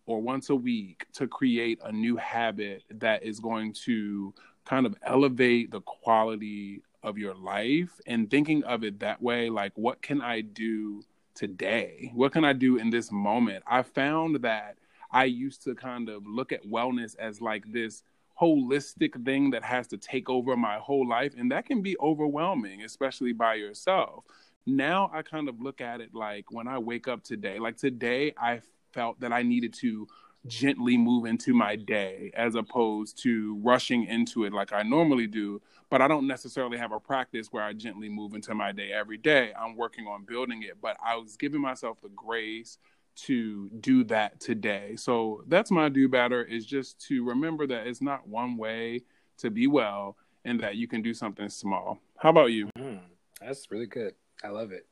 or 0.10 0.20
once 0.20 0.50
a 0.50 0.56
week 0.56 1.06
to 1.14 1.28
create 1.28 1.80
a 1.84 1.92
new 1.92 2.16
habit 2.16 2.84
that 2.90 3.22
is 3.22 3.40
going 3.40 3.72
to 3.72 4.34
kind 4.70 4.86
of 4.86 4.96
elevate 5.02 5.72
the 5.72 5.82
quality 5.82 6.84
of 7.02 7.18
your 7.18 7.34
life 7.34 8.00
and 8.06 8.30
thinking 8.30 8.64
of 8.66 8.84
it 8.84 9.00
that 9.00 9.20
way 9.22 9.50
like 9.50 9.72
what 9.76 10.02
can 10.02 10.22
i 10.22 10.42
do 10.42 11.02
today? 11.34 12.12
What 12.14 12.34
can 12.34 12.44
i 12.44 12.54
do 12.54 12.78
in 12.78 12.90
this 12.90 13.12
moment? 13.12 13.64
I 13.66 13.82
found 13.82 14.36
that 14.44 14.78
i 15.12 15.24
used 15.24 15.64
to 15.64 15.74
kind 15.74 16.08
of 16.08 16.28
look 16.28 16.52
at 16.52 16.64
wellness 16.66 17.16
as 17.18 17.42
like 17.42 17.64
this 17.72 18.04
holistic 18.40 19.26
thing 19.26 19.50
that 19.52 19.64
has 19.64 19.88
to 19.88 19.98
take 19.98 20.30
over 20.30 20.56
my 20.56 20.78
whole 20.78 21.08
life 21.08 21.34
and 21.38 21.52
that 21.52 21.66
can 21.66 21.82
be 21.82 21.98
overwhelming 22.00 22.84
especially 22.84 23.34
by 23.34 23.56
yourself. 23.56 24.24
Now 24.68 25.10
i 25.12 25.24
kind 25.24 25.50
of 25.50 25.60
look 25.60 25.82
at 25.82 26.00
it 26.00 26.14
like 26.14 26.52
when 26.52 26.68
i 26.68 26.78
wake 26.78 27.08
up 27.08 27.24
today 27.24 27.58
like 27.58 27.78
today 27.78 28.34
i 28.38 28.62
felt 28.94 29.20
that 29.22 29.34
i 29.34 29.42
needed 29.42 29.74
to 29.76 30.08
gently 30.50 30.98
move 30.98 31.26
into 31.26 31.54
my 31.54 31.76
day 31.76 32.32
as 32.34 32.56
opposed 32.56 33.22
to 33.24 33.56
rushing 33.64 34.06
into 34.06 34.44
it 34.44 34.52
like 34.52 34.74
I 34.74 34.84
normally 34.84 35.28
do. 35.28 35.62
But 35.90 36.02
I 36.02 36.08
don't 36.08 36.28
necessarily 36.28 36.78
have 36.78 36.92
a 36.92 37.00
practice 37.00 37.48
where 37.52 37.64
I 37.64 37.74
gently 37.74 38.10
move 38.10 38.34
into 38.34 38.54
my 38.54 38.72
day 38.72 38.92
every 38.92 39.18
day. 39.18 39.54
I'm 39.60 39.76
working 39.76 40.08
on 40.08 40.26
building 40.26 40.64
it, 40.64 40.78
but 40.82 40.98
I 41.04 41.16
was 41.16 41.38
giving 41.38 41.62
myself 41.62 42.02
the 42.02 42.10
grace 42.10 42.78
to 43.16 43.70
do 43.80 44.04
that 44.06 44.40
today. 44.40 44.96
So 44.96 45.44
that's 45.48 45.72
my 45.72 45.90
do 45.90 46.08
better 46.08 46.44
is 46.44 46.66
just 46.66 47.00
to 47.08 47.24
remember 47.24 47.68
that 47.68 47.88
it's 47.88 48.02
not 48.02 48.28
one 48.28 48.58
way 48.58 49.02
to 49.38 49.50
be 49.50 49.68
well 49.68 50.18
and 50.46 50.60
that 50.62 50.76
you 50.76 50.88
can 50.88 51.02
do 51.02 51.14
something 51.14 51.50
small. 51.50 52.00
How 52.18 52.30
about 52.30 52.52
you? 52.52 52.70
Mm, 52.78 53.00
that's 53.42 53.70
really 53.72 53.88
good. 53.88 54.16
I 54.44 54.50
love 54.50 54.72
it 54.72 54.86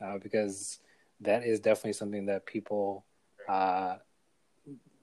uh, 0.00 0.18
because 0.18 0.80
that 1.20 1.44
is 1.44 1.60
definitely 1.60 1.92
something 1.92 2.26
that 2.26 2.46
people 2.46 3.04
uh, 3.48 3.96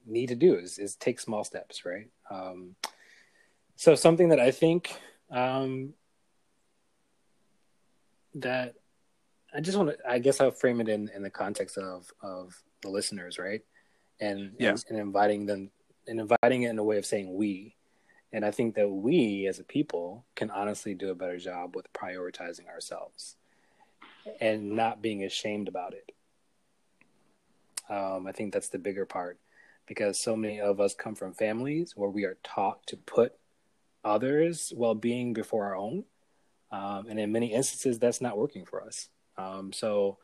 need 0.06 0.28
to 0.28 0.34
do 0.34 0.54
is, 0.54 0.78
is 0.78 0.94
take 0.96 1.20
small 1.20 1.44
steps, 1.44 1.84
right? 1.84 2.08
Um, 2.30 2.76
so 3.76 3.94
something 3.94 4.30
that 4.30 4.40
I 4.40 4.50
think 4.50 4.94
um, 5.30 5.94
that 8.34 8.74
I 9.54 9.60
just 9.60 9.76
want 9.76 9.90
to, 9.90 9.96
I 10.08 10.18
guess 10.18 10.40
I'll 10.40 10.50
frame 10.50 10.80
it 10.80 10.88
in, 10.88 11.10
in 11.14 11.22
the 11.22 11.30
context 11.30 11.78
of, 11.78 12.10
of 12.22 12.54
the 12.82 12.88
listeners, 12.88 13.38
right? 13.38 13.62
And, 14.20 14.52
yeah. 14.58 14.70
and, 14.70 14.84
and 14.90 14.98
inviting 14.98 15.46
them 15.46 15.70
and 16.06 16.20
inviting 16.20 16.62
it 16.62 16.70
in 16.70 16.78
a 16.78 16.84
way 16.84 16.98
of 16.98 17.06
saying 17.06 17.34
we. 17.34 17.74
And 18.32 18.44
I 18.44 18.50
think 18.50 18.74
that 18.74 18.88
we 18.88 19.46
as 19.46 19.58
a 19.58 19.64
people 19.64 20.24
can 20.34 20.50
honestly 20.50 20.94
do 20.94 21.10
a 21.10 21.14
better 21.14 21.38
job 21.38 21.74
with 21.74 21.92
prioritizing 21.92 22.68
ourselves 22.68 23.36
and 24.40 24.72
not 24.72 25.02
being 25.02 25.24
ashamed 25.24 25.68
about 25.68 25.94
it. 25.94 26.12
Um, 27.88 28.26
I 28.26 28.32
think 28.32 28.52
that's 28.52 28.68
the 28.68 28.78
bigger 28.78 29.06
part 29.06 29.38
because 29.86 30.18
so 30.18 30.36
many 30.36 30.60
of 30.60 30.80
us 30.80 30.94
come 30.94 31.14
from 31.14 31.32
families 31.32 31.92
where 31.96 32.10
we 32.10 32.24
are 32.24 32.38
taught 32.42 32.86
to 32.86 32.96
put 32.96 33.34
others' 34.04 34.72
well 34.76 34.94
being 34.94 35.32
before 35.32 35.66
our 35.66 35.76
own. 35.76 36.04
Um, 36.70 37.06
and 37.08 37.18
in 37.18 37.32
many 37.32 37.52
instances, 37.52 37.98
that's 37.98 38.20
not 38.20 38.36
working 38.36 38.64
for 38.64 38.82
us. 38.82 39.08
Um, 39.36 39.72
so 39.72 40.18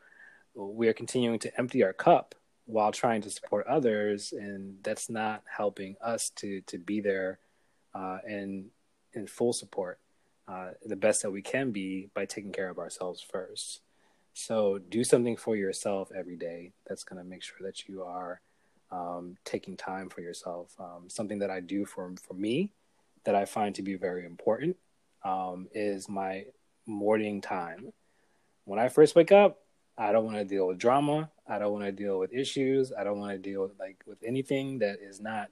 we 0.55 0.87
are 0.87 0.93
continuing 0.93 1.39
to 1.39 1.57
empty 1.57 1.83
our 1.83 1.93
cup 1.93 2.35
while 2.65 2.91
trying 2.91 3.21
to 3.21 3.29
support 3.29 3.67
others, 3.67 4.33
and 4.33 4.77
that's 4.83 5.09
not 5.09 5.43
helping 5.45 5.95
us 6.01 6.29
to 6.37 6.61
to 6.61 6.77
be 6.77 7.01
there 7.01 7.39
uh, 7.93 8.19
in 8.27 8.69
in 9.13 9.27
full 9.27 9.53
support, 9.53 9.99
uh, 10.47 10.71
the 10.85 10.95
best 10.95 11.21
that 11.21 11.31
we 11.31 11.41
can 11.41 11.71
be 11.71 12.09
by 12.13 12.25
taking 12.25 12.51
care 12.51 12.69
of 12.69 12.79
ourselves 12.79 13.21
first. 13.21 13.81
So 14.33 14.79
do 14.79 15.03
something 15.03 15.37
for 15.37 15.55
yourself 15.55 16.09
every 16.15 16.35
day. 16.35 16.71
That's 16.87 17.03
going 17.03 17.21
to 17.21 17.29
make 17.29 17.43
sure 17.43 17.57
that 17.61 17.87
you 17.87 18.03
are 18.03 18.41
um, 18.93 19.35
taking 19.43 19.75
time 19.75 20.09
for 20.09 20.21
yourself. 20.21 20.75
Um, 20.79 21.09
something 21.09 21.39
that 21.39 21.49
I 21.49 21.59
do 21.59 21.85
for 21.85 22.13
for 22.21 22.35
me 22.35 22.71
that 23.25 23.35
I 23.35 23.45
find 23.45 23.73
to 23.75 23.81
be 23.81 23.95
very 23.95 24.25
important 24.25 24.77
um, 25.25 25.67
is 25.73 26.07
my 26.07 26.45
morning 26.85 27.41
time. 27.41 27.91
When 28.65 28.79
I 28.79 28.89
first 28.89 29.15
wake 29.15 29.31
up, 29.31 29.59
I 29.97 30.11
don't 30.11 30.25
want 30.25 30.37
to 30.37 30.45
deal 30.45 30.67
with 30.67 30.77
drama. 30.77 31.31
I 31.47 31.59
don't 31.59 31.73
want 31.73 31.85
to 31.85 31.91
deal 31.91 32.19
with 32.19 32.33
issues. 32.33 32.93
I 32.97 33.03
don't 33.03 33.19
want 33.19 33.31
to 33.31 33.37
deal 33.37 33.63
with 33.63 33.79
like 33.79 34.03
with 34.05 34.19
anything 34.23 34.79
that 34.79 34.99
is 35.01 35.19
not 35.19 35.49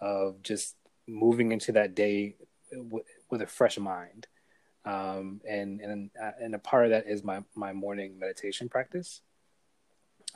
of 0.00 0.42
just 0.42 0.76
moving 1.06 1.52
into 1.52 1.72
that 1.72 1.94
day 1.94 2.36
w- 2.72 3.04
with 3.30 3.42
a 3.42 3.46
fresh 3.46 3.78
mind. 3.78 4.26
Um, 4.84 5.40
and 5.48 5.80
and 5.80 6.10
uh, 6.20 6.32
and 6.40 6.54
a 6.54 6.58
part 6.58 6.86
of 6.86 6.90
that 6.92 7.06
is 7.06 7.22
my 7.22 7.42
my 7.54 7.72
morning 7.72 8.18
meditation 8.18 8.68
practice. 8.68 9.20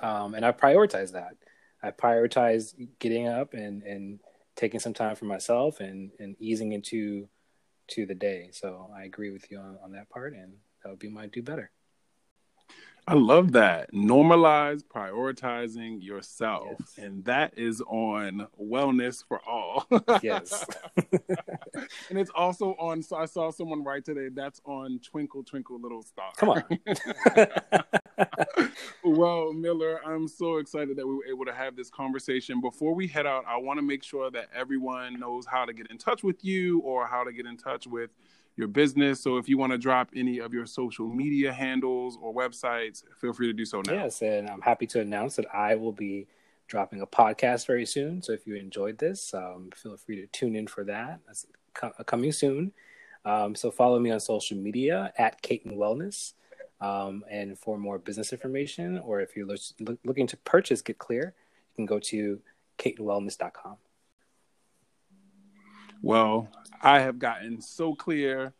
Um, 0.00 0.34
and 0.34 0.44
I 0.44 0.52
prioritize 0.52 1.12
that. 1.12 1.36
I 1.82 1.90
prioritize 1.90 2.74
getting 2.98 3.28
up 3.28 3.54
and 3.54 3.82
and 3.82 4.20
taking 4.56 4.80
some 4.80 4.94
time 4.94 5.16
for 5.16 5.24
myself 5.24 5.80
and 5.80 6.10
and 6.18 6.36
easing 6.38 6.72
into 6.72 7.28
to 7.88 8.06
the 8.06 8.14
day. 8.14 8.50
So 8.52 8.90
I 8.96 9.04
agree 9.04 9.30
with 9.30 9.50
you 9.50 9.58
on, 9.58 9.78
on 9.82 9.92
that 9.92 10.08
part, 10.08 10.34
and 10.34 10.54
that 10.82 10.90
would 10.90 10.98
be 10.98 11.08
my 11.08 11.26
do 11.26 11.42
better. 11.42 11.70
I 13.06 13.14
love 13.14 13.52
that. 13.52 13.92
Normalize 13.92 14.84
prioritizing 14.84 16.02
yourself. 16.02 16.76
Yes. 16.78 16.98
And 16.98 17.24
that 17.24 17.54
is 17.56 17.80
on 17.80 18.46
Wellness 18.60 19.24
for 19.26 19.40
All. 19.44 19.86
yes. 20.22 20.64
and 20.96 22.18
it's 22.18 22.30
also 22.32 22.76
on, 22.78 23.02
so 23.02 23.16
I 23.16 23.24
saw 23.24 23.50
someone 23.50 23.82
write 23.82 24.04
today, 24.04 24.28
that's 24.32 24.60
on 24.64 25.00
Twinkle, 25.00 25.42
Twinkle, 25.42 25.80
Little 25.80 26.02
Star. 26.02 26.30
Come 26.36 26.50
on. 26.50 26.62
well, 29.04 29.52
Miller, 29.52 30.00
I'm 30.04 30.28
so 30.28 30.58
excited 30.58 30.96
that 30.96 31.06
we 31.06 31.14
were 31.14 31.26
able 31.26 31.44
to 31.44 31.52
have 31.52 31.76
this 31.76 31.90
conversation. 31.90 32.60
Before 32.60 32.94
we 32.94 33.06
head 33.06 33.26
out, 33.26 33.44
I 33.46 33.56
want 33.56 33.78
to 33.78 33.82
make 33.82 34.02
sure 34.02 34.30
that 34.30 34.48
everyone 34.54 35.18
knows 35.18 35.46
how 35.46 35.64
to 35.64 35.72
get 35.72 35.90
in 35.90 35.98
touch 35.98 36.22
with 36.22 36.44
you 36.44 36.80
or 36.80 37.06
how 37.06 37.24
to 37.24 37.32
get 37.32 37.46
in 37.46 37.56
touch 37.56 37.86
with 37.86 38.10
your 38.56 38.68
business. 38.68 39.20
So 39.20 39.38
if 39.38 39.48
you 39.48 39.58
want 39.58 39.72
to 39.72 39.78
drop 39.78 40.10
any 40.14 40.38
of 40.38 40.52
your 40.52 40.66
social 40.66 41.08
media 41.08 41.52
handles 41.52 42.18
or 42.20 42.34
websites, 42.34 43.02
feel 43.20 43.32
free 43.32 43.46
to 43.46 43.52
do 43.52 43.64
so 43.64 43.82
now. 43.86 43.92
Yes, 43.92 44.22
and 44.22 44.48
I'm 44.48 44.60
happy 44.60 44.86
to 44.88 45.00
announce 45.00 45.36
that 45.36 45.46
I 45.54 45.74
will 45.74 45.92
be 45.92 46.26
dropping 46.68 47.00
a 47.00 47.06
podcast 47.06 47.66
very 47.66 47.86
soon. 47.86 48.22
So 48.22 48.32
if 48.32 48.46
you 48.46 48.56
enjoyed 48.56 48.98
this, 48.98 49.34
um, 49.34 49.70
feel 49.74 49.96
free 49.96 50.16
to 50.16 50.26
tune 50.28 50.56
in 50.56 50.66
for 50.66 50.84
that. 50.84 51.20
That's 51.26 51.46
coming 52.06 52.32
soon. 52.32 52.72
Um, 53.24 53.54
so 53.54 53.70
follow 53.70 53.98
me 53.98 54.10
on 54.10 54.20
social 54.20 54.56
media 54.56 55.12
at 55.16 55.40
Caton 55.42 55.76
Wellness. 55.76 56.32
Um, 56.82 57.24
and 57.30 57.56
for 57.56 57.78
more 57.78 57.98
business 57.98 58.32
information, 58.32 58.98
or 58.98 59.20
if 59.20 59.36
you're 59.36 59.46
lo- 59.46 59.96
looking 60.04 60.26
to 60.26 60.36
purchase 60.38 60.82
Get 60.82 60.98
Clear, 60.98 61.32
you 61.70 61.76
can 61.76 61.86
go 61.86 62.00
to 62.00 62.40
catonwellness.com. 62.78 63.76
Well, 66.02 66.48
I 66.82 66.98
have 66.98 67.20
gotten 67.20 67.60
so 67.60 67.94
clear 67.94 68.52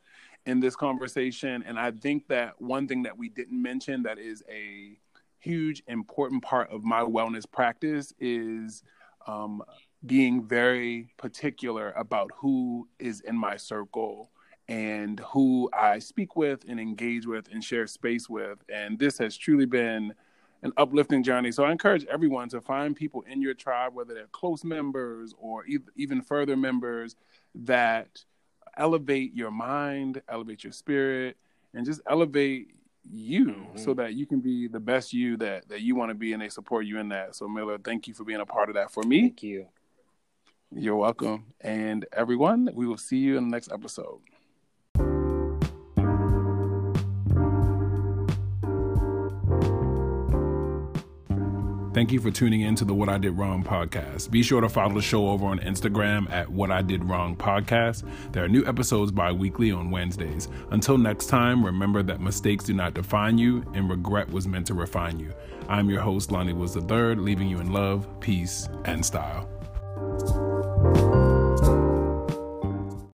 in 0.46 0.60
this 0.60 0.76
conversation. 0.76 1.64
And 1.66 1.78
I 1.78 1.90
think 1.90 2.28
that 2.28 2.60
one 2.60 2.88
thing 2.88 3.02
that 3.02 3.16
we 3.16 3.28
didn't 3.28 3.60
mention 3.60 4.04
that 4.04 4.18
is 4.18 4.42
a 4.48 4.98
huge, 5.40 5.82
important 5.88 6.42
part 6.42 6.70
of 6.70 6.84
my 6.84 7.00
wellness 7.00 7.50
practice 7.50 8.12
is 8.20 8.84
um, 9.26 9.62
being 10.06 10.46
very 10.46 11.08
particular 11.16 11.92
about 11.92 12.30
who 12.36 12.88
is 12.98 13.20
in 13.20 13.36
my 13.36 13.56
circle 13.56 14.30
and 14.72 15.20
who 15.20 15.68
I 15.74 15.98
speak 15.98 16.34
with 16.34 16.64
and 16.66 16.80
engage 16.80 17.26
with 17.26 17.46
and 17.52 17.62
share 17.62 17.86
space 17.86 18.26
with. 18.26 18.58
And 18.72 18.98
this 18.98 19.18
has 19.18 19.36
truly 19.36 19.66
been 19.66 20.14
an 20.62 20.72
uplifting 20.78 21.22
journey. 21.22 21.52
So 21.52 21.64
I 21.64 21.72
encourage 21.72 22.06
everyone 22.06 22.48
to 22.50 22.60
find 22.62 22.96
people 22.96 23.22
in 23.28 23.42
your 23.42 23.52
tribe, 23.52 23.94
whether 23.94 24.14
they're 24.14 24.28
close 24.28 24.64
members 24.64 25.34
or 25.38 25.66
even 25.94 26.22
further 26.22 26.56
members, 26.56 27.16
that 27.54 28.24
elevate 28.78 29.34
your 29.34 29.50
mind, 29.50 30.22
elevate 30.26 30.64
your 30.64 30.72
spirit, 30.72 31.36
and 31.74 31.84
just 31.84 32.00
elevate 32.08 32.74
you 33.04 33.46
mm-hmm. 33.46 33.76
so 33.76 33.92
that 33.92 34.14
you 34.14 34.24
can 34.24 34.40
be 34.40 34.68
the 34.68 34.80
best 34.80 35.12
you 35.12 35.36
that 35.36 35.68
that 35.68 35.82
you 35.82 35.96
want 35.96 36.08
to 36.08 36.14
be 36.14 36.32
and 36.32 36.40
they 36.40 36.48
support 36.48 36.86
you 36.86 36.98
in 36.98 37.10
that. 37.10 37.34
So 37.34 37.46
Miller, 37.46 37.76
thank 37.76 38.08
you 38.08 38.14
for 38.14 38.24
being 38.24 38.40
a 38.40 38.46
part 38.46 38.70
of 38.70 38.76
that 38.76 38.90
for 38.90 39.02
me. 39.02 39.20
Thank 39.20 39.42
you. 39.42 39.66
You're 40.74 40.96
welcome. 40.96 41.52
And 41.60 42.06
everyone, 42.10 42.70
we 42.72 42.86
will 42.86 42.96
see 42.96 43.18
you 43.18 43.36
in 43.36 43.44
the 43.44 43.50
next 43.50 43.70
episode. 43.70 44.20
Thank 52.02 52.10
you 52.10 52.18
for 52.20 52.32
tuning 52.32 52.62
in 52.62 52.74
to 52.74 52.84
the 52.84 52.92
What 52.92 53.08
I 53.08 53.16
Did 53.16 53.38
Wrong 53.38 53.62
podcast. 53.62 54.28
Be 54.28 54.42
sure 54.42 54.60
to 54.60 54.68
follow 54.68 54.92
the 54.92 55.00
show 55.00 55.28
over 55.28 55.46
on 55.46 55.60
Instagram 55.60 56.28
at 56.32 56.48
What 56.48 56.72
I 56.72 56.82
Did 56.82 57.04
Wrong 57.04 57.36
podcast. 57.36 58.02
There 58.32 58.42
are 58.42 58.48
new 58.48 58.66
episodes 58.66 59.12
bi 59.12 59.30
weekly 59.30 59.70
on 59.70 59.92
Wednesdays. 59.92 60.48
Until 60.72 60.98
next 60.98 61.26
time, 61.26 61.64
remember 61.64 62.02
that 62.02 62.20
mistakes 62.20 62.64
do 62.64 62.74
not 62.74 62.94
define 62.94 63.38
you 63.38 63.64
and 63.74 63.88
regret 63.88 64.28
was 64.32 64.48
meant 64.48 64.66
to 64.66 64.74
refine 64.74 65.20
you. 65.20 65.32
I'm 65.68 65.88
your 65.88 66.00
host, 66.00 66.32
Lonnie 66.32 66.54
Woods 66.54 66.74
the 66.74 66.80
Third, 66.80 67.20
leaving 67.20 67.48
you 67.48 67.60
in 67.60 67.72
love, 67.72 68.08
peace, 68.18 68.68
and 68.84 69.06
style. 69.06 69.48